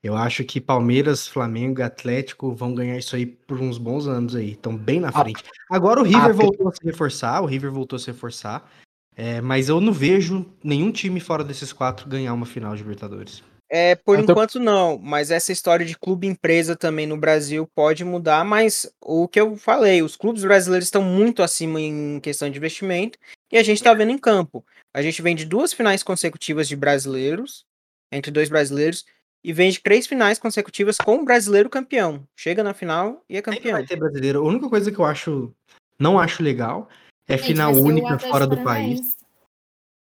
Eu 0.03 0.17
acho 0.17 0.45
que 0.45 0.61
Palmeiras, 0.61 1.27
Flamengo 1.27 1.81
e 1.81 1.83
Atlético 1.83 2.55
vão 2.55 2.75
ganhar 2.75 2.97
isso 2.97 3.17
aí 3.17 3.27
por 3.27 3.61
uns 3.61 3.79
bons 3.79 4.07
anos 4.07 4.37
aí. 4.37 4.53
Estão 4.53 4.77
bem 4.77 5.01
na 5.01 5.11
frente. 5.11 5.43
Agora 5.71 6.01
o 6.01 6.05
River 6.05 6.35
voltou 6.35 6.69
a 6.69 6.73
se 6.73 6.85
reforçar, 6.85 7.43
o 7.43 7.47
River 7.47 7.73
voltou 7.73 7.97
a 7.97 8.01
se 8.01 8.07
reforçar. 8.07 8.71
É, 9.17 9.41
mas 9.41 9.69
eu 9.69 9.81
não 9.81 9.93
vejo 9.93 10.47
nenhum 10.63 10.93
time 10.93 11.19
fora 11.19 11.43
desses 11.43 11.73
quatro 11.73 12.09
ganhar 12.09 12.33
uma 12.33 12.47
final 12.47 12.77
de 12.77 12.83
Libertadores. 12.83 13.43
É, 13.71 13.97
por 13.97 14.19
então... 14.19 14.33
enquanto 14.33 14.59
não, 14.59 14.97
mas 14.97 15.31
essa 15.31 15.53
história 15.53 15.85
de 15.85 15.99
clube 15.99 16.27
empresa 16.27 16.75
também 16.75 17.07
no 17.07 17.19
Brasil 17.19 17.69
pode 17.75 18.03
mudar, 18.05 18.45
mas 18.45 18.91
o 19.03 19.29
que 19.29 19.39
eu 19.39 19.57
falei, 19.57 20.03
os 20.03 20.17
clubes 20.17 20.43
brasileiros 20.43 20.87
estão 20.87 21.03
muito 21.03 21.43
acima 21.43 21.81
em 21.81 22.19
questão 22.21 22.49
de 22.49 22.57
investimento 22.57 23.19
e 23.53 23.59
a 23.59 23.63
gente 23.63 23.77
está 23.77 23.93
vendo 23.93 24.13
em 24.13 24.19
campo. 24.19 24.65
A 24.95 25.03
gente 25.03 25.21
vem 25.21 25.37
de 25.37 25.45
duas 25.45 25.73
finais 25.73 26.03
consecutivas 26.03 26.67
de 26.67 26.77
brasileiros, 26.77 27.67
entre 28.11 28.31
dois 28.31 28.49
brasileiros, 28.49 29.05
e 29.43 29.53
vem 29.53 29.71
de 29.71 29.81
três 29.81 30.07
finais 30.07 30.39
consecutivas 30.39 30.97
com 30.97 31.17
o 31.17 31.25
brasileiro 31.25 31.71
campeão. 31.71 32.27
Chega 32.37 32.63
na 32.63 32.75
final 32.75 33.25
e 33.29 33.37
é 33.37 33.43
campeão. 33.43 33.73
vai 33.73 33.87
ter 33.87 33.97
brasileiro. 33.97 34.41
A 34.41 34.49
única 34.49 34.69
coisa 34.69 34.91
que 34.91 34.99
eu 34.99 35.05
acho 35.05 35.53
não 35.99 36.19
acho 36.19 36.43
legal 36.43 36.89
é 37.27 37.37
Gente, 37.37 37.49
final 37.49 37.75
única 37.75 38.19
fora 38.19 38.47
do 38.47 38.57
país. 38.59 39.17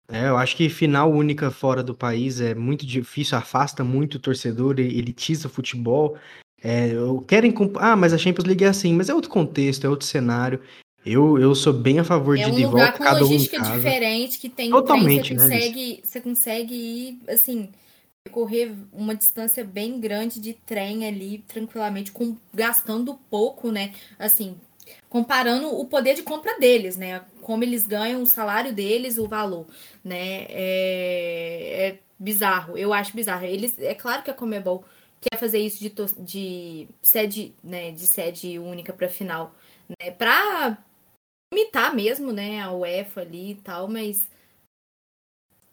É, 0.09 0.29
eu 0.29 0.37
acho 0.37 0.57
que 0.57 0.69
final 0.69 1.11
única 1.11 1.51
fora 1.51 1.83
do 1.83 1.95
país 1.95 2.41
é 2.41 2.55
muito 2.55 2.85
difícil, 2.85 3.39
afasta 3.39 3.85
muito 3.85 4.17
o 4.17 4.19
torcedor, 4.19 4.81
elitiza 4.81 5.47
o 5.47 5.51
futebol. 5.51 6.17
É, 6.63 6.91
querem 7.29 7.55
ah, 7.77 7.95
mas 7.95 8.13
a 8.13 8.19
Champions 8.19 8.45
League 8.45 8.65
é 8.65 8.69
assim, 8.69 8.93
mas 8.93 9.09
é 9.09 9.15
outro 9.15 9.31
contexto, 9.31 9.87
é 9.87 9.89
outro 9.89 10.07
cenário. 10.07 10.61
Eu, 11.07 11.39
eu 11.39 11.55
sou 11.55 11.73
bem 11.73 11.99
a 11.99 12.05
favor 12.05 12.39
é 12.39 12.45
de 12.45 12.51
um 12.51 12.55
de 12.55 12.65
volta 12.67 12.93
cada 12.93 13.25
um 13.25 13.33
em 13.33 13.47
casa. 13.47 13.77
diferente 13.77 14.39
que 14.39 14.51
tem 14.51 14.71
Totalmente, 14.71 15.35
trem, 15.35 15.39
você 15.39 15.49
né, 15.49 15.55
consegue, 15.55 16.01
você 16.05 16.21
consegue 16.21 16.75
ir 16.75 17.19
assim, 17.29 17.71
percorrer 18.25 18.75
uma 18.93 19.15
distância 19.15 19.65
bem 19.65 20.01
grande 20.01 20.41
de 20.41 20.53
trem 20.53 21.07
ali 21.07 21.39
tranquilamente, 21.49 22.13
com, 22.13 22.37
gastando 22.53 23.15
pouco, 23.31 23.71
né? 23.71 23.95
Assim, 24.19 24.61
comparando 25.09 25.69
o 25.69 25.87
poder 25.87 26.15
de 26.15 26.23
compra 26.23 26.59
deles, 26.59 26.97
né? 26.97 27.25
Como 27.43 27.65
eles 27.65 27.87
ganham 27.87 28.23
o 28.23 28.27
salário 28.27 28.73
deles, 28.75 29.19
o 29.19 29.27
valor, 29.27 29.67
né? 30.05 30.47
É, 30.51 31.89
é 31.89 31.99
bizarro, 32.19 32.77
eu 32.77 32.93
acho 32.93 33.17
bizarro. 33.17 33.45
Eles, 33.47 33.79
é 33.79 33.95
claro 33.95 34.23
que 34.23 34.31
a 34.31 34.35
Comebol 34.35 34.85
quer 35.21 35.39
fazer 35.39 35.59
isso 35.59 35.79
de, 35.81 35.93
de 36.23 36.89
sede, 37.03 37.55
né? 37.65 37.91
De 37.93 38.07
sede 38.07 38.59
única 38.59 38.93
para 38.93 39.09
final, 39.09 39.55
né? 39.89 40.11
Para 40.11 40.79
imitar 41.53 41.95
mesmo, 41.95 42.33
né? 42.33 42.61
A 42.61 42.73
UEFA 42.73 43.23
ali 43.23 43.53
e 43.53 43.55
tal, 43.57 43.89
mas 43.89 44.29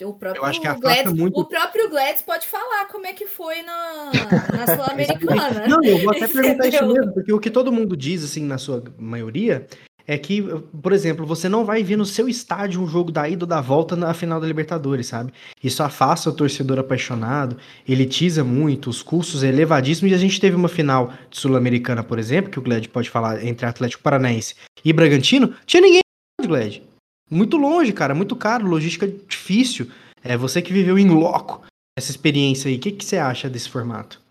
o 0.05 0.13
próprio, 0.13 0.41
eu 0.41 0.45
acho 0.45 0.61
que 0.61 0.73
Gladys, 0.75 1.13
muito... 1.13 1.39
o 1.39 1.45
próprio 1.45 1.89
Gladys 1.89 2.21
pode 2.21 2.47
falar 2.47 2.85
como 2.85 3.07
é 3.07 3.13
que 3.13 3.25
foi 3.25 3.61
na, 3.63 4.11
na 4.55 4.65
Sul-Americana. 4.75 5.67
Não, 5.67 5.83
eu 5.83 5.99
vou 5.99 6.11
até 6.11 6.27
perguntar 6.29 6.67
isso 6.67 6.85
mesmo, 6.85 7.13
porque 7.13 7.33
o 7.33 7.39
que 7.39 7.49
todo 7.49 7.71
mundo 7.71 7.97
diz, 7.97 8.23
assim, 8.23 8.43
na 8.43 8.57
sua 8.57 8.83
maioria, 8.97 9.67
é 10.07 10.17
que, 10.17 10.41
por 10.81 10.93
exemplo, 10.93 11.25
você 11.25 11.49
não 11.49 11.65
vai 11.65 11.83
ver 11.83 11.97
no 11.97 12.05
seu 12.05 12.29
estádio 12.29 12.81
um 12.81 12.87
jogo 12.87 13.11
da 13.11 13.27
ida 13.27 13.43
ou 13.43 13.47
da 13.47 13.59
volta 13.59 13.95
na 13.95 14.13
final 14.13 14.39
da 14.39 14.47
Libertadores, 14.47 15.07
sabe? 15.07 15.33
Isso 15.61 15.83
afasta 15.83 16.29
o 16.29 16.33
torcedor 16.33 16.79
apaixonado, 16.79 17.57
elitiza 17.87 18.43
muito, 18.43 18.89
os 18.89 19.03
custos 19.03 19.43
elevadíssimos, 19.43 20.11
e 20.11 20.15
a 20.15 20.19
gente 20.19 20.39
teve 20.39 20.55
uma 20.55 20.69
final 20.69 21.11
de 21.29 21.37
Sul-Americana, 21.37 22.03
por 22.03 22.17
exemplo, 22.17 22.49
que 22.49 22.57
o 22.57 22.61
Gled 22.61 22.87
pode 22.87 23.09
falar 23.09 23.43
entre 23.43 23.65
Atlético 23.65 24.01
Paranaense 24.01 24.55
e 24.85 24.93
Bragantino, 24.93 25.53
tinha 25.65 25.81
ninguém 25.81 26.01
de 26.39 26.47
Gled. 26.47 26.83
Muito 27.29 27.57
longe, 27.57 27.91
cara, 27.91 28.15
muito 28.15 28.35
caro, 28.35 28.67
logística 28.67 29.07
difícil. 29.07 29.89
É 30.23 30.37
você 30.37 30.61
que 30.61 30.73
viveu 30.73 30.97
em 30.97 31.09
loco 31.09 31.65
essa 31.97 32.11
experiência 32.11 32.69
aí. 32.69 32.77
O 32.77 32.79
que, 32.79 32.91
que 32.91 33.03
você 33.03 33.17
acha 33.17 33.49
desse 33.49 33.69
formato? 33.69 34.21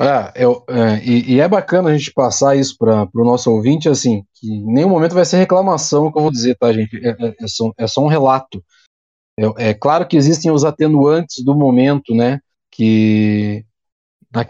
É, 0.00 0.44
eu, 0.44 0.64
é, 0.66 1.04
e, 1.04 1.34
e, 1.34 1.40
é 1.40 1.46
bacana 1.46 1.90
a 1.90 1.96
gente 1.96 2.10
passar 2.12 2.56
isso 2.56 2.74
para 2.78 3.06
o 3.14 3.24
nosso 3.24 3.50
ouvinte, 3.50 3.86
assim, 3.86 4.24
que 4.34 4.50
em 4.50 4.72
nenhum 4.72 4.88
momento 4.88 5.14
vai 5.14 5.26
ser 5.26 5.36
reclamação 5.36 6.10
que 6.10 6.16
eu 6.16 6.22
vou 6.22 6.30
dizer, 6.30 6.56
tá, 6.56 6.72
gente? 6.72 6.96
É, 7.06 7.10
é, 7.10 7.34
é 7.38 7.46
só, 7.46 7.70
é 7.76 7.86
só, 7.86 8.02
um 8.02 8.08
relato. 8.08 8.64
É, 9.38 9.68
é, 9.68 9.74
claro 9.74 10.08
que 10.08 10.16
existem 10.16 10.50
os 10.50 10.64
atenuantes 10.64 11.44
do 11.44 11.54
momento, 11.54 12.14
né? 12.14 12.40
Que 12.70 13.64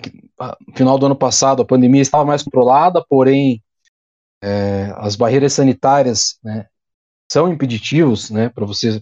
que 0.03 0.13
no 0.39 0.77
final 0.77 0.99
do 0.99 1.07
ano 1.07 1.17
passado 1.17 1.63
a 1.63 1.67
pandemia 1.67 2.03
estava 2.03 2.25
mais 2.25 2.43
controlada, 2.43 3.05
porém 3.09 3.63
é, 4.43 4.93
as 4.97 5.17
barreiras 5.17 5.55
sanitárias 5.55 6.39
né, 6.45 6.67
são 7.31 7.53
impeditivos 7.53 8.31
né, 8.31 8.49
para 8.49 8.67
você 8.67 9.01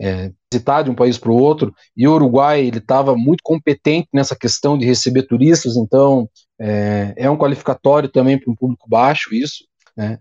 é, 0.00 0.32
visitar 0.52 0.82
de 0.82 0.90
um 0.90 0.94
país 0.94 1.18
para 1.18 1.30
o 1.30 1.36
outro, 1.36 1.74
e 1.96 2.08
o 2.08 2.14
Uruguai 2.14 2.60
ele 2.66 2.78
estava 2.78 3.14
muito 3.14 3.42
competente 3.42 4.08
nessa 4.12 4.34
questão 4.34 4.78
de 4.78 4.86
receber 4.86 5.24
turistas, 5.24 5.76
então 5.76 6.28
é, 6.58 7.14
é 7.16 7.30
um 7.30 7.36
qualificatório 7.36 8.08
também 8.08 8.38
para 8.38 8.50
um 8.50 8.56
público 8.56 8.88
baixo 8.88 9.34
isso, 9.34 9.64
né? 9.96 10.18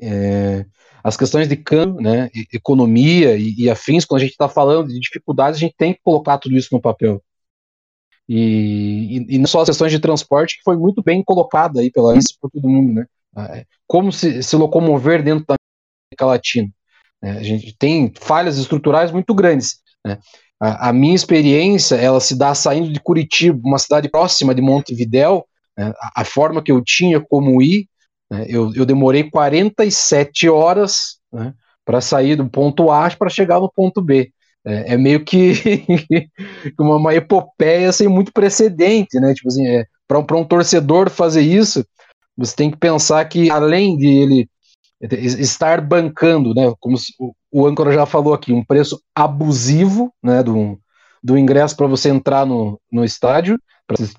É, 0.00 0.66
as 1.02 1.16
questões 1.16 1.48
de 1.48 1.56
câmbio, 1.56 2.00
né, 2.00 2.28
economia 2.52 3.36
e, 3.36 3.54
e 3.56 3.70
afins, 3.70 4.04
quando 4.04 4.20
a 4.20 4.24
gente 4.24 4.32
está 4.32 4.48
falando 4.48 4.88
de 4.88 5.00
dificuldades, 5.00 5.56
a 5.56 5.60
gente 5.60 5.74
tem 5.76 5.94
que 5.94 6.00
colocar 6.02 6.38
tudo 6.38 6.56
isso 6.56 6.68
no 6.72 6.80
papel. 6.80 7.22
E, 8.28 9.16
e, 9.16 9.36
e, 9.36 9.38
não 9.38 9.46
só 9.46 9.60
as 9.60 9.68
questões 9.68 9.90
de 9.90 9.98
transporte, 9.98 10.58
que 10.58 10.62
foi 10.62 10.76
muito 10.76 11.02
bem 11.02 11.24
colocada 11.24 11.80
aí 11.80 11.90
pela 11.90 12.12
ANSI 12.12 12.36
por 12.38 12.50
todo 12.50 12.68
mundo, 12.68 12.92
né? 12.92 13.06
É, 13.36 13.64
como 13.86 14.12
se, 14.12 14.42
se 14.42 14.56
locomover 14.56 15.22
dentro 15.22 15.46
da 15.46 15.57
Latina. 16.20 16.68
Né? 17.22 17.32
A 17.32 17.42
gente 17.42 17.76
tem 17.78 18.12
falhas 18.20 18.58
estruturais 18.58 19.10
muito 19.10 19.34
grandes. 19.34 19.80
Né? 20.04 20.18
A, 20.60 20.88
a, 20.88 20.92
minha 20.92 21.14
experiência, 21.14 21.96
ela 21.96 22.20
se 22.20 22.36
dá 22.36 22.54
saindo 22.54 22.92
de 22.92 23.00
Curitiba, 23.00 23.60
uma 23.64 23.78
cidade 23.78 24.08
próxima 24.08 24.54
de 24.54 24.62
Montevidéu, 24.62 25.46
né? 25.76 25.92
a, 26.00 26.22
a, 26.22 26.24
forma 26.24 26.62
que 26.62 26.72
eu 26.72 26.82
tinha 26.82 27.20
como 27.20 27.62
ir, 27.62 27.86
né? 28.30 28.46
eu, 28.48 28.72
eu 28.74 28.84
demorei 28.84 29.30
47 29.30 30.48
horas 30.48 31.18
né? 31.32 31.52
para 31.84 32.00
sair 32.00 32.36
do 32.36 32.48
ponto 32.48 32.90
A 32.90 33.10
para 33.10 33.30
chegar 33.30 33.60
no 33.60 33.70
ponto 33.70 34.02
B. 34.02 34.32
É, 34.64 34.94
é 34.94 34.96
meio 34.96 35.22
que 35.24 35.52
uma, 36.78 36.96
uma, 36.96 37.14
epopeia 37.14 37.92
sem 37.92 38.08
muito 38.08 38.32
precedente, 38.32 39.18
né? 39.20 39.32
Tipo 39.32 39.48
assim, 39.48 39.66
é, 39.66 39.86
para 40.06 40.18
um, 40.18 40.40
um 40.40 40.44
torcedor 40.44 41.08
fazer 41.08 41.42
isso, 41.42 41.86
você 42.36 42.54
tem 42.54 42.70
que 42.70 42.76
pensar 42.76 43.24
que 43.26 43.50
além 43.50 43.96
de 43.96 44.06
ele 44.06 44.50
estar 45.00 45.80
bancando, 45.80 46.54
né, 46.54 46.72
como 46.80 46.96
o 47.52 47.66
âncora 47.66 47.92
já 47.92 48.04
falou 48.04 48.34
aqui, 48.34 48.52
um 48.52 48.64
preço 48.64 49.00
abusivo, 49.14 50.12
né, 50.22 50.42
do, 50.42 50.78
do 51.22 51.38
ingresso 51.38 51.76
para 51.76 51.86
você 51.86 52.08
entrar 52.08 52.44
no, 52.44 52.80
no 52.90 53.04
estádio, 53.04 53.58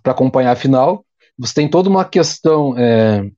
para 0.01 0.11
acompanhar 0.11 0.51
a 0.51 0.55
final. 0.55 1.05
Você 1.37 1.53
tem 1.53 1.69
toda 1.69 1.89
uma 1.89 2.05
questão 2.05 2.77
é, 2.77 3.29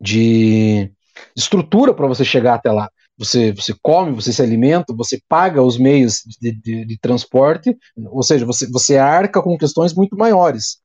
de 0.00 0.90
estrutura 1.36 1.94
para 1.94 2.06
você 2.06 2.24
chegar 2.24 2.54
até 2.54 2.70
lá. 2.70 2.90
Você, 3.18 3.52
você 3.52 3.74
come, 3.82 4.12
você 4.12 4.32
se 4.32 4.40
alimenta, 4.40 4.94
você 4.94 5.20
paga 5.28 5.62
os 5.62 5.76
meios 5.76 6.22
de, 6.40 6.52
de, 6.52 6.86
de 6.86 6.98
transporte, 6.98 7.76
ou 7.96 8.22
seja, 8.22 8.46
você, 8.46 8.66
você 8.70 8.96
arca 8.96 9.42
com 9.42 9.58
questões 9.58 9.92
muito 9.92 10.16
maiores. 10.16 10.78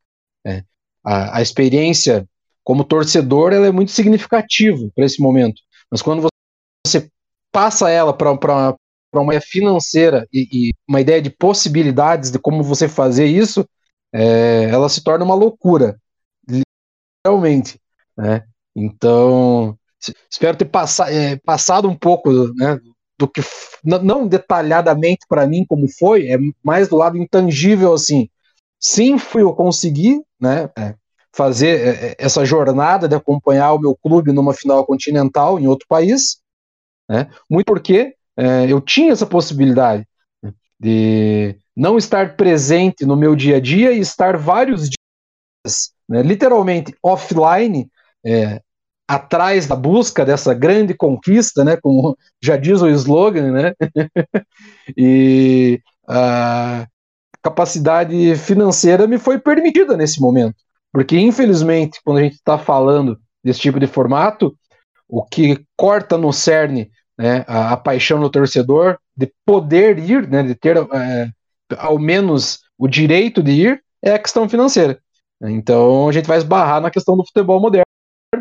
É. 0.46 0.62
A, 1.04 1.38
a 1.38 1.42
experiência 1.42 2.28
como 2.62 2.84
torcedor 2.84 3.54
ela 3.54 3.68
é 3.68 3.72
muito 3.72 3.92
significativa 3.92 4.90
para 4.94 5.06
esse 5.06 5.22
momento. 5.22 5.62
Mas 5.92 6.02
quando 6.02 6.28
você 6.86 7.10
passa 7.52 7.90
ela 7.90 8.14
para 8.14 8.76
uma 9.14 9.34
ideia 9.34 9.42
financeira 9.42 10.28
e, 10.32 10.48
e, 10.52 10.72
uma 10.88 11.02
ideia 11.02 11.22
de 11.22 11.30
possibilidades 11.30 12.32
de 12.32 12.40
como 12.40 12.64
você 12.64 12.88
fazer 12.88 13.26
isso, 13.26 13.68
é, 14.14 14.66
ela 14.70 14.90
se 14.90 15.04
torna 15.04 15.26
uma 15.26 15.36
loucura, 15.36 16.00
realmente. 17.26 17.80
Né? 18.18 18.44
Então, 18.76 19.78
espero 20.30 20.58
ter 20.58 20.66
passa, 20.66 21.12
é, 21.12 21.38
passado 21.38 21.88
um 21.88 21.96
pouco 21.96 22.32
né, 22.56 22.80
do 23.18 23.28
que, 23.28 23.42
não 23.84 24.28
detalhadamente 24.28 25.26
para 25.28 25.48
mim 25.48 25.66
como 25.66 25.88
foi, 25.88 26.28
é 26.28 26.38
mais 26.64 26.88
do 26.88 26.98
lado 26.98 27.18
intangível 27.18 27.94
assim. 27.94 28.30
Sim, 28.80 29.18
fui 29.18 29.42
eu 29.42 29.54
conseguir, 29.54 30.22
né? 30.40 30.70
É, 30.78 30.96
fazer 31.36 31.68
é, 31.68 31.90
é, 31.90 32.16
essa 32.18 32.46
jornada 32.46 33.08
de 33.10 33.16
acompanhar 33.16 33.74
o 33.74 33.80
meu 33.80 33.94
clube 33.96 34.32
numa 34.32 34.54
final 34.54 34.86
continental 34.86 35.60
em 35.60 35.68
outro 35.68 35.86
país, 35.88 36.38
né? 37.10 37.30
muito 37.50 37.66
porque 37.66 38.16
é, 38.38 38.72
eu 38.72 38.80
tinha 38.80 39.12
essa 39.12 39.26
possibilidade 39.26 40.08
né, 40.42 40.54
de 40.80 41.58
não 41.76 41.98
estar 41.98 42.38
presente 42.38 43.06
no 43.06 43.18
meu 43.18 43.36
dia 43.36 43.58
a 43.58 43.60
dia 43.60 43.92
e 43.92 44.00
estar 44.00 44.38
vários 44.38 44.90
dias, 44.90 45.92
né, 46.08 46.22
literalmente 46.22 46.96
offline, 47.04 47.90
é, 48.26 48.62
atrás 49.08 49.68
da 49.68 49.76
busca 49.76 50.26
dessa 50.26 50.54
grande 50.54 50.94
conquista, 50.94 51.66
né, 51.66 51.76
como 51.76 52.18
já 52.42 52.56
diz 52.56 52.82
o 52.82 52.88
slogan, 52.88 53.52
né, 53.52 53.74
e 54.98 55.82
a 56.08 56.88
capacidade 57.42 58.36
financeira 58.38 59.06
me 59.06 59.18
foi 59.18 59.38
permitida 59.38 59.98
nesse 59.98 60.22
momento. 60.22 60.65
Porque, 60.96 61.20
infelizmente, 61.20 62.00
quando 62.06 62.20
a 62.20 62.22
gente 62.22 62.36
está 62.36 62.58
falando 62.58 63.20
desse 63.44 63.60
tipo 63.60 63.82
de 63.82 63.86
formato, 63.86 64.58
o 65.10 65.22
que 65.26 65.62
corta 65.76 66.18
no 66.18 66.32
cerne 66.32 66.90
né, 67.18 67.44
a, 67.50 67.74
a, 67.74 67.78
paixão 67.78 68.18
do 68.18 68.30
torcedor 68.30 68.98
de 69.14 69.30
poder 69.46 70.00
ir, 70.00 70.26
né, 70.26 70.42
de 70.42 70.56
ter 70.56 70.78
é, 70.78 71.30
ao 71.78 72.00
menos 72.00 72.62
o 72.78 72.88
direito 72.88 73.44
de 73.44 73.52
ir, 73.52 73.84
é 74.02 74.14
a 74.14 74.20
questão 74.20 74.48
financeira. 74.48 74.98
Então 75.42 76.08
a 76.08 76.14
gente 76.14 76.30
vai 76.30 76.38
esbarrar 76.38 76.80
na 76.80 76.90
questão 76.90 77.18
do 77.18 77.26
futebol 77.26 77.60
moderno, 77.60 77.84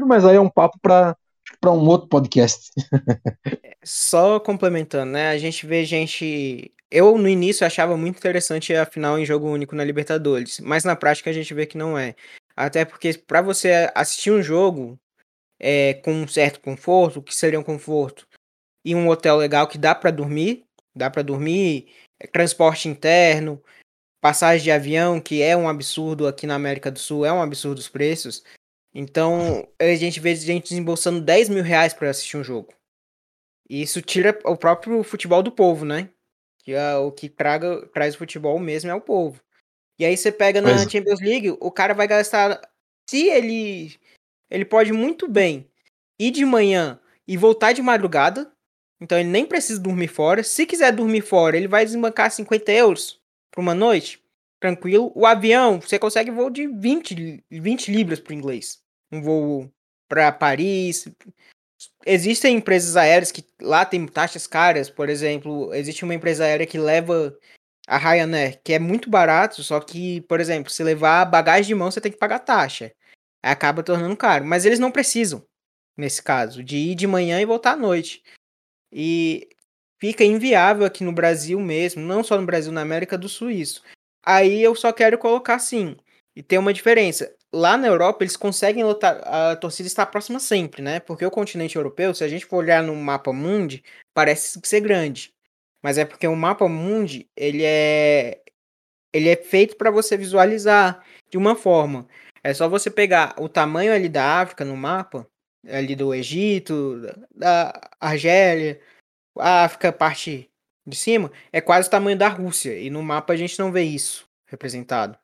mas 0.07 0.25
aí 0.25 0.37
é 0.37 0.41
um 0.41 0.49
papo 0.49 0.79
para 0.81 1.17
para 1.61 1.73
um 1.73 1.85
outro 1.89 2.09
podcast. 2.09 2.71
Só 3.85 4.39
complementando, 4.39 5.11
né? 5.11 5.31
A 5.31 5.39
gente 5.39 5.67
vê 5.67 5.85
gente. 5.85 6.73
Eu 6.89 7.19
no 7.19 7.29
início 7.29 7.67
achava 7.67 7.97
muito 7.97 8.17
interessante 8.17 8.73
a 8.75 8.87
final 8.87 9.19
em 9.19 9.25
jogo 9.25 9.49
único 9.49 9.75
na 9.75 9.83
Libertadores, 9.83 10.61
mas 10.61 10.85
na 10.85 10.95
prática 10.95 11.31
a 11.31 11.33
gente 11.33 11.53
vê 11.53 11.67
que 11.67 11.77
não 11.77 11.99
é. 11.99 12.15
Até 12.57 12.85
porque 12.85 13.15
para 13.15 13.43
você 13.43 13.91
assistir 13.95 14.31
um 14.31 14.43
jogo 14.43 14.99
é, 15.59 15.95
com 15.95 16.13
um 16.13 16.29
certo 16.29 16.61
conforto, 16.61 17.19
o 17.19 17.23
que 17.23 17.35
seria 17.35 17.59
um 17.59 17.65
conforto, 17.65 18.27
e 18.85 18.95
um 18.95 19.09
hotel 19.09 19.37
legal 19.37 19.67
que 19.67 19.79
dá 19.79 19.95
para 19.95 20.11
dormir, 20.11 20.65
dá 20.95 21.11
para 21.11 21.23
dormir, 21.23 21.93
é, 22.21 22.27
transporte 22.27 22.89
interno, 22.89 23.63
passagem 24.21 24.65
de 24.65 24.71
avião, 24.71 25.21
que 25.21 25.43
é 25.43 25.57
um 25.57 25.69
absurdo 25.69 26.27
aqui 26.27 26.47
na 26.47 26.55
América 26.55 26.91
do 26.91 26.99
Sul, 26.99 27.25
é 27.25 27.33
um 27.33 27.43
absurdo 27.43 27.79
os 27.79 27.89
preços. 27.89 28.45
Então 28.95 29.69
a 29.81 29.95
gente 29.97 30.21
vê 30.21 30.35
gente 30.37 30.69
desembolsando 30.69 31.21
10 31.21 31.49
mil 31.49 31.65
reais 31.65 31.93
para 31.93 32.11
assistir 32.11 32.37
um 32.37 32.45
jogo. 32.45 32.73
E 33.69 33.83
isso 33.83 34.01
tira 34.01 34.39
o 34.45 34.57
próprio 34.57 35.03
futebol 35.03 35.43
do 35.43 35.51
povo, 35.51 35.85
né? 35.85 36.11
Que 36.63 36.73
é 36.73 36.95
o 36.97 37.11
que 37.11 37.29
traga, 37.29 37.87
traz 37.89 38.15
o 38.15 38.19
futebol 38.19 38.59
mesmo 38.59 38.91
é 38.91 38.95
o 38.95 39.01
povo. 39.01 39.43
E 39.99 40.05
aí 40.05 40.17
você 40.17 40.33
pega 40.33 40.61
na 40.61 40.75
Mas... 40.75 40.91
Champions 40.91 41.21
League, 41.21 41.51
o 41.61 41.71
cara 41.71 41.95
vai 41.95 42.07
gastar. 42.07 42.61
Se 43.09 43.29
ele. 43.29 43.95
Ele 44.51 44.65
pode 44.65 44.93
muito 44.93 45.29
bem 45.29 45.69
ir 46.19 46.31
de 46.31 46.45
manhã 46.45 47.01
e 47.27 47.37
voltar 47.37 47.73
de 47.73 47.83
madrugada. 47.83 48.51
Então 49.01 49.19
ele 49.19 49.29
nem 49.29 49.47
precisa 49.47 49.81
dormir 49.81 50.09
fora. 50.09 50.43
Se 50.43 50.67
quiser 50.67 50.93
dormir 50.93 51.23
fora, 51.23 51.57
ele 51.57 51.69
vai 51.69 51.85
desembancar 51.85 52.31
50 52.31 52.71
euros 52.73 53.21
por 53.51 53.61
uma 53.61 53.75
noite. 53.75 54.23
Tranquilo. 54.61 55.13
O 55.15 55.27
avião, 55.27 55.81
você 55.81 55.99
consegue 55.99 56.31
voo 56.31 56.51
de 56.51 56.67
20, 56.67 57.45
20 57.51 57.93
libras 57.93 58.21
para 58.21 58.35
inglês. 58.35 58.81
Um 59.13 59.21
voo 59.21 59.71
para 60.09 60.33
Paris. 60.33 61.09
Existem 62.07 62.57
empresas 62.57 62.97
aéreas 62.97 63.31
que 63.33 63.45
lá 63.61 63.85
tem 63.85 64.07
taxas 64.07 64.47
caras. 64.47 64.89
Por 64.89 65.09
exemplo, 65.09 65.75
existe 65.75 66.05
uma 66.05 66.15
empresa 66.15 66.45
aérea 66.45 66.67
que 66.67 66.79
leva 66.79 67.37
a 67.87 67.99
Ryanair, 67.99 68.61
que 68.65 68.73
é 68.73 68.79
muito 68.79 69.11
barato, 69.11 69.63
só 69.63 69.81
que, 69.81 70.23
por 70.23 70.41
exemplo, 70.41 70.71
se 70.71 70.83
levar 70.83 71.25
bagagem 71.27 71.67
de 71.69 71.75
mão, 71.75 71.91
você 71.91 72.01
tem 72.01 72.13
que 72.13 72.19
pagar 72.19 72.41
taxa. 72.41 72.93
Aí 73.43 73.53
acaba 73.53 73.83
tornando 73.83 74.17
caro. 74.17 74.45
Mas 74.45 74.65
eles 74.65 74.79
não 74.79 74.91
precisam, 74.91 75.45
nesse 75.97 76.23
caso, 76.23 76.65
de 76.65 76.77
ir 76.77 76.95
de 76.95 77.07
manhã 77.07 77.41
e 77.41 77.47
voltar 77.47 77.73
à 77.73 77.77
noite. 77.77 78.23
E 78.93 79.49
fica 80.01 80.25
inviável 80.25 80.87
aqui 80.87 81.05
no 81.05 81.13
Brasil 81.13 81.61
mesmo, 81.61 82.03
não 82.03 82.25
só 82.25 82.39
no 82.39 82.47
Brasil, 82.47 82.73
na 82.73 82.83
América 82.83 83.19
do 83.19 83.29
Sul 83.29 83.51
isso. 83.51 83.83
Aí 84.25 84.63
eu 84.63 84.75
só 84.75 84.93
quero 84.93 85.19
colocar 85.19 85.57
assim, 85.57 85.97
e 86.37 86.43
tem 86.43 86.59
uma 86.59 86.73
diferença. 86.73 87.35
Lá 87.53 87.77
na 87.77 87.87
Europa, 87.89 88.25
eles 88.25 88.37
conseguem 88.37 88.85
lotar, 88.85 89.21
a 89.27 89.57
torcida 89.57 89.87
está 89.87 90.07
próxima 90.07 90.41
sempre, 90.41 90.83
né? 90.83 91.01
Porque 91.01 91.25
o 91.27 91.31
continente 91.31 91.77
europeu, 91.77 92.15
se 92.15 92.25
a 92.25 92.29
gente 92.29 92.47
for 92.47 92.59
olhar 92.59 92.83
no 92.83 92.97
mapa 92.97 93.33
mundi, 93.33 93.85
parece 94.15 94.61
ser 94.65 94.81
grande. 94.81 95.34
Mas 95.85 95.99
é 95.99 96.05
porque 96.07 96.27
o 96.27 96.35
mapa 96.35 96.67
mundi, 96.67 97.29
ele 97.37 97.63
é 97.63 98.43
ele 99.13 99.29
é 99.29 99.37
feito 99.37 99.77
para 99.77 99.91
você 99.91 100.17
visualizar 100.17 101.05
de 101.29 101.37
uma 101.37 101.55
forma. 101.55 102.09
É 102.43 102.55
só 102.55 102.71
você 102.71 102.91
pegar 102.91 103.35
o 103.39 103.51
tamanho 103.51 103.93
ali 103.93 104.09
da 104.09 104.41
África 104.41 104.65
no 104.65 104.79
mapa, 104.79 105.29
ali 105.69 105.95
do 105.95 106.15
Egito, 106.15 107.03
da 107.31 107.79
Argélia, 108.01 108.81
a 109.39 109.65
África 109.65 109.93
parte 109.93 110.51
de 110.87 110.97
cima, 110.97 111.31
é 111.53 111.61
quase 111.61 111.89
o 111.89 111.91
tamanho 111.91 112.17
da 112.17 112.29
Rússia. 112.29 112.79
E 112.79 112.89
no 112.89 113.03
mapa 113.03 113.35
a 113.35 113.37
gente 113.37 113.59
não 113.59 113.71
vê 113.71 113.83
isso 113.83 114.27
representado. 114.47 115.19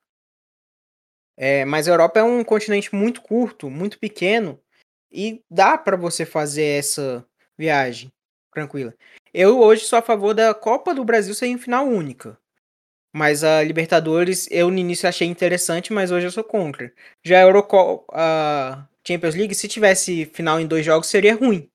É, 1.38 1.64
mas 1.64 1.88
a 1.88 1.92
Europa 1.92 2.20
é 2.20 2.22
um 2.22 2.44
continente 2.44 2.94
muito 2.94 3.22
curto, 3.22 3.70
muito 3.70 3.98
pequeno, 3.98 4.60
e 5.10 5.42
dá 5.50 5.78
para 5.78 5.96
você 5.96 6.26
fazer 6.26 6.78
essa 6.78 7.26
viagem 7.56 8.12
tranquila. 8.52 8.94
Eu 9.32 9.60
hoje 9.60 9.84
sou 9.84 9.98
a 9.98 10.02
favor 10.02 10.34
da 10.34 10.52
Copa 10.52 10.92
do 10.92 11.04
Brasil 11.04 11.34
ser 11.34 11.46
em 11.46 11.58
final 11.58 11.86
única. 11.86 12.36
Mas 13.12 13.44
a 13.44 13.62
Libertadores, 13.62 14.48
eu 14.50 14.70
no 14.70 14.78
início 14.78 15.08
achei 15.08 15.28
interessante, 15.28 15.92
mas 15.92 16.10
hoje 16.10 16.26
eu 16.26 16.32
sou 16.32 16.44
contra. 16.44 16.92
Já 17.24 17.38
a 17.38 17.42
Euroco 17.42 18.04
a 18.12 18.86
Champions 19.06 19.34
League, 19.34 19.54
se 19.54 19.68
tivesse 19.68 20.26
final 20.26 20.60
em 20.60 20.66
dois 20.66 20.84
jogos, 20.84 21.08
seria 21.08 21.34
ruim. 21.34 21.70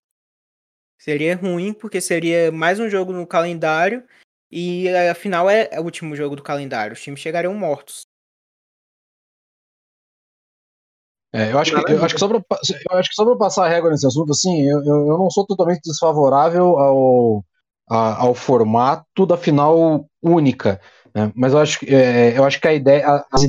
Seria 0.98 1.36
ruim, 1.36 1.74
porque 1.74 2.02
seria 2.02 2.52
mais 2.52 2.80
um 2.80 2.90
jogo 2.90 3.14
no 3.14 3.28
calendário 3.28 4.04
e 4.52 4.90
a 4.90 5.16
final 5.16 5.50
é 5.50 5.80
o 5.80 5.84
último 5.84 6.16
jogo 6.16 6.36
do 6.36 6.44
calendário. 6.44 6.94
Os 6.94 7.02
times 7.02 7.20
chegariam 7.20 7.54
mortos. 7.54 8.08
É, 11.36 11.52
eu, 11.52 11.60
acho 11.60 11.72
que, 11.72 11.92
eu, 11.92 12.06
acho 12.06 12.14
que 12.14 12.20
só 12.20 12.30
pra, 12.30 12.38
eu 12.38 12.98
acho 12.98 13.10
que 13.10 13.16
só 13.16 13.26
para 13.26 13.36
passar 13.36 13.66
a 13.66 13.70
régua 13.70 13.90
nesse 13.90 14.08
assunto, 14.08 14.32
assim, 14.32 14.62
eu, 14.62 14.82
eu, 14.86 15.18
não 15.18 15.30
sou 15.30 15.46
totalmente 15.46 15.82
desfavorável 15.84 16.80
ao, 16.80 17.46
a, 17.90 18.24
ao 18.24 18.34
formato 18.34 19.26
da 19.26 19.36
final 19.36 20.06
única, 20.24 20.80
né? 21.14 21.34
mas 21.36 21.52
eu 21.52 21.60
acho, 21.60 21.80
é, 21.88 22.38
eu 22.38 22.46
acho 22.46 22.62
que 22.62 22.68
a 22.70 22.74
ideia, 22.74 23.26
as 23.30 23.46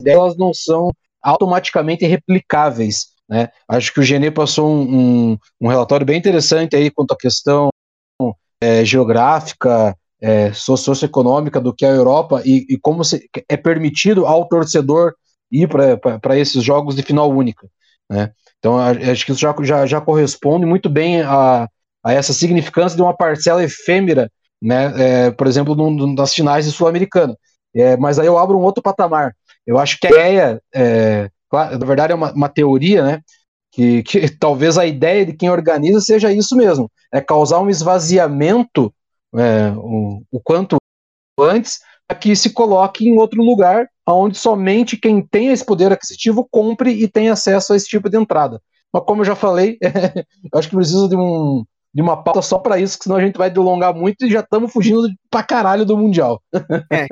ideias 0.00 0.36
não 0.36 0.54
são 0.54 0.92
automaticamente 1.20 2.06
replicáveis. 2.06 3.06
Né? 3.28 3.48
Acho 3.68 3.92
que 3.92 3.98
o 3.98 4.04
Genê 4.04 4.30
passou 4.30 4.70
um, 4.70 5.32
um, 5.32 5.38
um, 5.62 5.68
relatório 5.68 6.06
bem 6.06 6.18
interessante 6.18 6.76
aí 6.76 6.88
quanto 6.88 7.14
à 7.14 7.16
questão 7.16 7.68
é, 8.60 8.84
geográfica, 8.84 9.96
é, 10.22 10.52
socioeconômica 10.52 11.60
do 11.60 11.74
que 11.74 11.84
é 11.84 11.88
a 11.88 11.94
Europa 11.94 12.42
e, 12.44 12.64
e 12.68 12.78
como 12.78 13.02
se, 13.02 13.28
é 13.48 13.56
permitido 13.56 14.24
ao 14.24 14.46
torcedor 14.46 15.14
ir 15.62 15.68
para 16.20 16.38
esses 16.38 16.62
jogos 16.62 16.96
de 16.96 17.02
final 17.02 17.30
única. 17.30 17.68
Né? 18.10 18.30
Então, 18.58 18.78
acho 18.78 19.24
que 19.24 19.32
isso 19.32 19.40
já, 19.40 19.54
já, 19.62 19.86
já 19.86 20.00
corresponde 20.00 20.66
muito 20.66 20.88
bem 20.88 21.22
a, 21.22 21.68
a 22.02 22.12
essa 22.12 22.32
significância 22.32 22.96
de 22.96 23.02
uma 23.02 23.16
parcela 23.16 23.62
efêmera, 23.62 24.30
né? 24.60 25.26
É, 25.26 25.30
por 25.30 25.46
exemplo, 25.46 25.74
num, 25.74 26.26
finais 26.26 26.64
de 26.64 26.72
Sul-Americana. 26.72 27.36
É, 27.74 27.96
mas 27.96 28.18
aí 28.18 28.26
eu 28.26 28.38
abro 28.38 28.58
um 28.58 28.62
outro 28.62 28.82
patamar. 28.82 29.34
Eu 29.66 29.78
acho 29.78 29.98
que 29.98 30.06
a 30.06 30.10
ideia, 30.10 30.62
é, 30.74 31.28
claro, 31.50 31.78
na 31.78 31.86
verdade, 31.86 32.12
é 32.12 32.16
uma, 32.16 32.32
uma 32.32 32.48
teoria, 32.48 33.02
né? 33.02 33.20
Que, 33.70 34.02
que, 34.02 34.28
talvez 34.38 34.78
a 34.78 34.86
ideia 34.86 35.26
de 35.26 35.34
quem 35.34 35.50
organiza 35.50 36.00
seja 36.00 36.32
isso 36.32 36.56
mesmo: 36.56 36.90
é 37.12 37.20
causar 37.20 37.60
um 37.60 37.68
esvaziamento 37.68 38.94
é, 39.34 39.72
o, 39.76 40.22
o 40.30 40.40
quanto 40.40 40.76
antes 41.38 41.80
que 42.14 42.34
se 42.34 42.50
coloque 42.50 43.08
em 43.08 43.18
outro 43.18 43.42
lugar 43.42 43.88
onde 44.06 44.36
somente 44.36 44.96
quem 44.96 45.22
tem 45.22 45.48
esse 45.48 45.64
poder 45.64 45.92
aquisitivo 45.92 46.46
compre 46.50 46.90
e 46.90 47.08
tem 47.08 47.30
acesso 47.30 47.72
a 47.72 47.76
esse 47.76 47.86
tipo 47.86 48.08
de 48.08 48.18
entrada. 48.18 48.60
Mas 48.92 49.02
como 49.04 49.22
eu 49.22 49.24
já 49.24 49.34
falei, 49.34 49.78
eu 50.52 50.58
acho 50.58 50.68
que 50.68 50.76
precisa 50.76 51.08
de, 51.08 51.16
um, 51.16 51.64
de 51.92 52.02
uma 52.02 52.22
pauta 52.22 52.42
só 52.42 52.58
para 52.58 52.78
isso, 52.78 52.98
que 52.98 53.04
senão 53.04 53.16
a 53.16 53.20
gente 53.20 53.36
vai 53.36 53.50
delongar 53.50 53.94
muito 53.94 54.24
e 54.24 54.30
já 54.30 54.40
estamos 54.40 54.72
fugindo 54.72 55.08
pra 55.30 55.42
caralho 55.42 55.84
do 55.84 55.96
Mundial. 55.96 56.40
É. 56.92 57.06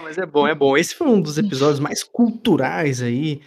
Mas 0.00 0.16
é 0.16 0.24
bom, 0.24 0.46
é 0.46 0.54
bom. 0.54 0.76
Esse 0.76 0.94
foi 0.94 1.08
um 1.08 1.20
dos 1.20 1.36
episódios 1.38 1.80
mais 1.80 2.02
culturais 2.02 3.02
aí 3.02 3.40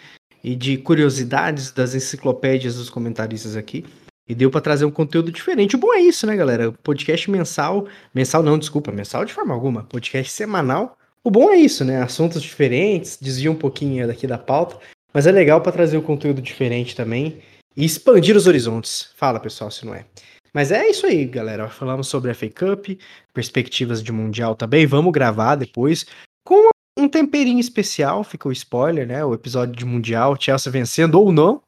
e 0.43 0.55
de 0.55 0.77
curiosidades 0.77 1.71
das 1.71 1.95
enciclopédias 1.95 2.75
dos 2.75 2.89
comentaristas 2.89 3.55
aqui. 3.55 3.86
E 4.28 4.34
deu 4.34 4.49
para 4.49 4.61
trazer 4.61 4.86
um 4.86 4.91
conteúdo 4.91 5.32
diferente. 5.32 5.76
O 5.76 5.80
bom 5.80 5.93
é 5.93 5.99
isso, 5.99 6.26
né, 6.26 6.36
galera? 6.36 6.71
Podcast 6.71 7.30
mensal. 7.30 7.88
Mensal 8.13 8.41
não, 8.41 8.57
desculpa, 8.57 8.91
mensal 8.91 9.23
de 9.23 9.32
forma 9.32 9.53
alguma. 9.53 9.84
Podcast 9.84 10.32
semanal. 10.32 10.97
O 11.23 11.30
bom 11.30 11.51
é 11.51 11.57
isso, 11.57 11.86
né? 11.86 12.01
Assuntos 12.01 12.41
diferentes, 12.41 13.17
desvia 13.21 13.51
um 13.51 13.55
pouquinho 13.55 14.07
daqui 14.07 14.26
da 14.26 14.38
pauta. 14.38 14.78
Mas 15.13 15.28
é 15.28 15.32
legal 15.32 15.61
para 15.61 15.71
trazer 15.71 15.97
um 15.97 16.01
conteúdo 16.01 16.41
diferente 16.41 16.95
também 16.95 17.39
e 17.78 17.86
expandir 17.86 18.36
os 18.36 18.47
horizontes. 18.47 19.11
Fala, 19.15 19.39
pessoal, 19.39 19.69
se 19.69 19.86
não 19.86 19.93
é. 19.93 20.05
Mas 20.53 20.71
é 20.71 20.88
isso 20.88 21.05
aí, 21.05 21.26
galera. 21.26 21.69
Falamos 21.69 22.07
sobre 22.07 22.32
a 22.32 22.36
FA 22.36 22.49
Cup, 22.49 22.99
perspectivas 23.34 24.01
de 24.01 24.11
Mundial 24.11 24.55
também. 24.55 24.86
Vamos 24.88 25.11
gravar 25.11 25.55
depois 25.55 26.05
com 26.43 26.69
um 26.97 27.07
temperinho 27.07 27.59
especial. 27.59 28.23
Fica 28.23 28.47
o 28.47 28.51
spoiler, 28.51 29.05
né? 29.05 29.23
O 29.23 29.34
episódio 29.34 29.76
de 29.76 29.86
Mundial, 29.86 30.36
Chelsea 30.39 30.71
vencendo 30.71 31.19
ou 31.19 31.32
não 31.32 31.61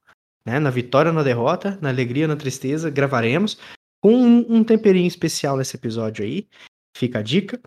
né? 0.47 0.59
Na 0.59 0.69
vitória, 0.69 1.11
na 1.11 1.23
derrota, 1.23 1.77
na 1.81 1.89
alegria, 1.89 2.25
na 2.25 2.37
tristeza, 2.37 2.89
gravaremos 2.89 3.59
com 4.01 4.15
um, 4.15 4.45
um 4.47 4.63
temperinho 4.63 5.05
especial 5.05 5.57
nesse 5.57 5.75
episódio 5.75 6.23
aí. 6.23 6.47
Fica 6.95 7.19
a 7.19 7.21
dica. 7.21 7.59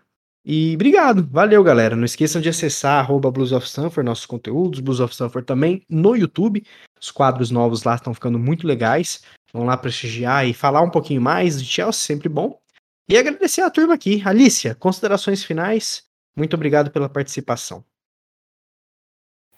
E 0.43 0.74
obrigado, 0.76 1.28
valeu 1.31 1.62
galera. 1.62 1.95
Não 1.95 2.07
esqueçam 2.07 2.41
de 2.41 2.49
acessar 2.49 2.99
arroba 2.99 3.31
Blues 3.31 3.53
of 3.53 3.68
nossos 4.03 4.24
conteúdos, 4.24 4.81
Blues 4.81 4.99
of 4.99 5.14
também 5.45 5.85
no 5.91 6.16
YouTube. 6.16 6.64
Os 6.99 7.11
quadros 7.11 7.51
novos 7.51 7.83
lá 7.83 7.97
estão 7.97 8.14
ficando 8.14 8.39
muito 8.39 8.66
legais. 8.66 9.22
Vão 9.53 9.66
lá 9.66 9.76
prestigiar 9.76 10.49
e 10.49 10.55
falar 10.55 10.81
um 10.81 10.91
pouquinho 10.91 11.20
mais 11.20 11.62
de 11.62 11.68
Chelsea, 11.68 12.01
sempre 12.01 12.31
bom. 12.31 12.59
E 13.11 13.18
agradecer 13.18 13.61
a 13.61 13.70
turma 13.70 13.93
aqui. 13.93 14.22
Alicia, 14.24 14.74
considerações 14.74 15.45
finais. 15.45 16.05
Muito 16.35 16.55
obrigado 16.55 16.91
pela 16.91 17.11
participação. 17.11 17.85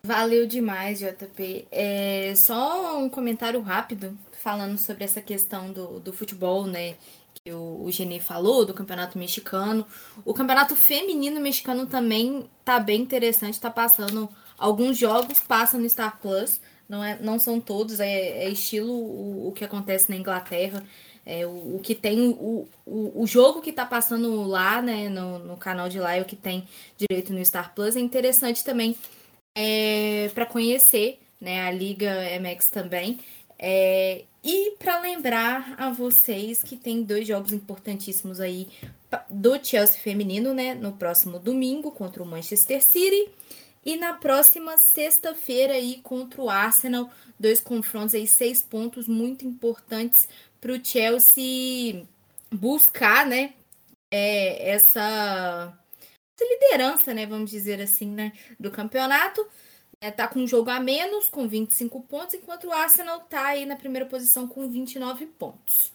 Valeu 0.05 0.49
demais, 0.49 0.99
JP. 0.99 1.69
É, 1.71 2.35
só 2.35 2.99
um 2.99 3.09
comentário 3.09 3.61
rápido 3.61 4.19
falando 4.33 4.77
sobre 4.77 5.05
essa 5.05 5.21
questão 5.21 5.73
do, 5.73 6.01
do 6.01 6.13
futebol, 6.13 6.67
né? 6.67 6.97
Que 7.45 7.53
o, 7.53 7.85
o 7.85 7.91
Genê 7.93 8.19
falou, 8.19 8.67
do 8.67 8.75
campeonato 8.75 9.17
mexicano. 9.17 9.87
O 10.25 10.35
campeonato 10.35 10.75
feminino 10.75 11.39
mexicano 11.41 11.87
também 11.87 12.51
tá 12.65 12.81
bem 12.81 13.01
interessante, 13.01 13.61
tá 13.61 13.71
passando. 13.71 14.29
Alguns 14.59 14.99
jogos 14.99 15.39
passam 15.39 15.81
no 15.81 15.89
Star 15.89 16.19
Plus, 16.21 16.61
não, 16.89 17.05
é, 17.05 17.17
não 17.21 17.39
são 17.39 17.61
todos, 17.61 18.01
é, 18.01 18.45
é 18.45 18.49
estilo 18.49 18.93
o, 18.93 19.49
o 19.49 19.53
que 19.53 19.65
acontece 19.65 20.11
na 20.11 20.17
Inglaterra. 20.17 20.83
É, 21.25 21.47
o, 21.47 21.77
o, 21.77 21.81
que 21.81 21.95
tem 21.95 22.29
o, 22.29 22.69
o, 22.85 23.23
o 23.23 23.25
jogo 23.25 23.61
que 23.61 23.73
tá 23.73 23.87
passando 23.87 24.43
lá, 24.43 24.83
né, 24.83 25.09
no, 25.09 25.39
no 25.39 25.57
canal 25.57 25.89
de 25.89 26.01
lá, 26.01 26.17
é 26.17 26.21
o 26.21 26.25
que 26.25 26.35
tem 26.35 26.67
direito 26.99 27.33
no 27.33 27.45
Star 27.45 27.73
Plus. 27.73 27.95
É 27.95 28.01
interessante 28.01 28.65
também 28.65 28.97
é, 29.55 30.31
para 30.35 30.47
conhecer 30.47 31.21
né, 31.41 31.67
a 31.67 31.71
Liga 31.71 32.13
MX 32.41 32.69
também. 32.69 33.21
É, 33.59 34.25
e 34.45 34.73
para 34.79 35.01
lembrar 35.01 35.75
a 35.79 35.91
vocês 35.91 36.63
que 36.63 36.77
tem 36.77 37.05
dois 37.05 37.27
jogos 37.27 37.53
importantíssimos 37.53 38.41
aí 38.41 38.69
do 39.31 39.63
Chelsea 39.63 40.01
feminino, 40.01 40.53
né? 40.53 40.75
No 40.75 40.93
próximo 40.93 41.39
domingo 41.39 41.93
contra 41.93 42.23
o 42.23 42.27
Manchester 42.27 42.83
City 42.83 43.31
e 43.85 43.97
na 43.97 44.15
próxima 44.15 44.79
sexta-feira 44.79 45.75
aí 45.75 46.01
contra 46.03 46.41
o 46.41 46.51
Arsenal, 46.51 47.11
dois 47.39 47.61
confrontos 47.61 48.15
aí, 48.15 48.27
seis 48.27 48.63
pontos 48.63 49.07
muito 49.07 49.47
importantes 49.47 50.29
para 50.61 50.73
o 50.73 50.85
Chelsea 50.85 52.05
buscar, 52.51 53.27
né? 53.27 53.53
É, 54.11 54.71
essa 54.71 55.77
liderança, 56.41 57.12
né, 57.14 57.26
vamos 57.26 57.51
dizer 57.51 57.80
assim, 57.80 58.09
né, 58.11 58.33
do 58.59 58.70
campeonato. 58.70 59.47
É, 60.01 60.11
tá 60.11 60.26
com 60.26 60.41
um 60.41 60.49
jogo 60.49 60.68
a 60.68 60.80
menos, 60.80 61.28
com 61.28 61.47
25 61.47 62.01
pontos, 62.03 62.35
enquanto 62.35 62.64
o 62.66 62.72
Arsenal 62.72 63.20
tá 63.20 63.47
aí 63.47 63.64
na 63.64 63.76
primeira 63.76 64.05
posição 64.05 64.49
com 64.49 64.68
29 64.68 65.26
pontos. 65.26 65.93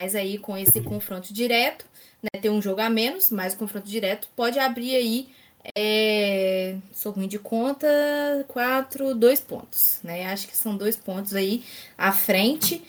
Mas 0.00 0.14
aí, 0.14 0.38
com 0.38 0.56
esse 0.56 0.80
confronto 0.80 1.32
direto, 1.32 1.84
né, 2.22 2.40
ter 2.40 2.50
um 2.50 2.62
jogo 2.62 2.80
a 2.80 2.88
menos, 2.88 3.30
mais 3.30 3.54
um 3.54 3.58
confronto 3.58 3.88
direto, 3.88 4.28
pode 4.36 4.58
abrir 4.60 4.94
aí, 4.94 5.28
é, 5.76 6.76
sou 6.92 7.12
ruim 7.12 7.28
de 7.28 7.38
conta, 7.38 7.88
quatro, 8.48 9.14
dois 9.14 9.40
pontos, 9.40 9.98
né? 10.02 10.26
Acho 10.26 10.48
que 10.48 10.56
são 10.56 10.76
dois 10.76 10.96
pontos 10.96 11.34
aí 11.34 11.64
à 11.96 12.12
frente, 12.12 12.82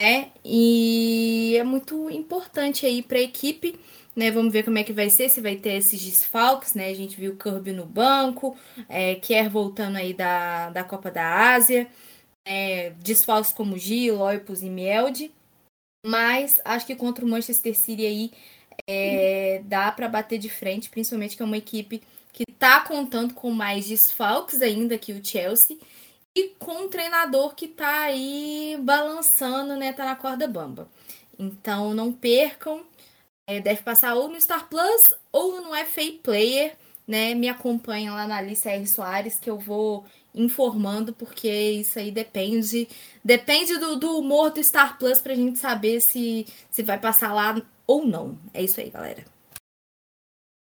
né? 0.00 0.30
E 0.44 1.56
é 1.58 1.64
muito 1.64 2.08
importante 2.10 2.86
aí 2.86 3.02
para 3.02 3.18
a 3.18 3.22
equipe 3.22 3.78
né? 4.14 4.30
Vamos 4.30 4.52
ver 4.52 4.64
como 4.64 4.78
é 4.78 4.84
que 4.84 4.92
vai 4.92 5.10
ser, 5.10 5.28
se 5.28 5.40
vai 5.40 5.56
ter 5.56 5.74
esses 5.74 6.00
desfalques, 6.02 6.74
né? 6.74 6.88
A 6.88 6.94
gente 6.94 7.18
viu 7.18 7.32
o 7.32 7.36
Kirby 7.36 7.72
no 7.72 7.86
banco, 7.86 8.56
é, 8.88 9.14
Kerr 9.16 9.50
voltando 9.50 9.96
aí 9.96 10.14
da, 10.14 10.70
da 10.70 10.84
Copa 10.84 11.10
da 11.10 11.54
Ásia, 11.54 11.88
é, 12.44 12.90
desfalques 13.02 13.52
como 13.52 13.78
Gil, 13.78 14.16
Loipus 14.16 14.62
e 14.62 14.70
Mielde. 14.70 15.30
Mas 16.04 16.60
acho 16.64 16.86
que 16.86 16.96
contra 16.96 17.24
o 17.24 17.28
Manchester 17.28 17.76
City 17.76 18.04
aí 18.04 18.32
é, 18.88 19.62
dá 19.64 19.92
para 19.92 20.08
bater 20.08 20.38
de 20.38 20.48
frente, 20.48 20.90
principalmente 20.90 21.36
que 21.36 21.42
é 21.42 21.46
uma 21.46 21.56
equipe 21.56 22.02
que 22.32 22.44
tá 22.58 22.80
contando 22.80 23.34
com 23.34 23.50
mais 23.50 23.86
desfalques 23.86 24.62
ainda 24.62 24.98
que 24.98 25.12
o 25.12 25.24
Chelsea 25.24 25.76
e 26.34 26.48
com 26.58 26.84
um 26.84 26.88
treinador 26.88 27.54
que 27.54 27.68
tá 27.68 28.02
aí 28.04 28.76
balançando, 28.80 29.76
né? 29.76 29.92
Tá 29.92 30.04
na 30.04 30.16
corda 30.16 30.48
bamba. 30.48 30.88
Então 31.38 31.94
não 31.94 32.12
percam 32.12 32.84
é, 33.46 33.60
deve 33.60 33.82
passar 33.82 34.14
ou 34.14 34.28
no 34.28 34.40
Star 34.40 34.68
Plus 34.68 35.14
ou 35.32 35.60
no 35.60 35.74
FA 35.86 36.12
Player, 36.22 36.76
né? 37.06 37.34
Me 37.34 37.48
acompanha 37.48 38.12
lá 38.12 38.26
na 38.26 38.38
Alice 38.38 38.68
R. 38.68 38.86
Soares, 38.86 39.38
que 39.38 39.50
eu 39.50 39.58
vou 39.58 40.04
informando, 40.34 41.12
porque 41.12 41.48
isso 41.48 41.98
aí 41.98 42.10
depende. 42.10 42.88
Depende 43.24 43.78
do, 43.78 43.96
do 43.96 44.18
humor 44.18 44.50
do 44.50 44.62
Star 44.62 44.98
Plus 44.98 45.20
pra 45.20 45.34
gente 45.34 45.58
saber 45.58 46.00
se, 46.00 46.46
se 46.70 46.82
vai 46.82 46.98
passar 46.98 47.32
lá 47.32 47.60
ou 47.86 48.06
não. 48.06 48.38
É 48.54 48.62
isso 48.62 48.80
aí, 48.80 48.90
galera. 48.90 49.24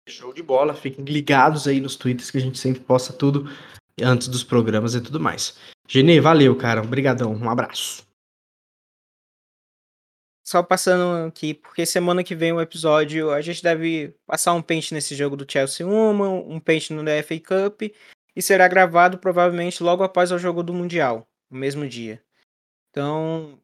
Show 0.07 0.33
de 0.33 0.43
bola, 0.43 0.75
fiquem 0.75 1.03
ligados 1.03 1.67
aí 1.67 1.79
nos 1.79 1.95
tweets 1.95 2.29
que 2.29 2.37
a 2.37 2.41
gente 2.41 2.59
sempre 2.59 2.79
posta 2.81 3.11
tudo 3.11 3.49
antes 4.01 4.27
dos 4.27 4.43
programas 4.43 4.93
e 4.93 5.01
tudo 5.01 5.19
mais. 5.19 5.57
Genê, 5.87 6.19
valeu, 6.19 6.55
cara. 6.55 6.81
Obrigadão. 6.81 7.33
Um 7.33 7.49
abraço. 7.49 8.04
Só 10.45 10.61
passando 10.61 11.27
aqui, 11.27 11.55
porque 11.55 11.87
semana 11.87 12.23
que 12.23 12.35
vem 12.35 12.53
o 12.53 12.61
episódio, 12.61 13.31
a 13.31 13.41
gente 13.41 13.63
deve 13.63 14.15
passar 14.27 14.53
um 14.53 14.61
pente 14.61 14.93
nesse 14.93 15.15
jogo 15.15 15.35
do 15.35 15.51
Chelsea 15.51 15.85
Uma, 15.85 16.29
um 16.29 16.59
pente 16.59 16.93
no 16.93 17.01
FA 17.23 17.39
Cup, 17.39 17.81
e 18.35 18.41
será 18.43 18.67
gravado 18.67 19.17
provavelmente 19.17 19.81
logo 19.81 20.03
após 20.03 20.31
o 20.31 20.37
jogo 20.37 20.61
do 20.61 20.71
Mundial, 20.71 21.27
no 21.49 21.57
mesmo 21.57 21.87
dia. 21.89 22.23
Então, 22.91 23.59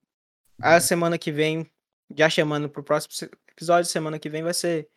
a 0.60 0.80
semana 0.80 1.20
que 1.20 1.32
vem, 1.32 1.70
já 2.16 2.28
chamando 2.30 2.68
para 2.68 2.82
o 2.82 2.84
próximo 2.84 3.32
episódio, 3.52 3.90
semana 3.90 4.18
que 4.18 4.30
vem 4.30 4.42
vai 4.42 4.54
ser. 4.54 4.90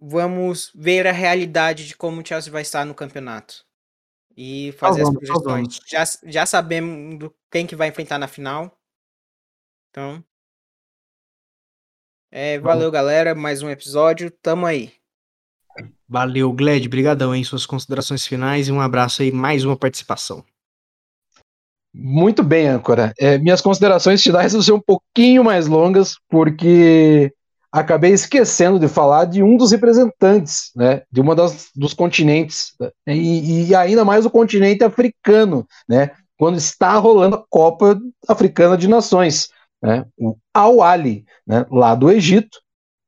Vamos 0.00 0.70
ver 0.74 1.06
a 1.06 1.12
realidade 1.12 1.86
de 1.86 1.96
como 1.96 2.20
o 2.20 2.26
Chelsea 2.26 2.52
vai 2.52 2.62
estar 2.62 2.84
no 2.84 2.94
campeonato. 2.94 3.66
E 4.36 4.70
fazer 4.72 5.02
as 5.02 5.10
projeções. 5.10 5.80
Já, 5.86 6.04
já 6.24 6.46
sabemos 6.46 7.30
quem 7.50 7.66
que 7.66 7.74
vai 7.74 7.88
enfrentar 7.88 8.18
na 8.18 8.28
final. 8.28 8.78
Então. 9.90 10.22
É, 12.30 12.58
valeu, 12.58 12.90
galera. 12.90 13.34
Mais 13.34 13.62
um 13.62 13.70
episódio. 13.70 14.30
Tamo 14.42 14.66
aí. 14.66 14.92
Valeu, 16.08 16.52
Gled. 16.52 16.88
Brigadão, 16.88 17.34
hein? 17.34 17.42
Suas 17.42 17.64
considerações 17.64 18.26
finais 18.26 18.68
e 18.68 18.72
um 18.72 18.80
abraço 18.80 19.22
aí. 19.22 19.32
Mais 19.32 19.64
uma 19.64 19.76
participação. 19.76 20.44
Muito 21.94 22.42
bem, 22.42 22.68
âncora. 22.68 23.14
É, 23.18 23.38
minhas 23.38 23.60
considerações 23.60 24.22
finais 24.22 24.52
vão 24.52 24.62
ser 24.62 24.72
um 24.72 24.80
pouquinho 24.80 25.42
mais 25.42 25.66
longas, 25.66 26.16
porque 26.28 27.32
acabei 27.72 28.12
esquecendo 28.12 28.78
de 28.78 28.88
falar 28.88 29.24
de 29.24 29.42
um 29.42 29.56
dos 29.56 29.72
representantes, 29.72 30.70
né, 30.76 31.02
de 31.10 31.20
uma 31.20 31.34
das 31.34 31.70
dos 31.74 31.92
continentes 31.92 32.72
né, 32.80 32.90
e, 33.14 33.68
e, 33.68 33.74
ainda 33.74 34.04
mais 34.04 34.24
o 34.24 34.30
continente 34.30 34.82
africano, 34.82 35.66
né, 35.88 36.10
quando 36.38 36.56
está 36.56 36.96
rolando 36.96 37.36
a 37.36 37.44
Copa 37.50 37.98
Africana 38.26 38.76
de 38.76 38.88
Nações, 38.88 39.50
né, 39.82 40.04
o 40.16 40.36
Al 40.52 40.82
Ali, 40.82 41.24
né, 41.46 41.66
lá 41.70 41.94
do 41.94 42.10
Egito, 42.10 42.58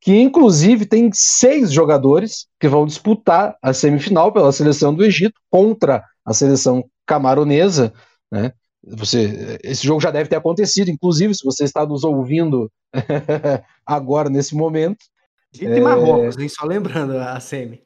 que 0.00 0.18
inclusive 0.18 0.86
tem 0.86 1.10
seis 1.12 1.70
jogadores 1.70 2.46
que 2.58 2.68
vão 2.68 2.86
disputar 2.86 3.56
a 3.60 3.72
semifinal 3.72 4.32
pela 4.32 4.52
seleção 4.52 4.94
do 4.94 5.04
Egito 5.04 5.40
contra 5.50 6.02
a 6.24 6.32
seleção 6.32 6.84
camaronesa, 7.06 7.92
né, 8.30 8.52
você, 8.82 9.58
esse 9.62 9.86
jogo 9.86 10.00
já 10.00 10.10
deve 10.10 10.28
ter 10.28 10.36
acontecido, 10.36 10.90
inclusive, 10.90 11.34
se 11.34 11.44
você 11.44 11.64
está 11.64 11.84
nos 11.84 12.02
ouvindo 12.02 12.70
agora, 13.84 14.30
nesse 14.30 14.54
momento. 14.54 15.04
De 15.52 15.66
é... 15.66 15.80
Marrocos, 15.80 16.38
hein? 16.38 16.48
Só 16.48 16.64
lembrando 16.64 17.16
a 17.18 17.38
Semi. 17.40 17.82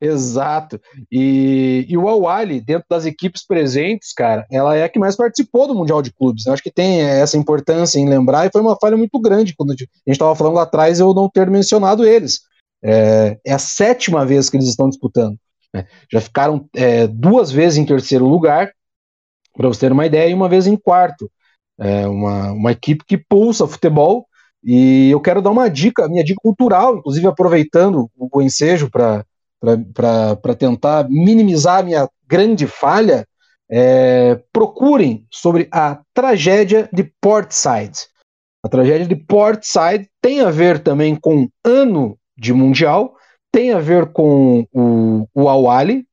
Exato. 0.00 0.78
E, 1.10 1.86
e 1.88 1.96
o 1.96 2.08
Awali, 2.08 2.60
dentro 2.60 2.86
das 2.88 3.06
equipes 3.06 3.46
presentes, 3.46 4.12
cara, 4.12 4.46
ela 4.50 4.76
é 4.76 4.84
a 4.84 4.88
que 4.88 4.98
mais 4.98 5.16
participou 5.16 5.66
do 5.66 5.74
Mundial 5.74 6.02
de 6.02 6.12
Clubes. 6.12 6.46
Eu 6.46 6.52
acho 6.52 6.62
que 6.62 6.70
tem 6.70 7.00
essa 7.00 7.38
importância 7.38 7.98
em 7.98 8.08
lembrar, 8.08 8.46
e 8.46 8.50
foi 8.52 8.60
uma 8.60 8.76
falha 8.76 8.96
muito 8.96 9.18
grande 9.18 9.54
quando 9.56 9.70
a 9.70 9.74
gente 9.74 9.90
estava 10.06 10.34
falando 10.34 10.54
lá 10.54 10.62
atrás 10.62 11.00
eu 11.00 11.14
não 11.14 11.30
ter 11.30 11.48
mencionado 11.50 12.04
eles. 12.04 12.40
É, 12.84 13.38
é 13.44 13.52
a 13.52 13.58
sétima 13.58 14.24
vez 14.26 14.50
que 14.50 14.56
eles 14.56 14.68
estão 14.68 14.88
disputando. 14.88 15.36
Né? 15.72 15.86
Já 16.12 16.20
ficaram 16.20 16.68
é, 16.74 17.06
duas 17.06 17.50
vezes 17.50 17.78
em 17.78 17.86
terceiro 17.86 18.26
lugar, 18.26 18.70
para 19.56 19.68
você 19.68 19.80
ter 19.80 19.92
uma 19.92 20.04
ideia, 20.04 20.28
e 20.28 20.34
uma 20.34 20.48
vez 20.48 20.66
em 20.66 20.76
quarto. 20.76 21.30
É 21.78 22.06
uma, 22.06 22.52
uma 22.52 22.72
equipe 22.72 23.04
que 23.06 23.16
pulsa 23.16 23.66
futebol, 23.66 24.26
e 24.62 25.10
eu 25.10 25.20
quero 25.20 25.40
dar 25.40 25.50
uma 25.50 25.70
dica, 25.70 26.08
minha 26.08 26.24
dica 26.24 26.40
cultural, 26.42 26.98
inclusive 26.98 27.26
aproveitando 27.26 28.10
o 28.18 28.42
ensejo 28.42 28.90
para 28.90 29.24
tentar 30.58 31.08
minimizar 31.08 31.80
a 31.80 31.82
minha 31.82 32.08
grande 32.26 32.66
falha, 32.66 33.26
é, 33.70 34.40
procurem 34.52 35.26
sobre 35.30 35.68
a 35.72 36.00
tragédia 36.14 36.88
de 36.92 37.10
Portside. 37.20 38.06
A 38.64 38.68
tragédia 38.68 39.06
de 39.06 39.16
Portside 39.16 40.08
tem 40.20 40.40
a 40.40 40.50
ver 40.50 40.78
também 40.80 41.16
com 41.16 41.48
ano 41.64 42.18
de 42.36 42.52
Mundial, 42.52 43.14
tem 43.52 43.72
a 43.72 43.78
ver 43.78 44.12
com 44.12 44.66
o, 44.72 45.26
o 45.34 45.48
Awali, 45.48 46.06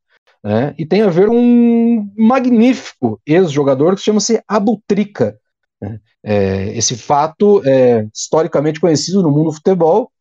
né? 0.44 0.76
E 0.78 0.86
tem 0.86 1.02
a 1.02 1.10
ver 1.10 1.28
com 1.28 1.38
um 1.38 2.12
magnífico 2.18 3.20
ex-jogador 3.26 3.96
que 3.96 4.02
chama-se 4.02 4.44
Abutrica. 4.48 5.38
Né? 5.82 6.00
É, 6.24 6.78
esse 6.78 6.98
fato 6.98 7.62
é 7.66 8.08
historicamente 8.14 8.80
conhecido 8.80 9.24
no 9.24 9.32
mundo 9.32 9.46
do 9.46 9.54
futebol 9.54 10.12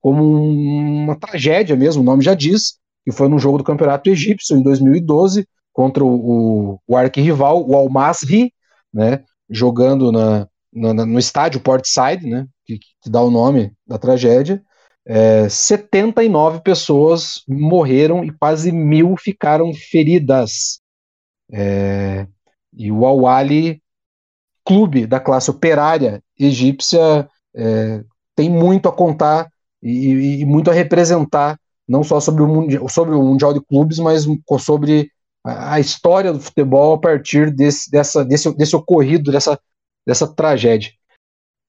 como 0.00 0.24
uma 0.24 1.16
tragédia 1.16 1.76
mesmo, 1.76 2.02
o 2.02 2.04
nome 2.04 2.22
já 2.22 2.34
diz, 2.34 2.78
que 3.04 3.12
foi 3.12 3.28
num 3.28 3.38
jogo 3.38 3.58
do 3.58 3.64
Campeonato 3.64 4.08
Egípcio 4.08 4.56
em 4.56 4.62
2012 4.62 5.46
contra 5.72 6.04
o, 6.04 6.80
o, 6.86 6.96
arquirrival, 6.96 7.66
o 7.68 7.76
Al-Masri, 7.76 8.52
né, 8.92 9.22
jogando 9.48 10.10
na, 10.10 10.48
na, 10.72 11.06
no 11.06 11.18
estádio 11.18 11.60
Portside, 11.60 12.26
né, 12.26 12.46
que, 12.64 12.78
que, 12.78 13.10
dá 13.10 13.20
o 13.22 13.30
nome 13.30 13.72
da 13.86 13.98
tragédia, 13.98 14.62
é, 15.06 15.48
79 15.48 16.60
pessoas 16.60 17.42
morreram 17.48 18.24
e 18.24 18.30
quase 18.32 18.70
mil 18.72 19.16
ficaram 19.16 19.72
feridas. 19.72 20.80
É, 21.52 22.26
e 22.72 22.92
o 22.92 23.06
Awali, 23.06 23.82
clube 24.64 25.06
da 25.06 25.18
classe 25.18 25.50
operária 25.50 26.22
egípcia, 26.38 27.28
é, 27.54 28.04
tem 28.36 28.48
muito 28.48 28.88
a 28.88 28.92
contar 28.92 29.50
e, 29.82 30.40
e, 30.40 30.44
muito 30.44 30.70
a 30.70 30.74
representar, 30.74 31.58
não 31.88 32.04
só 32.04 32.20
sobre 32.20 32.42
o, 32.42 32.46
mundial, 32.46 32.88
sobre 32.88 33.14
o 33.14 33.22
Mundial 33.22 33.52
de 33.52 33.60
Clubes, 33.60 33.98
mas 33.98 34.26
sobre 34.58 35.10
a, 35.44 35.80
história 35.80 36.32
do 36.32 36.40
futebol 36.40 36.94
a 36.94 36.98
partir 36.98 37.50
desse, 37.50 37.90
dessa, 37.90 38.24
desse, 38.24 38.54
desse 38.56 38.76
ocorrido, 38.76 39.32
dessa, 39.32 39.58
dessa 40.06 40.26
tragédia. 40.26 40.92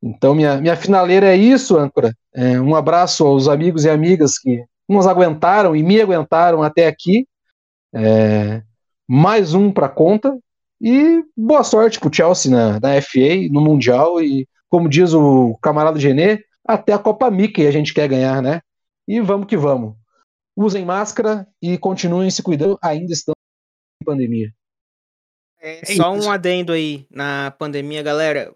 Então, 0.04 0.34
minha, 0.34 0.60
minha 0.60 0.76
finaleira 0.76 1.28
é 1.28 1.38
isso, 1.38 1.78
âncora. 1.78 2.16
É, 2.34 2.60
um 2.60 2.76
abraço 2.76 3.26
aos 3.26 3.48
amigos 3.48 3.86
e 3.86 3.90
amigas 3.90 4.38
que 4.38 4.64
nos 4.90 5.06
aguentaram 5.06 5.76
e 5.76 5.84
me 5.84 6.02
aguentaram 6.02 6.64
até 6.64 6.88
aqui. 6.88 7.28
É, 7.94 8.64
mais 9.08 9.54
um 9.54 9.72
para 9.72 9.88
conta. 9.88 10.38
E 10.82 11.24
boa 11.38 11.64
sorte 11.64 12.00
para 12.00 12.10
o 12.10 12.14
Chelsea 12.14 12.52
na, 12.52 12.80
na 12.80 13.00
FA, 13.02 13.48
no 13.52 13.62
Mundial. 13.62 14.22
E, 14.22 14.48
como 14.70 14.90
diz 14.90 15.14
o 15.14 15.56
camarada 15.62 16.00
Genê, 16.00 16.40
até 16.66 16.94
a 16.94 17.00
Copa 17.00 17.30
Mickey 17.30 17.66
a 17.68 17.72
gente 17.72 17.94
quer 17.94 18.08
ganhar, 18.08 18.42
né? 18.42 18.62
E 19.08 19.20
vamos 19.20 19.48
que 19.48 19.58
vamos. 19.58 19.96
Usem 20.56 20.86
máscara 20.86 21.48
e 21.62 21.78
continuem 21.78 22.30
se 22.30 22.44
cuidando, 22.44 22.78
ainda 22.82 23.14
estamos 23.14 23.38
em 24.02 24.06
pandemia. 24.06 24.54
É, 25.60 25.86
só 25.86 26.12
um 26.12 26.32
adendo 26.32 26.74
aí 26.74 27.06
na 27.10 27.52
pandemia, 27.52 28.02
galera 28.02 28.56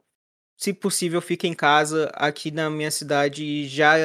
se 0.58 0.74
possível, 0.74 1.22
fique 1.22 1.48
em 1.48 1.54
casa. 1.54 2.10
Aqui 2.14 2.52
na 2.52 2.70
minha 2.70 2.92
cidade 2.92 3.68
já 3.68 3.96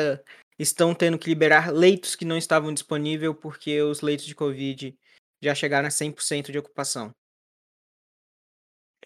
estão 0.58 0.94
tendo 0.94 1.18
que 1.18 1.28
liberar 1.28 1.72
leitos 1.72 2.14
que 2.14 2.24
não 2.24 2.36
estavam 2.36 2.72
disponíveis 2.74 3.34
porque 3.40 3.80
os 3.82 4.00
leitos 4.00 4.26
de 4.26 4.34
Covid 4.34 4.96
já 5.42 5.54
chegaram 5.54 5.86
a 5.86 5.90
100% 5.90 6.50
de 6.50 6.58
ocupação. 6.58 7.14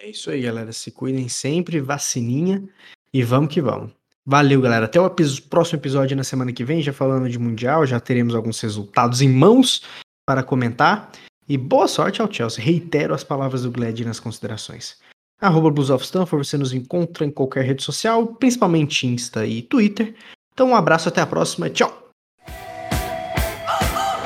É 0.00 0.08
isso 0.08 0.30
aí, 0.30 0.42
galera. 0.42 0.72
Se 0.72 0.90
cuidem 0.90 1.28
sempre, 1.28 1.80
vacininha 1.80 2.68
e 3.12 3.22
vamos 3.22 3.52
que 3.52 3.60
vamos. 3.60 3.92
Valeu, 4.26 4.60
galera. 4.60 4.86
Até 4.86 5.00
o 5.00 5.10
próximo 5.50 5.78
episódio 5.78 6.16
na 6.16 6.24
semana 6.24 6.52
que 6.52 6.64
vem, 6.64 6.82
já 6.82 6.92
falando 6.92 7.28
de 7.28 7.38
Mundial, 7.38 7.86
já 7.86 8.00
teremos 8.00 8.34
alguns 8.34 8.60
resultados 8.60 9.20
em 9.20 9.28
mãos 9.28 9.82
para 10.26 10.42
comentar. 10.42 11.10
E 11.46 11.58
boa 11.58 11.86
sorte 11.86 12.22
ao 12.22 12.32
Chelsea. 12.32 12.64
Reitero 12.64 13.14
as 13.14 13.22
palavras 13.22 13.62
do 13.62 13.70
Gled 13.70 14.04
nas 14.04 14.18
considerações 14.18 14.96
arroba 15.40 15.70
Blues 15.70 15.90
of 15.90 16.04
Stanford, 16.04 16.46
você 16.46 16.56
nos 16.56 16.72
encontra 16.72 17.24
em 17.24 17.30
qualquer 17.30 17.64
rede 17.64 17.82
social, 17.82 18.26
principalmente 18.26 19.06
Insta 19.06 19.46
e 19.46 19.62
Twitter. 19.62 20.14
Então 20.52 20.70
um 20.70 20.76
abraço, 20.76 21.08
até 21.08 21.20
a 21.20 21.26
próxima, 21.26 21.68
tchau! 21.68 22.10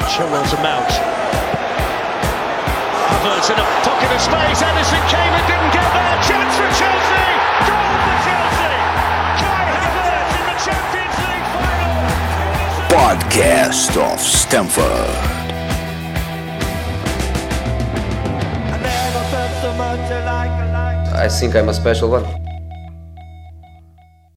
Chilwell 0.08 0.44
Podcast 12.98 13.96
of 13.96 14.18
Stanford. 14.18 14.82
I 21.14 21.28
think 21.28 21.54
I'm 21.54 21.68
a 21.68 21.74
special 21.74 22.10
one. 22.10 22.47